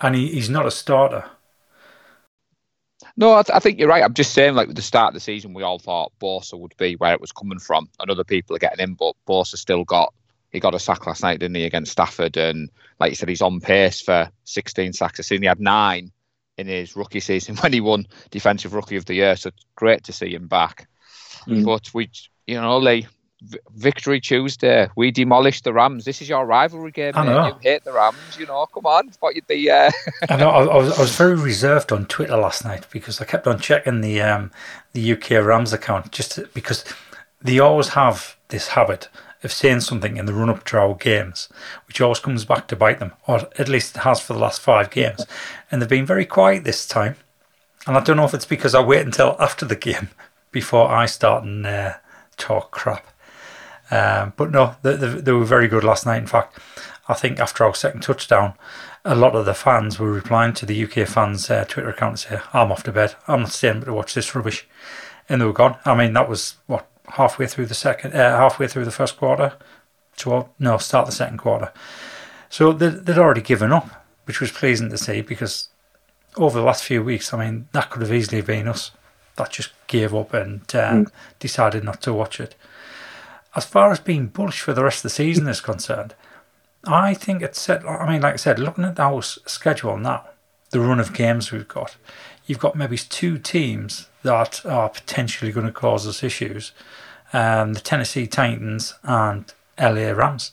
And 0.00 0.14
he, 0.14 0.28
he's 0.32 0.50
not 0.50 0.66
a 0.66 0.70
starter. 0.70 1.24
No, 3.16 3.32
I, 3.34 3.42
th- 3.42 3.54
I 3.54 3.60
think 3.60 3.78
you're 3.78 3.88
right. 3.88 4.02
I'm 4.02 4.14
just 4.14 4.32
saying, 4.34 4.54
like 4.54 4.66
with 4.66 4.76
the 4.76 4.82
start 4.82 5.08
of 5.08 5.14
the 5.14 5.20
season, 5.20 5.54
we 5.54 5.62
all 5.62 5.78
thought 5.78 6.12
Bosa 6.20 6.58
would 6.58 6.74
be 6.78 6.94
where 6.96 7.12
it 7.12 7.20
was 7.20 7.32
coming 7.32 7.58
from, 7.60 7.88
and 8.00 8.10
other 8.10 8.24
people 8.24 8.56
are 8.56 8.58
getting 8.60 8.82
in, 8.82 8.94
but 8.94 9.14
Bosa 9.28 9.56
still 9.56 9.84
got 9.84 10.12
he 10.50 10.60
got 10.60 10.74
a 10.74 10.78
sack 10.78 11.06
last 11.06 11.22
night, 11.22 11.40
didn't 11.40 11.56
he, 11.56 11.64
against 11.64 11.90
Stafford? 11.92 12.36
And 12.36 12.70
like 13.00 13.10
you 13.10 13.16
said, 13.16 13.28
he's 13.28 13.42
on 13.42 13.60
pace 13.60 14.00
for 14.00 14.30
16 14.44 14.92
sacks. 14.92 15.18
I've 15.18 15.26
seen 15.26 15.42
he 15.42 15.48
had 15.48 15.58
nine 15.60 16.12
in 16.58 16.68
his 16.68 16.94
rookie 16.94 17.18
season 17.18 17.56
when 17.60 17.72
he 17.72 17.80
won 17.80 18.06
Defensive 18.30 18.72
Rookie 18.72 18.94
of 18.96 19.04
the 19.04 19.14
Year. 19.14 19.34
So 19.34 19.48
it's 19.48 19.66
great 19.74 20.04
to 20.04 20.12
see 20.12 20.32
him 20.32 20.46
back. 20.46 20.88
Mm. 21.48 21.64
But 21.64 21.92
we, 21.92 22.08
you 22.46 22.60
know, 22.60 22.78
Lee, 22.78 23.00
v- 23.02 23.08
Victory 23.76 24.20
Tuesday, 24.20 24.88
we 24.96 25.10
demolished 25.10 25.64
the 25.64 25.72
Rams. 25.72 26.04
This 26.04 26.22
is 26.22 26.28
your 26.28 26.46
rivalry 26.46 26.90
game. 26.90 27.12
I 27.14 27.24
know. 27.24 27.46
You 27.46 27.54
hate 27.60 27.84
the 27.84 27.92
Rams, 27.92 28.18
you 28.38 28.46
know. 28.46 28.66
Come 28.66 28.86
on, 28.86 29.10
thought 29.10 29.34
you'd 29.34 29.46
be. 29.46 29.70
Uh... 29.70 29.90
I 30.28 30.36
know. 30.36 30.50
I, 30.50 30.64
I 30.64 30.76
was 30.76 30.98
I 30.98 31.00
was 31.02 31.16
very 31.16 31.34
reserved 31.34 31.92
on 31.92 32.06
Twitter 32.06 32.36
last 32.36 32.64
night 32.64 32.86
because 32.90 33.20
I 33.20 33.24
kept 33.24 33.46
on 33.46 33.58
checking 33.58 34.00
the 34.00 34.20
um, 34.20 34.50
the 34.92 35.12
UK 35.12 35.30
Rams 35.44 35.72
account 35.72 36.12
just 36.12 36.32
to, 36.32 36.48
because 36.54 36.84
they 37.40 37.58
always 37.58 37.88
have 37.88 38.36
this 38.48 38.68
habit 38.68 39.08
of 39.44 39.52
saying 39.52 39.80
something 39.80 40.16
in 40.16 40.26
the 40.26 40.32
run 40.32 40.48
up 40.48 40.64
to 40.64 40.78
our 40.78 40.94
games, 40.94 41.48
which 41.86 42.00
always 42.00 42.18
comes 42.18 42.44
back 42.44 42.66
to 42.68 42.76
bite 42.76 42.98
them, 42.98 43.12
or 43.28 43.46
at 43.58 43.68
least 43.68 43.96
it 43.96 44.00
has 44.00 44.20
for 44.20 44.32
the 44.32 44.38
last 44.38 44.60
five 44.60 44.90
games. 44.90 45.26
And 45.70 45.80
they've 45.80 45.88
been 45.88 46.06
very 46.06 46.24
quiet 46.24 46.64
this 46.64 46.88
time. 46.88 47.16
And 47.86 47.96
I 47.96 48.00
don't 48.02 48.16
know 48.16 48.24
if 48.24 48.32
it's 48.32 48.46
because 48.46 48.74
I 48.74 48.82
wait 48.82 49.04
until 49.04 49.36
after 49.38 49.66
the 49.66 49.76
game 49.76 50.08
before 50.50 50.90
I 50.90 51.06
start 51.06 51.44
and 51.44 51.66
uh, 51.66 51.94
talk 52.36 52.70
crap. 52.70 53.06
Um, 53.90 54.32
but 54.36 54.50
no, 54.50 54.76
they, 54.82 54.96
they, 54.96 55.20
they 55.20 55.32
were 55.32 55.44
very 55.44 55.68
good 55.68 55.84
last 55.84 56.06
night. 56.06 56.18
In 56.18 56.26
fact, 56.26 56.58
I 57.08 57.14
think 57.14 57.38
after 57.38 57.64
our 57.64 57.74
second 57.74 58.02
touchdown, 58.02 58.54
a 59.04 59.14
lot 59.14 59.36
of 59.36 59.44
the 59.44 59.54
fans 59.54 59.98
were 59.98 60.10
replying 60.10 60.54
to 60.54 60.66
the 60.66 60.84
UK 60.84 61.06
fans' 61.06 61.50
uh, 61.50 61.64
Twitter 61.68 61.90
account 61.90 62.12
and 62.12 62.18
say, 62.18 62.40
I'm 62.52 62.72
off 62.72 62.82
to 62.84 62.92
bed. 62.92 63.14
I'm 63.28 63.40
not 63.40 63.52
staying 63.52 63.82
to 63.82 63.92
watch 63.92 64.14
this 64.14 64.34
rubbish. 64.34 64.66
And 65.28 65.40
they 65.40 65.46
were 65.46 65.52
gone. 65.52 65.76
I 65.84 65.94
mean, 65.94 66.12
that 66.14 66.28
was, 66.28 66.56
what, 66.66 66.86
halfway 67.08 67.46
through 67.46 67.66
the 67.66 67.74
second, 67.74 68.14
uh, 68.14 68.38
halfway 68.38 68.66
through 68.66 68.84
the 68.84 68.90
first 68.90 69.16
quarter? 69.16 69.54
To, 70.18 70.48
no, 70.58 70.78
start 70.78 71.06
the 71.06 71.12
second 71.12 71.38
quarter. 71.38 71.72
So 72.48 72.72
they'd, 72.72 73.04
they'd 73.04 73.18
already 73.18 73.40
given 73.40 73.72
up, 73.72 74.06
which 74.24 74.40
was 74.40 74.52
pleasing 74.52 74.90
to 74.90 74.98
see 74.98 75.20
because 75.20 75.68
over 76.36 76.58
the 76.58 76.64
last 76.64 76.84
few 76.84 77.02
weeks, 77.02 77.34
I 77.34 77.44
mean, 77.44 77.68
that 77.72 77.90
could 77.90 78.02
have 78.02 78.12
easily 78.12 78.40
been 78.40 78.68
us 78.68 78.92
that 79.36 79.50
just 79.50 79.72
gave 79.86 80.14
up 80.14 80.32
and 80.32 80.62
um, 80.74 81.08
decided 81.38 81.84
not 81.84 82.00
to 82.02 82.12
watch 82.12 82.40
it. 82.40 82.54
As 83.56 83.64
far 83.64 83.92
as 83.92 84.00
being 84.00 84.26
bullish 84.26 84.60
for 84.60 84.72
the 84.72 84.84
rest 84.84 84.98
of 84.98 85.02
the 85.04 85.10
season 85.10 85.46
is 85.48 85.60
concerned, 85.60 86.14
I 86.84 87.14
think 87.14 87.42
it's 87.42 87.60
set. 87.60 87.86
I 87.86 88.10
mean, 88.10 88.22
like 88.22 88.34
I 88.34 88.36
said, 88.36 88.58
looking 88.58 88.84
at 88.84 89.00
our 89.00 89.22
schedule 89.22 89.96
now, 89.96 90.26
the 90.70 90.80
run 90.80 91.00
of 91.00 91.14
games 91.14 91.52
we've 91.52 91.68
got, 91.68 91.96
you've 92.46 92.58
got 92.58 92.76
maybe 92.76 92.98
two 92.98 93.38
teams 93.38 94.08
that 94.22 94.64
are 94.66 94.88
potentially 94.88 95.52
going 95.52 95.66
to 95.66 95.72
cause 95.72 96.06
us 96.06 96.22
issues 96.22 96.72
um, 97.34 97.72
the 97.72 97.80
Tennessee 97.80 98.26
Titans 98.26 98.94
and 99.02 99.52
LA 99.78 100.12
Rams 100.12 100.52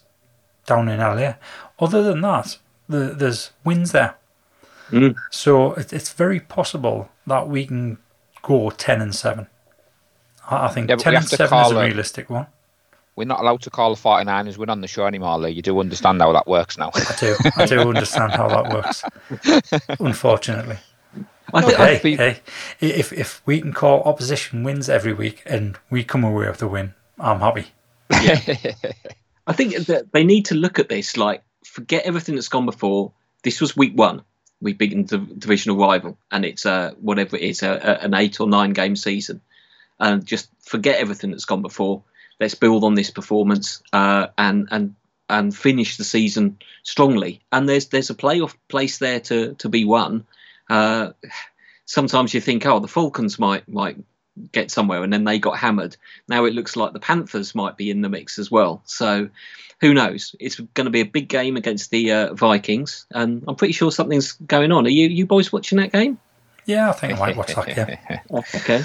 down 0.65 0.89
in 0.89 0.99
LA. 0.99 1.35
Other 1.79 2.01
than 2.01 2.21
that, 2.21 2.57
the, 2.89 3.13
there's 3.15 3.51
wins 3.63 3.91
there. 3.91 4.15
Mm. 4.89 5.15
So 5.29 5.73
it, 5.73 5.93
it's 5.93 6.11
very 6.11 6.39
possible 6.39 7.09
that 7.27 7.47
we 7.47 7.65
can 7.65 7.99
go 8.41 8.71
10 8.71 9.01
and 9.01 9.15
7. 9.15 9.47
I 10.49 10.65
I 10.65 10.67
think 10.69 10.89
Yeah, 10.89 10.95
10 10.95 11.15
and 11.15 11.25
7 11.25 11.65
is 11.65 11.71
a 11.71 11.79
realistic 11.79 12.29
one. 12.29 12.47
We're 13.21 13.25
not 13.25 13.41
allowed 13.41 13.61
to 13.61 13.69
call 13.69 13.93
the 13.93 14.01
49ers 14.01 14.57
win 14.57 14.71
on 14.71 14.81
the 14.81 14.87
show 14.87 15.05
anymore, 15.05 15.37
Lee. 15.37 15.51
You 15.51 15.61
do 15.61 15.79
understand 15.79 16.19
how 16.19 16.33
that 16.33 16.47
works 16.47 16.75
now. 16.75 16.89
I 16.95 17.15
do. 17.19 17.35
I 17.55 17.65
do 17.67 17.79
understand 17.81 18.31
how 18.31 18.47
that 18.47 18.73
works. 18.73 19.83
Unfortunately. 19.99 20.77
I 21.53 21.61
think, 21.61 22.19
Hey, 22.19 22.29
I 22.29 22.31
hey, 22.33 22.41
if 22.79 23.13
if 23.13 23.43
we 23.45 23.61
can 23.61 23.73
call 23.73 24.01
opposition 24.05 24.63
wins 24.63 24.89
every 24.89 25.13
week 25.13 25.43
and 25.45 25.77
we 25.91 26.03
come 26.03 26.23
away 26.23 26.47
with 26.47 26.57
the 26.57 26.67
win, 26.67 26.95
I'm 27.19 27.41
happy. 27.41 27.67
I 28.09 29.53
think 29.53 29.75
that 29.85 30.11
they 30.11 30.23
need 30.23 30.45
to 30.45 30.55
look 30.55 30.79
at 30.79 30.89
this 30.89 31.15
like 31.15 31.43
forget 31.63 32.05
everything 32.05 32.33
that's 32.33 32.49
gone 32.49 32.65
before. 32.65 33.13
This 33.43 33.61
was 33.61 33.77
week 33.77 33.95
one. 33.95 34.23
We've 34.61 34.79
beaten 34.79 35.05
the 35.05 35.19
divisional 35.19 35.77
rival, 35.77 36.17
and 36.31 36.43
it's 36.43 36.65
uh, 36.65 36.93
whatever 36.99 37.35
it 37.35 37.43
is, 37.43 37.61
a, 37.61 37.69
a, 37.69 38.03
an 38.03 38.15
eight 38.15 38.39
or 38.39 38.47
nine 38.47 38.73
game 38.73 38.95
season, 38.95 39.41
and 39.99 40.25
just 40.25 40.49
forget 40.63 40.99
everything 40.99 41.29
that's 41.29 41.45
gone 41.45 41.61
before. 41.61 42.03
Let's 42.41 42.55
build 42.55 42.83
on 42.83 42.95
this 42.95 43.11
performance 43.11 43.81
uh, 43.93 44.27
and 44.37 44.67
and 44.71 44.95
and 45.29 45.55
finish 45.55 45.95
the 45.95 46.03
season 46.03 46.57
strongly. 46.83 47.39
And 47.53 47.69
there's 47.69 47.85
there's 47.85 48.09
a 48.09 48.15
playoff 48.15 48.55
place 48.67 48.97
there 48.97 49.21
to 49.21 49.53
to 49.53 49.69
be 49.69 49.85
won. 49.85 50.25
Uh, 50.69 51.11
sometimes 51.85 52.33
you 52.33 52.41
think, 52.41 52.65
oh, 52.65 52.79
the 52.79 52.87
Falcons 52.87 53.37
might 53.39 53.67
might 53.69 53.97
get 54.51 54.71
somewhere, 54.71 55.03
and 55.03 55.13
then 55.13 55.23
they 55.23 55.37
got 55.39 55.57
hammered. 55.59 55.95
Now 56.27 56.45
it 56.45 56.53
looks 56.53 56.75
like 56.75 56.93
the 56.93 56.99
Panthers 56.99 57.53
might 57.53 57.77
be 57.77 57.91
in 57.91 58.01
the 58.01 58.09
mix 58.09 58.39
as 58.39 58.49
well. 58.49 58.81
So 58.85 59.29
who 59.79 59.93
knows? 59.93 60.35
It's 60.39 60.59
going 60.59 60.85
to 60.85 60.91
be 60.91 61.01
a 61.01 61.05
big 61.05 61.27
game 61.27 61.57
against 61.57 61.91
the 61.91 62.11
uh, 62.11 62.33
Vikings, 62.33 63.05
and 63.11 63.43
I'm 63.47 63.55
pretty 63.55 63.73
sure 63.73 63.91
something's 63.91 64.31
going 64.31 64.71
on. 64.71 64.85
Are 64.85 64.89
you 64.89 65.07
you 65.09 65.25
boys 65.27 65.53
watching 65.53 65.77
that 65.77 65.91
game? 65.91 66.17
Yeah, 66.65 66.89
I 66.89 66.93
think 66.93 67.13
I 67.13 67.19
might 67.19 67.37
watch 67.37 67.53
that 67.55 67.75
game. 67.75 68.21
Okay. 68.55 68.83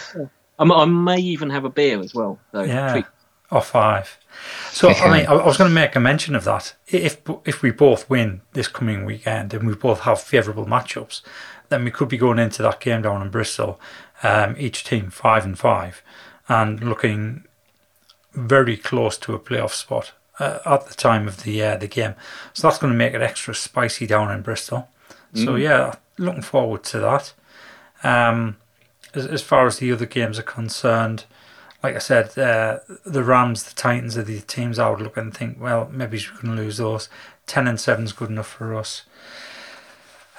I 0.58 0.84
may 0.86 1.18
even 1.18 1.50
have 1.50 1.64
a 1.66 1.70
beer 1.70 2.00
as 2.00 2.14
well. 2.14 2.38
So 2.52 2.62
Yeah. 2.62 2.92
treat- 2.92 3.04
Or 3.50 3.62
five. 3.62 4.18
So 4.72 4.88
I 4.88 5.10
mean, 5.10 5.26
I 5.26 5.34
I 5.34 5.46
was 5.46 5.56
going 5.56 5.70
to 5.70 5.74
make 5.74 5.94
a 5.94 6.00
mention 6.00 6.34
of 6.34 6.44
that. 6.44 6.74
If 6.88 7.18
if 7.44 7.62
we 7.62 7.70
both 7.70 8.10
win 8.10 8.40
this 8.52 8.68
coming 8.68 9.04
weekend 9.04 9.54
and 9.54 9.66
we 9.66 9.74
both 9.74 10.00
have 10.00 10.20
favourable 10.20 10.66
matchups, 10.66 11.22
then 11.68 11.84
we 11.84 11.90
could 11.90 12.08
be 12.08 12.18
going 12.18 12.38
into 12.38 12.62
that 12.62 12.80
game 12.80 13.02
down 13.02 13.22
in 13.22 13.30
Bristol, 13.30 13.80
um, 14.22 14.56
each 14.58 14.84
team 14.84 15.10
five 15.10 15.44
and 15.44 15.58
five, 15.58 16.02
and 16.48 16.82
looking 16.82 17.44
very 18.34 18.76
close 18.76 19.16
to 19.18 19.34
a 19.34 19.38
playoff 19.38 19.70
spot 19.70 20.12
uh, 20.38 20.58
at 20.66 20.86
the 20.86 20.94
time 20.94 21.28
of 21.28 21.44
the 21.44 21.62
uh, 21.62 21.76
the 21.76 21.86
game. 21.86 22.14
So 22.52 22.66
that's 22.66 22.78
going 22.78 22.92
to 22.92 22.98
make 22.98 23.14
it 23.14 23.22
extra 23.22 23.54
spicy 23.54 24.06
down 24.06 24.30
in 24.30 24.42
Bristol. 24.42 24.88
So 25.34 25.56
yeah, 25.56 25.96
looking 26.18 26.42
forward 26.42 26.82
to 26.84 27.00
that. 27.00 27.32
Um, 28.02 28.56
as, 29.14 29.26
as 29.26 29.42
far 29.42 29.66
as 29.66 29.78
the 29.78 29.92
other 29.92 30.06
games 30.06 30.38
are 30.38 30.42
concerned, 30.42 31.24
like 31.82 31.94
I 31.94 31.98
said, 31.98 32.36
uh, 32.38 32.80
the 33.04 33.22
Rams, 33.22 33.64
the 33.64 33.74
Titans 33.74 34.16
are 34.16 34.22
the 34.22 34.40
teams 34.40 34.78
I 34.78 34.90
would 34.90 35.00
look 35.00 35.16
and 35.16 35.34
think, 35.36 35.60
well, 35.60 35.88
maybe 35.92 36.16
we 36.18 36.38
can 36.38 36.56
lose 36.56 36.78
those. 36.78 37.08
Ten 37.46 37.68
and 37.68 37.78
seven 37.78 38.04
is 38.04 38.12
good 38.12 38.30
enough 38.30 38.48
for 38.48 38.74
us. 38.74 39.02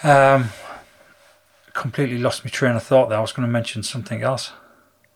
Um, 0.04 0.50
completely 1.73 2.17
lost 2.17 2.43
my 2.43 2.50
train 2.50 2.76
of 2.76 2.84
thought 2.84 3.10
there. 3.10 3.17
I 3.17 3.21
was 3.21 3.32
going 3.32 3.47
to 3.47 3.52
mention 3.52 3.84
something 3.84 4.21
else. 4.21 4.52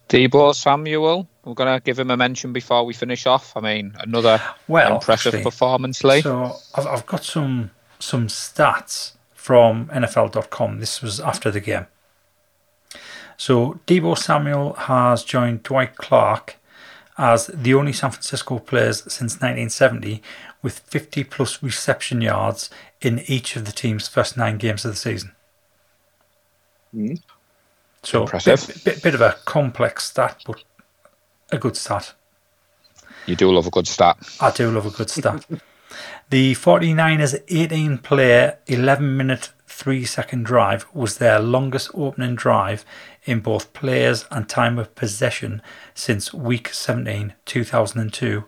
Deebo 0.10 0.54
Samuel, 0.54 1.28
we're 1.46 1.54
going 1.54 1.74
to 1.74 1.82
give 1.84 1.98
him 1.98 2.12
a 2.12 2.18
mention 2.18 2.52
before 2.52 2.86
we 2.86 2.94
finish 2.94 3.26
off. 3.26 3.56
I 3.56 3.62
mean, 3.62 3.96
another 4.00 4.42
Well, 4.68 4.96
impressive 4.96 5.34
actually, 5.34 5.44
performance, 5.44 6.04
Lee. 6.04 6.22
So 6.22 6.58
I've, 6.76 6.88
I've 6.88 7.06
got 7.06 7.24
some 7.24 7.72
some 8.00 8.28
stats 8.28 9.14
from 9.34 9.88
NFL.com. 9.88 10.80
This 10.80 11.02
was 11.02 11.20
after 11.20 11.50
the 11.52 11.62
game. 11.62 11.88
So 13.42 13.80
Deebo 13.88 14.16
Samuel 14.16 14.74
has 14.74 15.24
joined 15.24 15.64
Dwight 15.64 15.96
Clark 15.96 16.58
as 17.18 17.48
the 17.48 17.74
only 17.74 17.92
San 17.92 18.12
Francisco 18.12 18.60
players 18.60 19.02
since 19.12 19.34
1970 19.42 20.22
with 20.62 20.78
50 20.78 21.24
plus 21.24 21.64
reception 21.64 22.22
yards 22.22 22.70
in 23.02 23.24
each 23.26 23.56
of 23.56 23.66
the 23.66 23.72
team's 23.72 24.08
first 24.08 24.38
nine 24.38 24.60
games 24.60 24.86
of 24.86 24.92
the 24.92 24.98
season. 24.98 25.32
Mhm. 26.96 27.20
So 28.04 28.22
Impressive. 28.22 28.68
Bit, 28.68 28.84
bit, 28.84 29.04
bit 29.04 29.16
of 29.16 29.22
a 29.22 29.36
complex 29.46 30.04
stat, 30.10 30.44
but 30.46 30.64
a 31.52 31.58
good 31.58 31.76
stat. 31.76 32.14
You 33.26 33.36
do 33.36 33.52
love 33.52 33.66
a 33.66 33.72
good 33.72 33.88
stat. 33.88 34.18
I 34.40 34.52
do 34.52 34.70
love 34.70 34.86
a 34.86 34.92
good 34.92 35.10
stat. 35.10 35.48
the 36.30 36.54
49ers 36.54 37.42
18 37.48 37.98
player, 37.98 38.60
11 38.68 39.18
minute, 39.18 39.50
3 39.82 40.06
second 40.06 40.46
drive 40.46 40.86
was 40.94 41.18
their 41.18 41.40
longest 41.40 41.90
opening 41.96 42.36
drive 42.36 42.86
in 43.26 43.40
both 43.40 43.74
players 43.74 44.26
and 44.32 44.50
time 44.50 44.80
of 44.80 44.96
possession 44.96 45.62
since 45.94 46.34
week 46.34 46.70
17, 46.74 47.34
2002, 47.46 48.44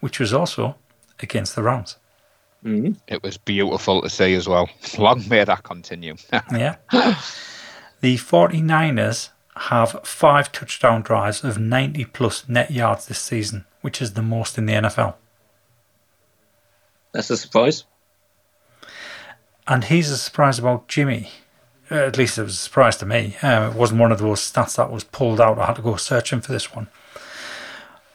which 0.00 0.20
was 0.20 0.32
also 0.34 0.76
against 1.20 1.54
the 1.56 1.62
Rams. 1.62 1.96
Mhm. 2.64 2.96
It 3.06 3.22
was 3.22 3.36
beautiful 3.38 4.02
to 4.02 4.10
see 4.10 4.34
as 4.34 4.48
well. 4.48 4.68
Long 4.98 5.26
may 5.28 5.44
that 5.44 5.62
continue. 5.62 6.16
Yeah. 6.52 6.76
the 8.00 8.16
49ers 8.16 9.30
have 9.56 10.00
five 10.04 10.52
touchdown 10.52 11.02
drives 11.02 11.42
of 11.42 11.58
90 11.58 12.04
plus 12.06 12.48
net 12.48 12.70
yards 12.70 13.06
this 13.06 13.18
season, 13.20 13.64
which 13.80 14.02
is 14.02 14.12
the 14.14 14.22
most 14.22 14.58
in 14.58 14.66
the 14.66 14.74
NFL. 14.74 15.14
That's 17.12 17.30
a 17.30 17.36
surprise. 17.36 17.84
And 19.66 19.84
he's 19.84 20.10
a 20.10 20.16
surprise 20.18 20.58
about 20.58 20.88
Jimmy. 20.88 21.30
Uh, 21.90 21.94
at 21.94 22.18
least 22.18 22.38
it 22.38 22.42
was 22.42 22.54
a 22.54 22.56
surprise 22.56 22.96
to 22.98 23.06
me. 23.06 23.36
Um, 23.42 23.70
it 23.70 23.74
wasn't 23.74 24.00
one 24.00 24.12
of 24.12 24.18
those 24.18 24.40
stats 24.40 24.76
that 24.76 24.92
was 24.92 25.04
pulled 25.04 25.40
out. 25.40 25.58
I 25.58 25.66
had 25.66 25.76
to 25.76 25.82
go 25.82 25.96
searching 25.96 26.40
for 26.40 26.52
this 26.52 26.74
one. 26.74 26.88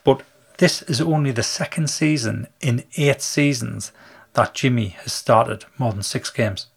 But 0.03 0.23
this 0.57 0.83
is 0.83 1.01
only 1.01 1.31
the 1.31 1.43
second 1.43 1.89
season 1.89 2.47
in 2.61 2.83
eight 2.97 3.21
seasons 3.21 3.91
that 4.33 4.53
Jimmy 4.53 4.89
has 4.89 5.13
started 5.13 5.65
more 5.77 5.91
than 5.91 6.03
six 6.03 6.29
games. 6.29 6.67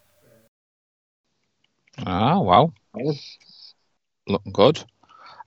Ah, 2.07 2.39
wow. 2.41 2.73
Looking 4.27 4.53
good. 4.53 4.83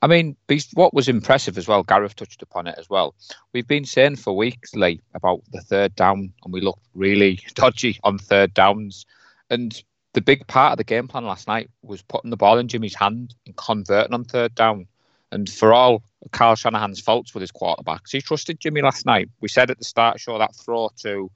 I 0.02 0.08
mean, 0.08 0.38
what 0.74 0.94
was 0.94 1.10
impressive 1.10 1.58
as 1.58 1.68
well, 1.68 1.84
Gareth 1.84 2.16
touched 2.16 2.42
upon 2.42 2.68
it 2.68 2.76
as 2.78 2.90
well. 2.90 3.16
We've 3.54 3.68
been 3.68 3.86
saying 3.86 4.16
for 4.16 4.36
weeks, 4.36 4.74
Lee, 4.74 5.02
about 5.14 5.42
the 5.52 5.62
third 5.62 5.94
down, 5.96 6.32
and 6.44 6.54
we 6.54 6.62
looked 6.62 6.86
really 6.94 7.40
dodgy 7.56 8.00
on 8.04 8.18
third 8.18 8.54
downs. 8.54 9.06
And 9.50 9.82
the 10.13 10.22
big 10.22 10.48
part 10.48 10.74
of 10.74 10.78
the 10.78 10.84
game 10.84 11.08
plan 11.08 11.26
last 11.26 11.48
night 11.48 11.69
was 11.82 12.02
putting 12.02 12.32
the 12.32 12.38
ball 12.38 12.58
in 12.58 12.67
Jimmy's 12.67 12.95
hand 12.95 13.36
and 13.45 13.56
converting 13.56 14.13
on 14.13 14.24
third 14.24 14.56
down. 14.56 14.88
And 15.32 15.48
for 15.48 15.74
all 15.74 16.02
Kyle 16.32 16.56
Shanahan's 16.56 17.00
faults 17.00 17.34
with 17.34 17.41
his 17.41 17.52
quarterbacks, 17.52 18.12
he 18.12 18.22
trusted 18.22 18.60
Jimmy 18.60 18.82
last 18.82 19.06
night. 19.06 19.30
We 19.41 19.48
said 19.48 19.69
at 19.69 19.78
the 19.78 19.84
start, 19.84 20.19
show 20.19 20.39
that 20.39 20.56
throw 20.56 20.89
to 21.02 21.30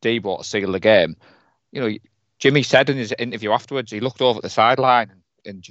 Deebo 0.00 0.38
to 0.38 0.44
seal 0.44 0.70
the 0.70 0.80
game. 0.80 1.16
You 1.72 1.80
know, 1.80 1.96
Jimmy 2.38 2.62
said 2.62 2.90
in 2.90 2.96
his 2.96 3.12
interview 3.18 3.50
afterwards, 3.50 3.90
he 3.90 4.00
looked 4.00 4.20
over 4.22 4.38
at 4.38 4.42
the 4.42 4.50
sideline 4.50 5.10
and, 5.10 5.22
and 5.44 5.68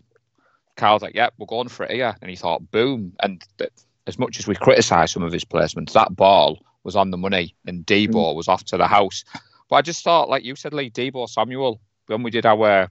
Kyle's 0.75 1.01
like, 1.01 1.15
"Yep, 1.15 1.33
yeah, 1.33 1.35
we're 1.37 1.45
going 1.45 1.67
for 1.67 1.85
it 1.85 1.91
here," 1.91 2.15
and 2.21 2.29
he 2.29 2.35
thought, 2.35 2.71
"Boom!" 2.71 3.13
And 3.19 3.43
th- 3.57 3.71
as 4.07 4.17
much 4.17 4.39
as 4.39 4.47
we 4.47 4.55
criticise 4.55 5.11
some 5.11 5.23
of 5.23 5.31
his 5.31 5.45
placements, 5.45 5.93
that 5.93 6.15
ball 6.15 6.59
was 6.83 6.95
on 6.95 7.11
the 7.11 7.17
money, 7.17 7.55
and 7.65 7.85
Deebo 7.85 8.13
mm. 8.13 8.35
was 8.35 8.47
off 8.47 8.63
to 8.65 8.77
the 8.77 8.87
house. 8.87 9.23
But 9.69 9.75
I 9.77 9.81
just 9.81 10.03
thought, 10.03 10.29
like 10.29 10.43
you 10.43 10.55
said, 10.55 10.73
Lee 10.73 10.89
Deebo 10.89 11.29
Samuel, 11.29 11.79
when 12.11 12.23
we 12.23 12.31
did 12.31 12.45
our 12.45 12.89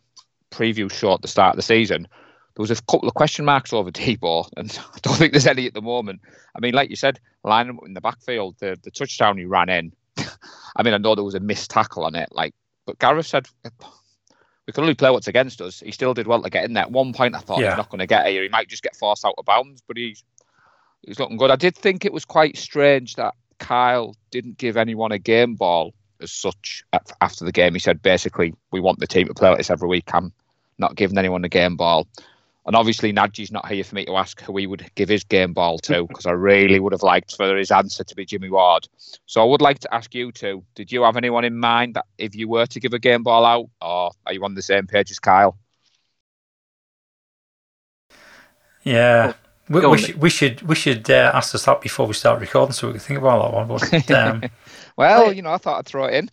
preview 0.50 0.90
show 0.90 1.14
at 1.14 1.22
the 1.22 1.28
start 1.28 1.54
of 1.54 1.56
the 1.56 1.62
season, 1.62 2.08
there 2.56 2.62
was 2.62 2.70
a 2.70 2.82
couple 2.82 3.08
of 3.08 3.14
question 3.14 3.44
marks 3.44 3.72
over 3.72 3.90
Deebo, 3.92 4.48
and 4.56 4.78
I 4.94 4.98
don't 5.02 5.16
think 5.16 5.32
there's 5.32 5.46
any 5.46 5.66
at 5.66 5.74
the 5.74 5.82
moment. 5.82 6.20
I 6.54 6.60
mean, 6.60 6.74
like 6.74 6.90
you 6.90 6.96
said, 6.96 7.20
lining 7.44 7.76
up 7.76 7.86
in 7.86 7.94
the 7.94 8.00
backfield, 8.00 8.56
the, 8.58 8.78
the 8.82 8.90
touchdown 8.90 9.38
he 9.38 9.44
ran 9.44 9.68
in. 9.68 9.92
I 10.76 10.82
mean, 10.82 10.94
I 10.94 10.98
know 10.98 11.14
there 11.14 11.24
was 11.24 11.34
a 11.34 11.40
missed 11.40 11.70
tackle 11.70 12.04
on 12.04 12.14
it, 12.14 12.28
like, 12.32 12.54
but 12.86 12.98
Gareth 12.98 13.26
said 13.26 13.46
we 14.66 14.72
can 14.72 14.82
only 14.82 14.94
play 14.94 15.10
what's 15.10 15.28
against 15.28 15.60
us. 15.60 15.80
He 15.80 15.90
still 15.90 16.14
did 16.14 16.26
well 16.26 16.42
to 16.42 16.50
get 16.50 16.64
in 16.64 16.74
there. 16.74 16.84
At 16.84 16.92
one 16.92 17.12
point, 17.12 17.34
I 17.34 17.38
thought 17.38 17.60
yeah. 17.60 17.70
he's 17.70 17.76
not 17.76 17.88
going 17.88 18.00
to 18.00 18.06
get 18.06 18.26
here. 18.26 18.42
He 18.42 18.48
might 18.48 18.68
just 18.68 18.82
get 18.82 18.96
forced 18.96 19.24
out 19.24 19.34
of 19.36 19.44
bounds, 19.44 19.82
but 19.86 19.96
he's 19.96 20.24
he's 21.02 21.18
looking 21.18 21.36
good. 21.36 21.50
I 21.50 21.56
did 21.56 21.76
think 21.76 22.04
it 22.04 22.12
was 22.12 22.24
quite 22.24 22.56
strange 22.56 23.16
that 23.16 23.34
Kyle 23.58 24.14
didn't 24.30 24.58
give 24.58 24.76
anyone 24.76 25.12
a 25.12 25.18
game 25.18 25.54
ball 25.54 25.92
as 26.20 26.32
such 26.32 26.84
after 27.20 27.44
the 27.44 27.52
game. 27.52 27.74
He 27.74 27.80
said 27.80 28.02
basically, 28.02 28.54
we 28.70 28.80
want 28.80 28.98
the 28.98 29.06
team 29.06 29.26
to 29.28 29.34
play 29.34 29.48
like 29.48 29.58
this 29.58 29.70
every 29.70 29.88
week. 29.88 30.10
I'm 30.12 30.32
not 30.78 30.96
giving 30.96 31.18
anyone 31.18 31.44
a 31.44 31.48
game 31.48 31.76
ball. 31.76 32.06
And 32.66 32.76
obviously, 32.76 33.12
Najee's 33.12 33.50
not 33.50 33.66
here 33.68 33.82
for 33.82 33.94
me 33.94 34.04
to 34.04 34.16
ask 34.16 34.40
who 34.42 34.56
he 34.56 34.66
would 34.66 34.88
give 34.94 35.08
his 35.08 35.24
game 35.24 35.52
ball 35.54 35.78
to, 35.78 36.06
because 36.08 36.26
I 36.26 36.32
really 36.32 36.78
would 36.78 36.92
have 36.92 37.02
liked 37.02 37.34
for 37.36 37.56
his 37.56 37.70
answer 37.70 38.04
to 38.04 38.14
be 38.14 38.26
Jimmy 38.26 38.50
Ward. 38.50 38.86
So 39.26 39.40
I 39.40 39.44
would 39.44 39.62
like 39.62 39.78
to 39.80 39.94
ask 39.94 40.14
you 40.14 40.30
two: 40.30 40.62
Did 40.74 40.92
you 40.92 41.02
have 41.02 41.16
anyone 41.16 41.44
in 41.44 41.58
mind 41.58 41.94
that 41.94 42.06
if 42.18 42.34
you 42.34 42.48
were 42.48 42.66
to 42.66 42.80
give 42.80 42.92
a 42.92 42.98
game 42.98 43.22
ball 43.22 43.44
out, 43.44 43.70
or 43.80 44.12
are 44.26 44.32
you 44.32 44.44
on 44.44 44.54
the 44.54 44.62
same 44.62 44.86
page 44.86 45.10
as 45.10 45.18
Kyle? 45.18 45.56
Yeah, 48.84 49.34
we, 49.68 49.86
we, 49.86 49.98
should, 49.98 50.16
we 50.20 50.30
should 50.30 50.62
we 50.62 50.74
should 50.74 51.10
uh, 51.10 51.32
ask 51.34 51.54
us 51.54 51.64
that 51.64 51.80
before 51.80 52.06
we 52.06 52.14
start 52.14 52.40
recording, 52.40 52.72
so 52.72 52.88
we 52.88 52.94
can 52.94 53.00
think 53.00 53.18
about 53.20 53.42
that 53.42 53.54
one. 53.54 53.68
But, 53.68 54.10
um... 54.12 54.42
well, 54.96 55.32
you 55.32 55.42
know, 55.42 55.52
I 55.52 55.58
thought 55.58 55.78
I'd 55.78 55.86
throw 55.86 56.04
it 56.04 56.14
in. 56.14 56.30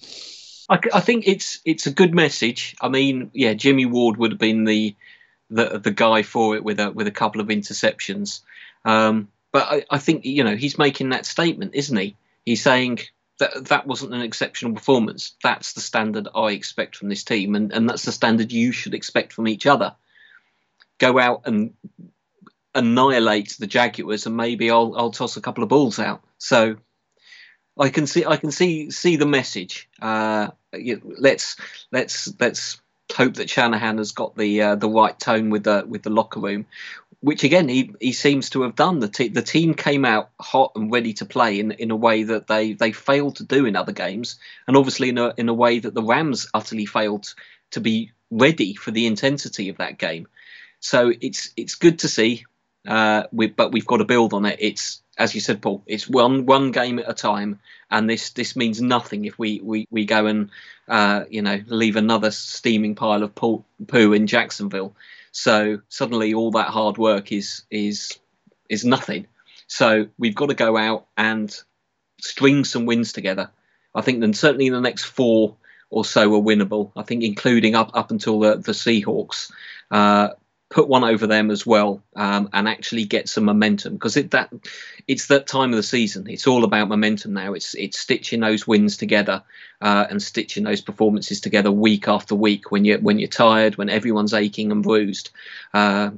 I, 0.70 0.80
I 0.94 1.00
think 1.00 1.28
it's 1.28 1.60
it's 1.66 1.88
a 1.88 1.92
good 1.92 2.14
message. 2.14 2.76
I 2.82 2.90
mean, 2.90 3.32
yeah, 3.34 3.54
Jimmy 3.54 3.86
Ward 3.86 4.18
would 4.18 4.32
have 4.32 4.40
been 4.40 4.66
the 4.66 4.96
the 5.50 5.80
the 5.80 5.92
guy 5.92 6.24
for 6.24 6.56
it 6.56 6.64
with 6.64 6.80
a 6.80 6.92
with 6.92 7.08
a 7.08 7.12
couple 7.12 7.42
of 7.42 7.48
interceptions. 7.48 8.42
Um, 8.86 9.30
but 9.52 9.64
I, 9.64 9.86
I, 9.90 9.98
think 9.98 10.26
you 10.26 10.44
know 10.44 10.56
he's 10.56 10.78
making 10.78 11.10
that 11.10 11.26
statement, 11.26 11.74
isn't 11.74 11.98
he? 11.98 12.16
He's 12.46 12.62
saying 12.62 13.00
that 13.40 13.66
that 13.66 13.88
wasn't 13.88 14.14
an 14.14 14.22
exceptional 14.22 14.74
performance. 14.74 15.34
That's 15.44 15.74
the 15.74 15.82
standard 15.82 16.28
I 16.36 16.52
expect 16.52 16.96
from 16.96 17.10
this 17.10 17.24
team, 17.24 17.56
and, 17.56 17.72
and 17.72 17.90
that's 17.90 18.04
the 18.04 18.12
standard 18.12 18.52
you 18.52 18.72
should 18.72 18.94
expect 18.94 19.34
from 19.34 19.48
each 19.48 19.66
other. 19.66 19.96
Go 21.00 21.20
out 21.20 21.44
and 21.46 21.74
annihilate 22.76 23.56
the 23.60 23.68
Jaguars, 23.68 24.26
and 24.26 24.36
maybe 24.36 24.70
I'll 24.70 24.94
I'll 24.98 25.12
toss 25.12 25.38
a 25.38 25.42
couple 25.42 25.64
of 25.64 25.70
balls 25.70 26.00
out. 26.00 26.24
So 26.38 26.78
I 27.80 27.90
can 27.90 28.08
see 28.08 28.26
I 28.26 28.38
can 28.38 28.52
see 28.52 28.92
see 28.92 29.16
the 29.16 29.26
message. 29.26 29.90
Uh, 30.02 30.50
let's 30.74 31.58
let's 31.92 32.34
let's 32.40 32.82
hope 33.16 33.36
that 33.36 33.50
Shanahan 33.50 33.98
has 33.98 34.12
got 34.12 34.36
the 34.36 34.62
uh, 34.62 34.76
the 34.76 34.90
right 34.90 35.18
tone 35.20 35.50
with 35.50 35.64
the 35.64 35.86
with 35.88 36.04
the 36.04 36.10
locker 36.10 36.40
room, 36.40 36.66
which 37.20 37.44
again 37.44 37.70
he, 37.70 37.94
he 38.00 38.14
seems 38.14 38.50
to 38.52 38.64
have 38.64 38.76
done. 38.76 39.00
The 39.00 39.08
te- 39.08 39.30
the 39.30 39.42
team 39.42 39.74
came 39.74 40.06
out 40.06 40.30
hot 40.40 40.74
and 40.76 40.92
ready 40.92 41.14
to 41.14 41.26
play 41.26 41.60
in 41.60 41.72
in 41.72 41.92
a 41.92 41.96
way 41.96 42.24
that 42.24 42.48
they 42.48 42.74
they 42.74 42.92
failed 42.92 43.38
to 43.38 43.44
do 43.44 43.66
in 43.66 43.76
other 43.76 43.94
games, 43.94 44.40
and 44.68 44.78
obviously 44.78 45.10
in 45.10 45.18
a 45.18 45.34
in 45.38 45.50
a 45.50 45.54
way 45.54 45.80
that 45.80 45.94
the 45.94 46.04
Rams 46.04 46.50
utterly 46.54 46.86
failed 46.86 47.34
to 47.72 47.80
be 47.80 48.12
ready 48.30 48.74
for 48.76 48.92
the 48.92 49.06
intensity 49.06 49.70
of 49.70 49.78
that 49.78 49.98
game. 49.98 50.28
So 50.80 51.12
it's 51.22 51.52
it's 51.58 51.76
good 51.76 52.00
to 52.00 52.08
see, 52.08 52.46
uh, 52.88 53.24
we, 53.32 53.48
but 53.48 53.72
we've 53.72 53.88
got 53.88 53.98
to 53.98 54.06
build 54.06 54.34
on 54.34 54.46
it. 54.46 54.58
It's 54.60 55.02
as 55.18 55.34
you 55.34 55.42
said, 55.42 55.62
Paul. 55.62 55.84
It's 55.88 56.08
one 56.08 56.46
one 56.46 56.72
game 56.72 57.00
at 57.00 57.10
a 57.10 57.14
time, 57.14 57.60
and 57.90 58.10
this 58.10 58.32
this 58.32 58.56
means 58.56 58.82
nothing 58.82 59.26
if 59.26 59.38
we 59.40 59.60
we, 59.64 59.88
we 59.90 60.06
go 60.06 60.28
and 60.28 60.50
uh, 60.88 61.26
you 61.30 61.42
know 61.42 61.62
leave 61.68 61.96
another 61.96 62.32
steaming 62.32 62.96
pile 62.96 63.24
of 63.24 63.34
poo, 63.36 63.64
in 63.94 64.28
Jacksonville. 64.28 64.96
So 65.32 65.82
suddenly 65.90 66.34
all 66.34 66.52
that 66.52 66.70
hard 66.70 66.98
work 66.98 67.32
is 67.32 67.64
is 67.72 68.20
is 68.70 68.86
nothing. 68.86 69.28
So 69.68 70.08
we've 70.18 70.36
got 70.36 70.48
to 70.48 70.56
go 70.56 70.78
out 70.78 71.08
and 71.18 71.54
string 72.22 72.64
some 72.64 72.86
wins 72.86 73.14
together. 73.14 73.50
I 73.94 74.02
think 74.02 74.22
then 74.22 74.34
certainly 74.34 74.70
the 74.70 74.82
next 74.82 75.06
four 75.06 75.56
or 75.90 76.06
so 76.06 76.36
are 76.36 76.42
winnable. 76.42 76.92
I 76.96 77.04
think 77.04 77.24
including 77.24 77.76
up 77.76 77.92
up 77.94 78.12
until 78.12 78.40
the, 78.40 78.58
the 78.58 78.74
Seahawks. 78.74 79.52
Uh, 79.90 80.30
put 80.70 80.88
one 80.88 81.04
over 81.04 81.28
them 81.28 81.50
as 81.50 81.66
well 81.66 82.04
um, 82.16 82.50
and 82.52 82.68
actually 82.68 83.06
get 83.06 83.30
some 83.30 83.46
momentum 83.46 83.94
because 83.94 84.18
it 84.18 84.32
that 84.32 84.52
it's 85.08 85.28
that 85.28 85.48
time 85.48 85.70
of 85.70 85.78
the 85.78 85.84
season. 85.84 86.28
It's 86.30 86.48
all 86.48 86.66
about 86.66 86.90
momentum 86.90 87.34
now. 87.34 87.54
It's 87.54 87.74
it's 87.76 88.00
stitching 88.00 88.42
those 88.42 88.68
wins 88.68 88.98
together 88.98 89.44
uh, 89.82 90.06
and 90.10 90.22
stitching 90.22 90.66
those 90.66 90.82
performances 90.82 91.40
together 91.40 91.72
week 91.72 92.08
after 92.08 92.36
week 92.36 92.72
when 92.72 92.84
you 92.84 92.98
when 92.98 93.20
you're 93.20 93.30
tired, 93.30 93.78
when 93.78 93.90
everyone's 93.90 94.34
aching 94.34 94.72
and 94.72 94.84
bruised. 94.84 95.30
Uh, 95.74 96.12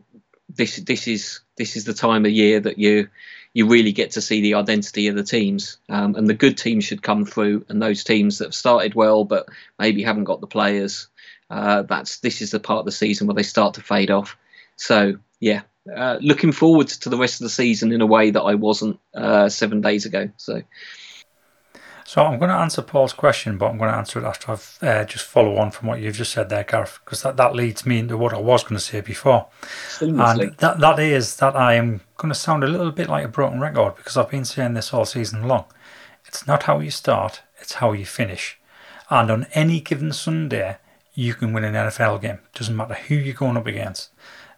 this 0.49 0.77
this 0.77 1.07
is 1.07 1.41
this 1.55 1.75
is 1.75 1.85
the 1.85 1.93
time 1.93 2.25
of 2.25 2.31
year 2.31 2.59
that 2.59 2.79
you 2.79 3.09
you 3.53 3.67
really 3.67 3.91
get 3.91 4.11
to 4.11 4.21
see 4.21 4.41
the 4.41 4.55
identity 4.55 5.07
of 5.07 5.15
the 5.15 5.23
teams. 5.23 5.77
Um, 5.89 6.15
and 6.15 6.27
the 6.27 6.33
good 6.33 6.57
teams 6.57 6.85
should 6.85 7.03
come 7.03 7.25
through, 7.25 7.65
and 7.69 7.79
those 7.79 8.03
teams 8.03 8.39
that 8.39 8.45
have 8.45 8.55
started 8.55 8.95
well 8.95 9.25
but 9.25 9.47
maybe 9.77 10.01
haven't 10.01 10.23
got 10.23 10.41
the 10.41 10.47
players 10.47 11.07
uh, 11.49 11.83
that's 11.83 12.19
this 12.19 12.41
is 12.41 12.51
the 12.51 12.59
part 12.59 12.79
of 12.79 12.85
the 12.85 12.91
season 12.91 13.27
where 13.27 13.35
they 13.35 13.43
start 13.43 13.73
to 13.75 13.81
fade 13.81 14.11
off. 14.11 14.37
So 14.75 15.15
yeah, 15.39 15.61
uh, 15.95 16.17
looking 16.21 16.51
forward 16.51 16.87
to 16.87 17.09
the 17.09 17.17
rest 17.17 17.41
of 17.41 17.45
the 17.45 17.49
season 17.49 17.91
in 17.91 18.01
a 18.01 18.05
way 18.05 18.31
that 18.31 18.41
I 18.41 18.55
wasn't 18.55 18.99
uh, 19.13 19.49
seven 19.49 19.81
days 19.81 20.05
ago. 20.05 20.29
So. 20.37 20.61
So 22.05 22.23
I'm 22.23 22.39
going 22.39 22.49
to 22.49 22.55
answer 22.55 22.81
Paul's 22.81 23.13
question, 23.13 23.59
but 23.59 23.67
I'm 23.67 23.77
going 23.77 23.91
to 23.91 23.95
answer 23.95 24.17
it 24.17 24.25
after 24.25 24.51
I've 24.51 24.79
uh, 24.81 25.05
just 25.05 25.25
follow 25.25 25.57
on 25.57 25.69
from 25.69 25.89
what 25.89 26.01
you've 26.01 26.15
just 26.15 26.31
said 26.31 26.49
there, 26.49 26.63
Gareth, 26.63 26.97
because 27.05 27.21
that, 27.21 27.37
that 27.37 27.53
leads 27.53 27.85
me 27.85 27.99
into 27.99 28.17
what 28.17 28.33
I 28.33 28.39
was 28.39 28.63
going 28.63 28.73
to 28.73 28.79
say 28.79 29.01
before. 29.01 29.45
Seamlessly. 29.89 30.47
And 30.47 30.57
that, 30.57 30.79
that 30.79 30.97
is 30.97 31.35
that 31.35 31.55
I 31.55 31.75
am 31.75 32.01
going 32.17 32.33
to 32.33 32.39
sound 32.39 32.63
a 32.63 32.67
little 32.67 32.89
bit 32.89 33.09
like 33.09 33.25
a 33.25 33.27
broken 33.27 33.59
record 33.59 33.95
because 33.95 34.17
I've 34.17 34.31
been 34.31 34.43
saying 34.43 34.73
this 34.73 34.91
all 34.91 35.05
season 35.05 35.47
long. 35.47 35.65
It's 36.25 36.47
not 36.47 36.63
how 36.63 36.79
you 36.79 36.89
start, 36.89 37.43
it's 37.61 37.73
how 37.73 37.91
you 37.91 38.07
finish. 38.07 38.59
And 39.11 39.29
on 39.29 39.45
any 39.53 39.79
given 39.79 40.11
Sunday, 40.11 40.77
you 41.19 41.33
can 41.33 41.51
win 41.51 41.65
an 41.65 41.73
NFL 41.73 42.21
game. 42.21 42.39
Doesn't 42.53 42.77
matter 42.77 42.93
who 42.93 43.15
you're 43.15 43.33
going 43.33 43.57
up 43.57 43.67
against. 43.67 44.09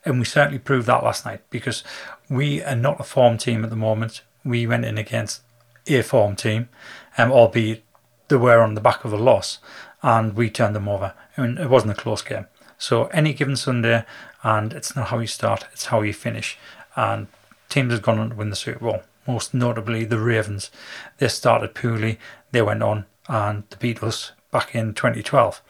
And 0.05 0.19
we 0.19 0.25
certainly 0.25 0.59
proved 0.59 0.85
that 0.85 1.03
last 1.03 1.25
night 1.25 1.41
because 1.49 1.83
we 2.29 2.61
are 2.61 2.75
not 2.75 2.99
a 2.99 3.03
form 3.03 3.39
team 3.39 3.63
at 3.63 3.71
the 3.71 3.75
moment. 3.75 4.21
We 4.45 4.67
went 4.67 4.85
in 4.85 4.99
against 4.99 5.41
a 5.87 6.03
form 6.03 6.35
team, 6.35 6.69
um, 7.17 7.31
albeit 7.31 7.83
they 8.27 8.35
were 8.35 8.61
on 8.61 8.75
the 8.75 8.81
back 8.81 9.03
of 9.03 9.11
a 9.11 9.17
loss, 9.17 9.57
and 10.03 10.35
we 10.35 10.51
turned 10.51 10.75
them 10.75 10.87
over. 10.87 11.15
I 11.35 11.41
mean, 11.41 11.57
it 11.57 11.67
wasn't 11.67 11.93
a 11.93 12.01
close 12.01 12.21
game. 12.21 12.45
So 12.77 13.05
any 13.07 13.33
given 13.33 13.55
Sunday, 13.55 14.05
and 14.43 14.71
it's 14.71 14.95
not 14.95 15.07
how 15.07 15.17
you 15.17 15.27
start, 15.27 15.65
it's 15.73 15.85
how 15.85 16.01
you 16.01 16.13
finish. 16.13 16.59
And 16.95 17.25
teams 17.69 17.91
have 17.91 18.03
gone 18.03 18.19
on 18.19 18.29
to 18.29 18.35
win 18.35 18.51
the 18.51 18.55
Super 18.55 18.85
Bowl. 18.85 19.01
Most 19.27 19.55
notably, 19.55 20.05
the 20.05 20.19
Ravens. 20.19 20.69
They 21.17 21.27
started 21.27 21.73
poorly, 21.73 22.19
they 22.51 22.61
went 22.61 22.83
on 22.83 23.05
and 23.27 23.63
they 23.71 23.77
beat 23.79 24.03
us 24.03 24.33
back 24.51 24.75
in 24.75 24.93
2012. 24.93 25.61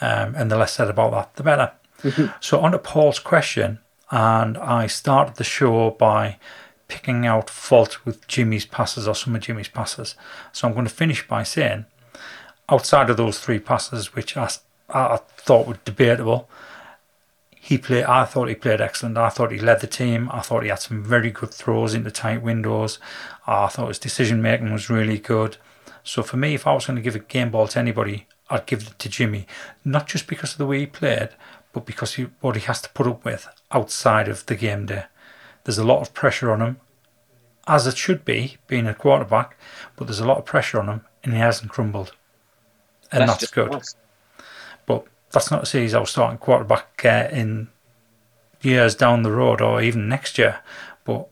Um, 0.00 0.34
and 0.34 0.50
the 0.50 0.56
less 0.56 0.72
said 0.72 0.88
about 0.88 1.12
that, 1.12 1.36
the 1.36 1.42
better. 1.42 1.72
Mm-hmm. 2.02 2.26
So, 2.40 2.60
on 2.60 2.72
to 2.72 2.78
Paul's 2.78 3.18
question, 3.18 3.78
and 4.10 4.58
I 4.58 4.86
started 4.86 5.36
the 5.36 5.44
show 5.44 5.90
by 5.90 6.38
picking 6.88 7.26
out 7.26 7.50
fault 7.50 8.04
with 8.04 8.26
Jimmy's 8.28 8.66
passes 8.66 9.08
or 9.08 9.14
some 9.14 9.34
of 9.34 9.42
Jimmy's 9.42 9.68
passes. 9.68 10.14
So, 10.52 10.68
I'm 10.68 10.74
going 10.74 10.86
to 10.86 10.92
finish 10.92 11.26
by 11.26 11.42
saying, 11.42 11.86
outside 12.68 13.10
of 13.10 13.16
those 13.16 13.38
three 13.38 13.58
passes, 13.58 14.14
which 14.14 14.36
I, 14.36 14.50
I 14.90 15.18
thought 15.38 15.66
were 15.66 15.78
debatable, 15.84 16.48
he 17.66 17.78
played. 17.78 18.04
I 18.04 18.24
thought 18.26 18.48
he 18.48 18.54
played 18.54 18.80
excellent. 18.80 19.18
I 19.18 19.28
thought 19.28 19.50
he 19.50 19.58
led 19.58 19.80
the 19.80 19.88
team. 19.88 20.30
I 20.32 20.40
thought 20.40 20.62
he 20.62 20.68
had 20.68 20.78
some 20.78 21.02
very 21.02 21.32
good 21.32 21.52
throws 21.52 21.94
into 21.94 22.12
tight 22.12 22.40
windows. 22.40 23.00
I 23.44 23.66
thought 23.66 23.88
his 23.88 23.98
decision 23.98 24.40
making 24.40 24.72
was 24.72 24.88
really 24.88 25.18
good. 25.18 25.56
So 26.04 26.22
for 26.22 26.36
me, 26.36 26.54
if 26.54 26.64
I 26.64 26.74
was 26.74 26.86
going 26.86 26.94
to 26.94 27.02
give 27.02 27.16
a 27.16 27.18
game 27.18 27.50
ball 27.50 27.66
to 27.68 27.80
anybody, 27.80 28.28
I'd 28.48 28.66
give 28.66 28.82
it 28.82 28.98
to 28.98 29.08
Jimmy. 29.08 29.46
Not 29.84 30.06
just 30.06 30.26
because 30.26 30.52
of 30.52 30.58
the 30.58 30.66
way 30.66 30.80
he 30.80 30.86
played, 30.86 31.30
but 31.72 31.84
because 31.84 32.14
he, 32.14 32.28
what 32.40 32.56
he 32.56 32.62
has 32.62 32.80
to 32.82 32.88
put 32.90 33.06
up 33.06 33.24
with 33.24 33.48
outside 33.70 34.28
of 34.28 34.46
the 34.46 34.54
game 34.54 34.86
day. 34.86 35.04
There's 35.64 35.78
a 35.78 35.84
lot 35.84 36.00
of 36.00 36.14
pressure 36.14 36.52
on 36.52 36.60
him, 36.60 36.80
as 37.66 37.86
it 37.86 37.96
should 37.96 38.24
be, 38.24 38.56
being 38.66 38.86
a 38.86 38.94
quarterback, 38.94 39.56
but 39.96 40.06
there's 40.06 40.20
a 40.20 40.26
lot 40.26 40.38
of 40.38 40.44
pressure 40.44 40.80
on 40.80 40.88
him, 40.88 41.04
and 41.24 41.32
he 41.32 41.40
hasn't 41.40 41.72
crumbled. 41.72 42.12
And 43.10 43.28
that's, 43.28 43.40
that's 43.40 43.52
good. 43.52 43.72
Nice. 43.72 43.96
But 44.86 45.06
that's 45.32 45.50
not 45.50 45.60
to 45.60 45.66
say 45.66 45.82
he's 45.82 45.94
our 45.94 46.06
starting 46.06 46.38
quarterback 46.38 47.04
uh, 47.04 47.28
in 47.32 47.68
years 48.62 48.94
down 48.94 49.22
the 49.22 49.32
road 49.32 49.60
or 49.60 49.82
even 49.82 50.08
next 50.08 50.38
year. 50.38 50.60
But 51.04 51.28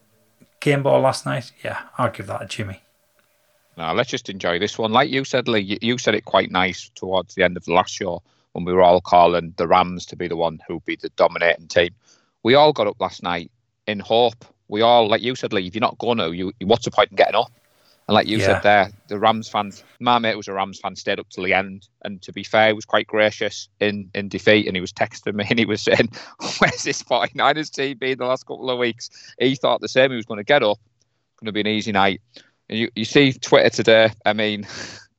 game 0.61 0.83
ball 0.83 1.01
last 1.01 1.25
night, 1.25 1.53
yeah, 1.63 1.83
I'll 1.97 2.11
give 2.11 2.27
that 2.27 2.41
to 2.41 2.47
Jimmy. 2.47 2.84
Now 3.77 3.93
let's 3.93 4.11
just 4.11 4.29
enjoy 4.29 4.59
this 4.59 4.79
one. 4.79 4.93
Like 4.93 5.11
you 5.11 5.25
said, 5.25 5.49
Lee, 5.49 5.79
you 5.81 5.99
said 5.99 6.15
it 6.15 6.25
quite 6.25 6.51
nice 6.51 6.91
towards 6.95 7.35
the 7.35 7.43
end 7.43 7.57
of 7.57 7.65
the 7.65 7.73
last 7.73 7.95
show 7.95 8.23
when 8.53 8.65
we 8.65 8.73
were 8.73 8.83
all 8.83 9.01
calling 9.01 9.53
the 9.57 9.67
Rams 9.67 10.07
to 10.07 10.17
be 10.17 10.29
the 10.29 10.37
one 10.37 10.61
who'd 10.67 10.85
be 10.85 10.97
the 10.97 11.11
dominating 11.11 11.67
team. 11.67 11.91
We 12.43 12.55
all 12.55 12.73
got 12.73 12.87
up 12.87 13.01
last 13.01 13.23
night 13.23 13.51
in 13.87 13.99
hope. 13.99 14.45
We 14.69 14.81
all, 14.81 15.09
like 15.09 15.23
you 15.23 15.35
said, 15.35 15.53
Lee, 15.53 15.67
if 15.67 15.75
you're 15.75 15.81
not 15.81 15.99
going 15.99 16.19
to, 16.19 16.33
you, 16.33 16.53
what's 16.63 16.85
the 16.85 16.91
point 16.91 17.11
in 17.11 17.17
getting 17.17 17.35
up? 17.35 17.51
And 18.07 18.15
like 18.15 18.27
you 18.27 18.39
yeah. 18.39 18.47
said 18.47 18.63
there, 18.63 18.91
the 19.09 19.19
Rams 19.19 19.49
fans, 19.49 19.83
my 19.99 20.19
mate 20.19 20.37
was 20.37 20.47
a 20.47 20.53
Rams 20.53 20.79
fan, 20.79 20.95
stayed 20.95 21.19
up 21.19 21.29
till 21.31 21.45
the 21.45 21.55
end. 21.55 21.89
And 22.03 22.21
to 22.23 22.33
be 22.33 22.45
fair, 22.45 22.69
he 22.69 22.73
was 22.75 22.85
quite 22.85 23.07
gracious 23.07 23.69
in, 23.81 24.11
in 24.15 24.29
defeat. 24.29 24.67
And 24.67 24.77
he 24.77 24.81
was 24.81 24.93
texting 24.93 25.35
me 25.35 25.47
and 25.51 25.59
he 25.59 25.65
was 25.65 25.83
saying, 25.83 26.11
Where's 26.59 26.83
this 26.83 27.03
49ers 27.03 27.71
team 27.71 27.99
been 27.99 28.19
the 28.19 28.27
last 28.27 28.47
couple 28.47 28.71
of 28.71 28.79
weeks? 28.79 29.11
He 29.39 29.57
thought 29.57 29.81
the 29.81 29.89
same. 29.89 30.11
He 30.11 30.17
was 30.17 30.27
going 30.27 30.39
to 30.39 30.45
get 30.45 30.63
up. 30.63 30.79
Going 31.41 31.47
to 31.47 31.53
be 31.53 31.61
an 31.61 31.67
easy 31.67 31.93
night. 31.93 32.21
You, 32.69 32.91
you 32.95 33.05
see 33.05 33.33
Twitter 33.33 33.71
today, 33.71 34.11
I 34.25 34.33
mean, 34.33 34.67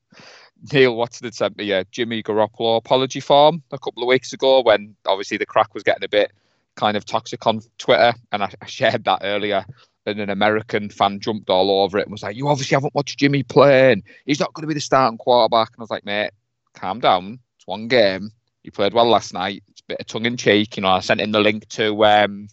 Neil 0.73 0.95
Watson 0.95 1.25
had 1.25 1.35
sent 1.35 1.57
me 1.57 1.71
a 1.71 1.85
Jimmy 1.85 2.23
Garoppolo 2.23 2.77
apology 2.77 3.19
form 3.19 3.61
a 3.71 3.77
couple 3.77 4.03
of 4.03 4.07
weeks 4.07 4.33
ago 4.33 4.61
when 4.61 4.95
obviously 5.05 5.37
the 5.37 5.45
crack 5.45 5.73
was 5.73 5.83
getting 5.83 6.03
a 6.03 6.09
bit 6.09 6.31
kind 6.75 6.97
of 6.97 7.05
toxic 7.05 7.45
on 7.45 7.61
Twitter. 7.77 8.13
And 8.31 8.43
I, 8.43 8.49
I 8.61 8.65
shared 8.65 9.03
that 9.03 9.19
earlier 9.23 9.65
and 10.05 10.19
an 10.19 10.29
American 10.29 10.89
fan 10.89 11.19
jumped 11.19 11.49
all 11.49 11.83
over 11.83 11.97
it 11.97 12.03
and 12.03 12.11
was 12.11 12.23
like, 12.23 12.35
"You 12.35 12.47
obviously 12.47 12.75
haven't 12.75 12.95
watched 12.95 13.19
Jimmy 13.19 13.43
playing. 13.43 14.03
he's 14.25 14.39
not 14.39 14.53
going 14.53 14.63
to 14.63 14.67
be 14.67 14.73
the 14.73 14.81
starting 14.81 15.17
quarterback." 15.17 15.69
And 15.69 15.79
I 15.79 15.83
was 15.83 15.89
like, 15.89 16.05
"Mate, 16.05 16.31
calm 16.73 16.99
down. 16.99 17.39
It's 17.57 17.67
one 17.67 17.87
game. 17.87 18.31
You 18.63 18.71
played 18.71 18.93
well 18.93 19.07
last 19.07 19.33
night. 19.33 19.63
It's 19.67 19.81
a 19.81 19.85
bit 19.87 19.99
of 19.99 20.07
tongue 20.07 20.25
in 20.25 20.37
cheek." 20.37 20.77
You 20.77 20.81
know, 20.81 20.89
I 20.89 20.99
sent 20.99 21.21
him 21.21 21.31
the 21.31 21.39
link 21.39 21.67
to 21.69 22.05
um, 22.05 22.47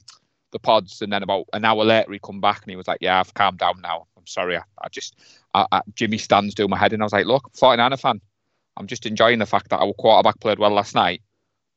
the 0.52 0.58
pods, 0.58 1.02
and 1.02 1.12
then 1.12 1.22
about 1.22 1.46
an 1.52 1.64
hour 1.64 1.84
later, 1.84 2.12
he 2.12 2.18
come 2.18 2.40
back 2.40 2.62
and 2.62 2.70
he 2.70 2.76
was 2.76 2.88
like, 2.88 2.98
"Yeah, 3.00 3.20
I've 3.20 3.34
calmed 3.34 3.58
down 3.58 3.80
now. 3.82 4.06
I'm 4.22 4.26
sorry. 4.26 4.56
I, 4.56 4.62
I 4.80 4.88
just 4.88 5.18
I, 5.54 5.66
I, 5.70 5.80
Jimmy 5.94 6.18
stands 6.18 6.54
doing 6.54 6.70
my 6.70 6.78
head." 6.78 6.92
And 6.92 7.02
I 7.02 7.06
was 7.06 7.12
like, 7.12 7.26
"Look, 7.26 7.52
49er 7.52 8.00
fan. 8.00 8.20
I'm 8.76 8.86
just 8.86 9.06
enjoying 9.06 9.38
the 9.38 9.46
fact 9.46 9.68
that 9.70 9.80
our 9.80 9.92
quarterback 9.92 10.40
played 10.40 10.58
well 10.58 10.70
last 10.70 10.94
night, 10.94 11.22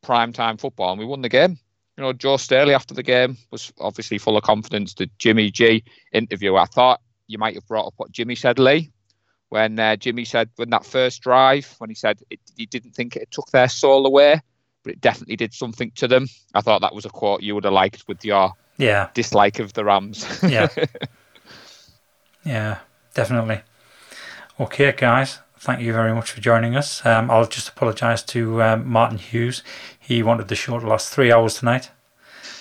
prime 0.02 0.32
time 0.32 0.56
football, 0.56 0.90
and 0.90 0.98
we 0.98 1.04
won 1.04 1.22
the 1.22 1.28
game." 1.28 1.58
you 1.96 2.04
know, 2.04 2.12
Joe 2.12 2.36
Staley 2.36 2.74
after 2.74 2.94
the 2.94 3.02
game 3.02 3.38
was 3.50 3.72
obviously 3.80 4.18
full 4.18 4.36
of 4.36 4.42
confidence. 4.42 4.94
The 4.94 5.08
Jimmy 5.18 5.50
G 5.50 5.82
interview, 6.12 6.56
I 6.56 6.66
thought 6.66 7.00
you 7.26 7.38
might 7.38 7.54
have 7.54 7.66
brought 7.66 7.86
up 7.86 7.94
what 7.96 8.12
Jimmy 8.12 8.34
said, 8.34 8.58
Lee, 8.58 8.90
when 9.48 9.78
uh, 9.78 9.96
Jimmy 9.96 10.24
said 10.24 10.50
when 10.56 10.70
that 10.70 10.84
first 10.84 11.22
drive, 11.22 11.74
when 11.78 11.90
he 11.90 11.94
said 11.94 12.20
it, 12.30 12.40
he 12.56 12.66
didn't 12.66 12.92
think 12.92 13.16
it 13.16 13.30
took 13.30 13.50
their 13.50 13.68
soul 13.68 14.06
away, 14.06 14.40
but 14.82 14.92
it 14.92 15.00
definitely 15.00 15.36
did 15.36 15.54
something 15.54 15.90
to 15.92 16.06
them. 16.06 16.26
I 16.54 16.60
thought 16.60 16.82
that 16.82 16.94
was 16.94 17.06
a 17.06 17.10
quote 17.10 17.42
you 17.42 17.54
would 17.54 17.64
have 17.64 17.72
liked 17.72 18.06
with 18.08 18.24
your 18.24 18.52
yeah 18.76 19.08
dislike 19.14 19.58
of 19.58 19.72
the 19.72 19.84
Rams. 19.84 20.26
yeah, 20.42 20.68
yeah, 22.46 22.78
definitely. 23.12 23.62
Okay, 24.58 24.92
guys, 24.92 25.40
thank 25.58 25.80
you 25.80 25.92
very 25.92 26.14
much 26.14 26.30
for 26.30 26.40
joining 26.40 26.76
us. 26.76 27.04
Um, 27.04 27.30
I'll 27.30 27.46
just 27.46 27.68
apologise 27.68 28.22
to 28.22 28.62
um, 28.62 28.88
Martin 28.88 29.18
Hughes. 29.18 29.62
He 29.98 30.22
wanted 30.22 30.48
the 30.48 30.54
show 30.54 30.78
to 30.78 30.86
last 30.86 31.12
three 31.12 31.32
hours 31.32 31.58
tonight. 31.58 31.90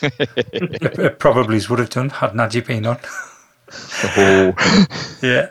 it, 0.02 0.30
it, 1.00 1.20
probably 1.20 1.62
would 1.70 1.80
have 1.80 1.92
done 1.92 2.10
had 2.10 2.32
Najee 2.32 2.66
been 2.66 2.86
on. 2.86 2.98
oh. 4.18 5.18
yeah. 5.22 5.50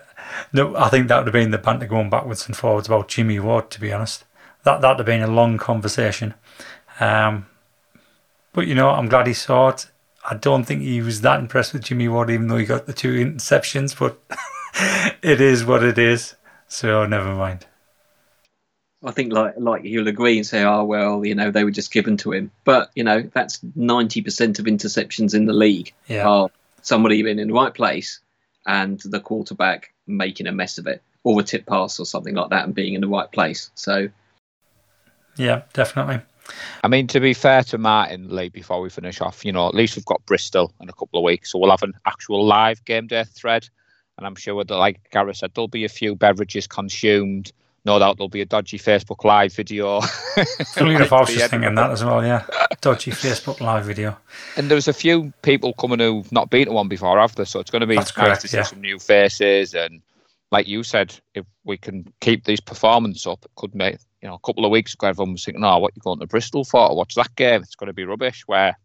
No, 0.52 0.76
I 0.76 0.88
think 0.88 1.08
that 1.08 1.18
would 1.18 1.28
have 1.28 1.32
been 1.32 1.52
the 1.52 1.58
banter 1.58 1.86
going 1.86 2.10
backwards 2.10 2.46
and 2.46 2.56
forwards 2.56 2.88
about 2.88 3.08
Jimmy 3.08 3.38
Ward, 3.38 3.70
to 3.70 3.80
be 3.80 3.92
honest. 3.92 4.24
That 4.64 4.80
that 4.80 4.88
would 4.90 4.98
have 4.98 5.06
been 5.06 5.22
a 5.22 5.28
long 5.28 5.58
conversation. 5.58 6.34
Um, 7.00 7.46
but 8.52 8.66
you 8.66 8.74
know, 8.74 8.90
I'm 8.90 9.08
glad 9.08 9.26
he 9.26 9.34
saw 9.34 9.68
it. 9.68 9.86
I 10.24 10.34
don't 10.34 10.64
think 10.64 10.82
he 10.82 11.02
was 11.02 11.20
that 11.20 11.40
impressed 11.40 11.72
with 11.72 11.84
Jimmy 11.84 12.08
Ward, 12.08 12.30
even 12.30 12.48
though 12.48 12.56
he 12.56 12.64
got 12.64 12.86
the 12.86 12.92
two 12.92 13.12
interceptions, 13.12 13.98
but 13.98 14.18
it 15.22 15.40
is 15.40 15.64
what 15.64 15.82
it 15.82 15.98
is. 15.98 16.34
So 16.66 17.04
never 17.06 17.34
mind. 17.34 17.66
I 19.04 19.10
think 19.10 19.32
like 19.32 19.54
like 19.58 19.84
he'll 19.84 20.08
agree 20.08 20.38
and 20.38 20.46
say, 20.46 20.64
oh 20.64 20.84
well, 20.84 21.26
you 21.26 21.34
know, 21.34 21.50
they 21.50 21.64
were 21.64 21.70
just 21.70 21.92
given 21.92 22.16
to 22.18 22.32
him. 22.32 22.50
But 22.64 22.90
you 22.94 23.04
know, 23.04 23.22
that's 23.34 23.60
ninety 23.76 24.22
percent 24.22 24.58
of 24.58 24.64
interceptions 24.64 25.34
in 25.34 25.44
the 25.44 25.52
league 25.52 25.92
yeah. 26.06 26.26
are 26.26 26.48
somebody 26.80 27.22
being 27.22 27.38
in 27.38 27.48
the 27.48 27.54
right 27.54 27.74
place 27.74 28.20
and 28.66 29.00
the 29.00 29.20
quarterback 29.20 29.92
making 30.06 30.46
a 30.46 30.52
mess 30.52 30.78
of 30.78 30.86
it, 30.86 31.02
or 31.22 31.40
a 31.40 31.42
tip 31.42 31.66
pass 31.66 32.00
or 32.00 32.06
something 32.06 32.34
like 32.34 32.48
that, 32.48 32.64
and 32.64 32.74
being 32.74 32.94
in 32.94 33.02
the 33.02 33.08
right 33.08 33.30
place. 33.30 33.70
So, 33.74 34.08
yeah, 35.36 35.62
definitely. 35.74 36.20
I 36.82 36.88
mean, 36.88 37.06
to 37.08 37.20
be 37.20 37.34
fair 37.34 37.62
to 37.64 37.78
Martin 37.78 38.34
Lee, 38.34 38.48
before 38.48 38.80
we 38.80 38.90
finish 38.90 39.20
off, 39.20 39.44
you 39.44 39.52
know, 39.52 39.66
at 39.66 39.74
least 39.74 39.96
we've 39.96 40.04
got 40.04 40.24
Bristol 40.26 40.72
in 40.80 40.88
a 40.88 40.92
couple 40.92 41.18
of 41.18 41.24
weeks, 41.24 41.52
so 41.52 41.58
we'll 41.58 41.70
have 41.70 41.82
an 41.82 41.94
actual 42.06 42.44
live 42.44 42.84
game 42.84 43.06
day 43.06 43.24
thread, 43.24 43.68
and 44.18 44.26
I'm 44.26 44.36
sure 44.36 44.62
that, 44.62 44.74
like 44.74 45.10
Gareth 45.10 45.38
said, 45.38 45.52
there'll 45.54 45.68
be 45.68 45.84
a 45.84 45.88
few 45.88 46.14
beverages 46.14 46.66
consumed 46.66 47.52
no 47.84 47.98
doubt 47.98 48.16
there'll 48.16 48.28
be 48.28 48.40
a 48.40 48.46
dodgy 48.46 48.78
Facebook 48.78 49.24
Live 49.24 49.52
video. 49.52 50.00
Funny 50.00 50.94
enough, 50.94 51.12
I 51.12 51.20
was 51.20 51.34
just 51.34 51.50
thinking 51.50 51.74
that 51.74 51.90
as 51.90 52.02
well. 52.02 52.24
Yeah, 52.24 52.46
dodgy 52.80 53.10
Facebook 53.10 53.60
Live 53.60 53.84
video. 53.84 54.16
And 54.56 54.70
there's 54.70 54.88
a 54.88 54.92
few 54.92 55.32
people 55.42 55.74
coming 55.74 55.98
who've 55.98 56.30
not 56.32 56.48
been 56.48 56.66
to 56.66 56.72
one 56.72 56.88
before, 56.88 57.18
have 57.18 57.34
there? 57.34 57.44
So 57.44 57.60
it's 57.60 57.70
going 57.70 57.80
to 57.80 57.86
be 57.86 57.96
That's 57.96 58.16
nice 58.16 58.26
correct, 58.26 58.40
to 58.42 58.48
see 58.48 58.56
yeah. 58.56 58.62
some 58.62 58.80
new 58.80 58.98
faces. 58.98 59.74
And 59.74 60.00
like 60.50 60.66
you 60.66 60.82
said, 60.82 61.14
if 61.34 61.44
we 61.64 61.76
can 61.76 62.10
keep 62.20 62.44
these 62.44 62.60
performance 62.60 63.26
up, 63.26 63.44
it 63.44 63.50
could 63.54 63.74
make 63.74 63.98
you 64.24 64.30
know 64.30 64.34
a 64.34 64.46
couple 64.46 64.64
of 64.64 64.70
weeks 64.70 64.94
ago 64.94 65.08
everyone 65.08 65.32
was 65.32 65.44
thinking, 65.44 65.62
"Oh, 65.62 65.78
what 65.78 65.92
are 65.92 65.96
you 65.96 66.02
going 66.02 66.18
to 66.18 66.26
Bristol 66.26 66.64
for? 66.64 66.96
What's 66.96 67.14
that 67.14 67.36
game? 67.36 67.62
It's 67.62 67.76
going 67.76 67.88
to 67.88 67.92
be 67.92 68.04
rubbish." 68.04 68.42
Where, 68.46 68.76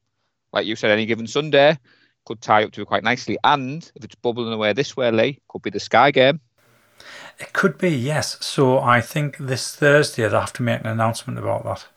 like 0.51 0.67
you 0.67 0.75
said, 0.75 0.91
any 0.91 1.05
given 1.05 1.25
Sunday 1.25 1.79
could 2.25 2.41
tie 2.41 2.63
up 2.63 2.73
to 2.73 2.81
it 2.81 2.87
quite 2.87 3.03
nicely. 3.03 3.37
And 3.43 3.89
if 3.95 4.03
it's 4.03 4.15
bubbling 4.15 4.53
away 4.53 4.73
this 4.73 4.97
way, 4.97 5.09
Lee, 5.09 5.39
could 5.47 5.61
be 5.61 5.69
the 5.69 5.79
Sky 5.79 6.11
game. 6.11 6.41
It 7.39 7.53
could 7.53 7.77
be, 7.77 7.89
yes. 7.89 8.37
So 8.45 8.79
I 8.79 8.99
think 8.99 9.37
this 9.37 9.73
Thursday 9.73 10.23
they'll 10.27 10.41
have 10.41 10.53
to 10.53 10.61
make 10.61 10.81
an 10.81 10.87
announcement 10.87 11.39
about 11.39 11.63
that. 11.63 11.87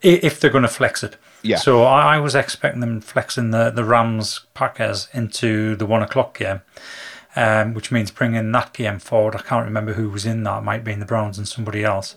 If 0.00 0.40
they're 0.40 0.50
going 0.50 0.62
to 0.62 0.68
flex 0.68 1.04
it. 1.04 1.16
Yeah. 1.42 1.56
So 1.56 1.82
I 1.84 2.18
was 2.18 2.34
expecting 2.34 2.80
them 2.80 3.00
flexing 3.02 3.50
the, 3.50 3.70
the 3.70 3.84
Rams 3.84 4.46
Packers 4.54 5.08
into 5.12 5.76
the 5.76 5.86
one 5.86 6.02
o'clock 6.02 6.38
game, 6.38 6.62
um, 7.36 7.74
which 7.74 7.90
means 7.90 8.10
bringing 8.10 8.52
that 8.52 8.72
game 8.72 8.98
forward. 8.98 9.34
I 9.34 9.42
can't 9.42 9.64
remember 9.64 9.94
who 9.94 10.10
was 10.10 10.26
in 10.26 10.42
that. 10.44 10.58
It 10.58 10.64
might 10.64 10.84
be 10.84 10.92
in 10.92 11.00
the 11.00 11.06
Browns 11.06 11.38
and 11.38 11.48
somebody 11.48 11.84
else. 11.84 12.16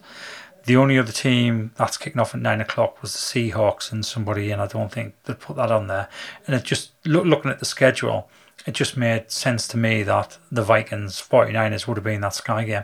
The 0.66 0.76
only 0.76 1.00
other 1.00 1.14
team 1.14 1.72
that's 1.76 1.98
kicking 1.98 2.20
off 2.20 2.36
at 2.36 2.42
nine 2.42 2.60
o'clock 2.60 3.02
was 3.02 3.14
the 3.14 3.20
Seahawks 3.20 3.92
and 3.92 4.06
somebody, 4.06 4.52
and 4.52 4.62
I 4.62 4.68
don't 4.68 4.92
think 4.92 5.16
they'd 5.24 5.40
put 5.40 5.56
that 5.56 5.72
on 5.72 5.88
there. 5.88 6.10
And 6.46 6.56
it 6.56 6.64
just 6.64 6.92
look, 7.06 7.26
looking 7.26 7.50
at 7.50 7.60
the 7.60 7.66
schedule, 7.66 8.30
it 8.66 8.74
just 8.74 8.98
made 8.98 9.32
sense 9.32 9.68
to 9.70 9.78
me 9.78 10.04
that 10.04 10.38
the 10.52 10.64
Vikings 10.64 11.22
49ers 11.22 11.88
would 11.88 11.98
have 11.98 12.04
been 12.04 12.22
that 12.22 12.34
Sky 12.34 12.66
game. 12.66 12.84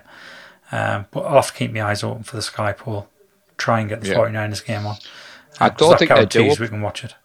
Um, 0.71 1.07
but 1.11 1.25
I'll 1.25 1.35
have 1.35 1.47
to 1.47 1.53
keep 1.53 1.73
my 1.73 1.83
eyes 1.83 2.03
open 2.03 2.23
for 2.23 2.37
the 2.37 2.41
Sky 2.41 2.71
pool. 2.71 3.09
Try 3.57 3.81
and 3.81 3.89
get 3.89 4.01
the 4.01 4.09
yeah. 4.09 4.15
49ers 4.15 4.65
game 4.65 4.85
on. 4.85 4.95
I 5.59 5.69
don't 5.69 5.99
think 5.99 6.09
they 6.09 6.25
do. 6.25 6.55
We 6.59 6.67
can 6.67 6.81
watch 6.81 7.03
it. 7.03 7.15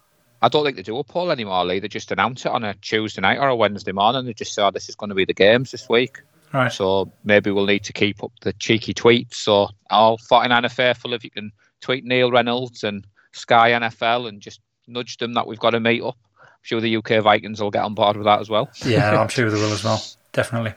I 0.40 0.48
don't 0.48 0.64
think 0.64 0.76
they 0.76 0.82
do 0.82 0.98
a 0.98 1.04
poll 1.04 1.30
anymore, 1.30 1.64
Lee. 1.64 1.80
They 1.80 1.88
just 1.88 2.12
announce 2.12 2.46
it 2.46 2.52
on 2.52 2.64
a 2.64 2.74
Tuesday 2.74 3.20
night 3.20 3.38
or 3.38 3.48
a 3.48 3.56
Wednesday 3.56 3.92
morning. 3.92 4.24
They 4.24 4.34
just 4.34 4.54
say, 4.54 4.62
oh, 4.62 4.70
this 4.70 4.88
is 4.88 4.94
going 4.94 5.08
to 5.08 5.14
be 5.14 5.24
the 5.24 5.34
games 5.34 5.70
this 5.70 5.88
week. 5.88 6.20
Right. 6.52 6.72
So 6.72 7.10
maybe 7.24 7.50
we'll 7.50 7.66
need 7.66 7.84
to 7.84 7.92
keep 7.92 8.22
up 8.22 8.32
the 8.42 8.52
cheeky 8.54 8.94
tweets. 8.94 9.34
So, 9.34 9.68
all 9.90 10.16
49er 10.16 10.70
faithful, 10.70 11.12
if 11.12 11.24
you 11.24 11.30
can 11.30 11.52
tweet 11.80 12.04
Neil 12.04 12.30
Reynolds 12.30 12.84
and 12.84 13.06
Sky 13.32 13.72
NFL 13.72 14.28
and 14.28 14.40
just 14.40 14.60
nudge 14.86 15.18
them 15.18 15.34
that 15.34 15.46
we've 15.46 15.58
got 15.58 15.70
to 15.70 15.80
meet 15.80 16.02
up 16.02 16.16
I'm 16.58 16.64
sure 16.64 16.80
the 16.80 16.96
UK 16.96 17.22
Vikings 17.22 17.60
will 17.60 17.70
get 17.70 17.84
on 17.84 17.94
board 17.94 18.16
with 18.16 18.24
that 18.24 18.40
as 18.40 18.50
well. 18.50 18.68
yeah, 18.84 19.20
I'm 19.20 19.28
sure 19.28 19.48
they 19.48 19.60
will 19.60 19.72
as 19.72 19.84
well. 19.84 20.02
Definitely. 20.32 20.74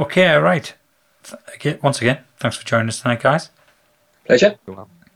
Okay, 0.00 0.34
right. 0.36 0.72
Once 1.82 2.00
again, 2.00 2.20
thanks 2.38 2.56
for 2.56 2.64
joining 2.64 2.88
us 2.88 3.02
tonight, 3.02 3.20
guys. 3.20 3.50
Pleasure. 4.24 4.56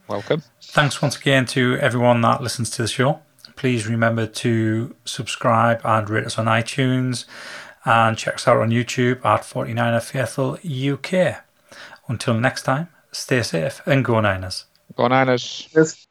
Welcome. 0.07 0.43
Thanks 0.61 1.01
once 1.01 1.17
again 1.17 1.47
to 1.47 1.79
everyone 1.81 2.21
that 2.21 2.43
listens 2.43 2.69
to 2.71 2.83
the 2.83 2.89
show. 2.89 3.21
Please 3.57 3.87
remember 3.87 4.27
to 4.27 4.95
subscribe 5.05 5.81
and 5.85 6.09
rate 6.11 6.27
us 6.27 6.39
on 6.39 6.47
iTunes 6.47 7.25
and 7.85 8.17
check 8.17 8.35
us 8.35 8.49
out 8.49 8.59
on 8.59 8.71
YouTube 8.71 9.25
at 9.25 9.43
49er 9.43 10.03
Faithful 10.03 10.59
UK. 10.65 11.43
Until 12.09 12.35
next 12.35 12.63
time, 12.63 12.89
stay 13.13 13.43
safe 13.43 13.81
and 13.87 14.05
go 14.05 14.21
Niners. 14.21 14.65
Go 14.97 15.07
Niners. 15.09 15.69
Yes. 15.75 16.07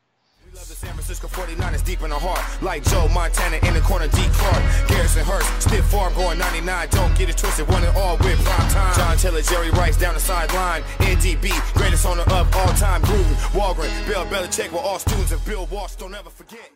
love 0.53 0.67
the 0.67 0.75
San 0.75 0.93
Francisco 0.93 1.27
49ers 1.27 1.83
deep 1.85 2.01
in 2.01 2.09
the 2.09 2.17
heart. 2.17 2.41
Like 2.61 2.83
Joe 2.83 3.07
Montana 3.09 3.57
in 3.57 3.73
the 3.73 3.81
corner, 3.81 4.07
D. 4.07 4.17
Clark. 4.33 4.87
Garrison 4.87 5.23
Hearst, 5.25 5.61
stiff 5.61 5.85
farm 5.85 6.13
going 6.13 6.37
99. 6.39 6.87
Don't 6.91 7.17
get 7.17 7.29
it 7.29 7.37
twisted, 7.37 7.67
one 7.67 7.83
and 7.83 7.95
all 7.97 8.17
with 8.17 8.43
prime 8.43 8.69
time. 8.69 8.95
John 8.95 9.17
Taylor, 9.17 9.41
Jerry 9.41 9.69
Rice 9.71 9.97
down 9.97 10.13
the 10.13 10.19
sideline. 10.19 10.83
NDB, 10.99 11.49
greatest 11.73 12.05
owner 12.05 12.23
of 12.23 12.55
all 12.55 12.73
time. 12.75 13.01
Gruden, 13.03 13.35
Holmgren, 13.53 14.07
Bill 14.07 14.25
Belichick 14.25 14.71
were 14.71 14.79
all 14.79 14.99
students 14.99 15.31
of 15.31 15.43
Bill 15.45 15.67
Walsh. 15.71 15.95
Don't 15.95 16.13
ever 16.13 16.29
forget. 16.29 16.71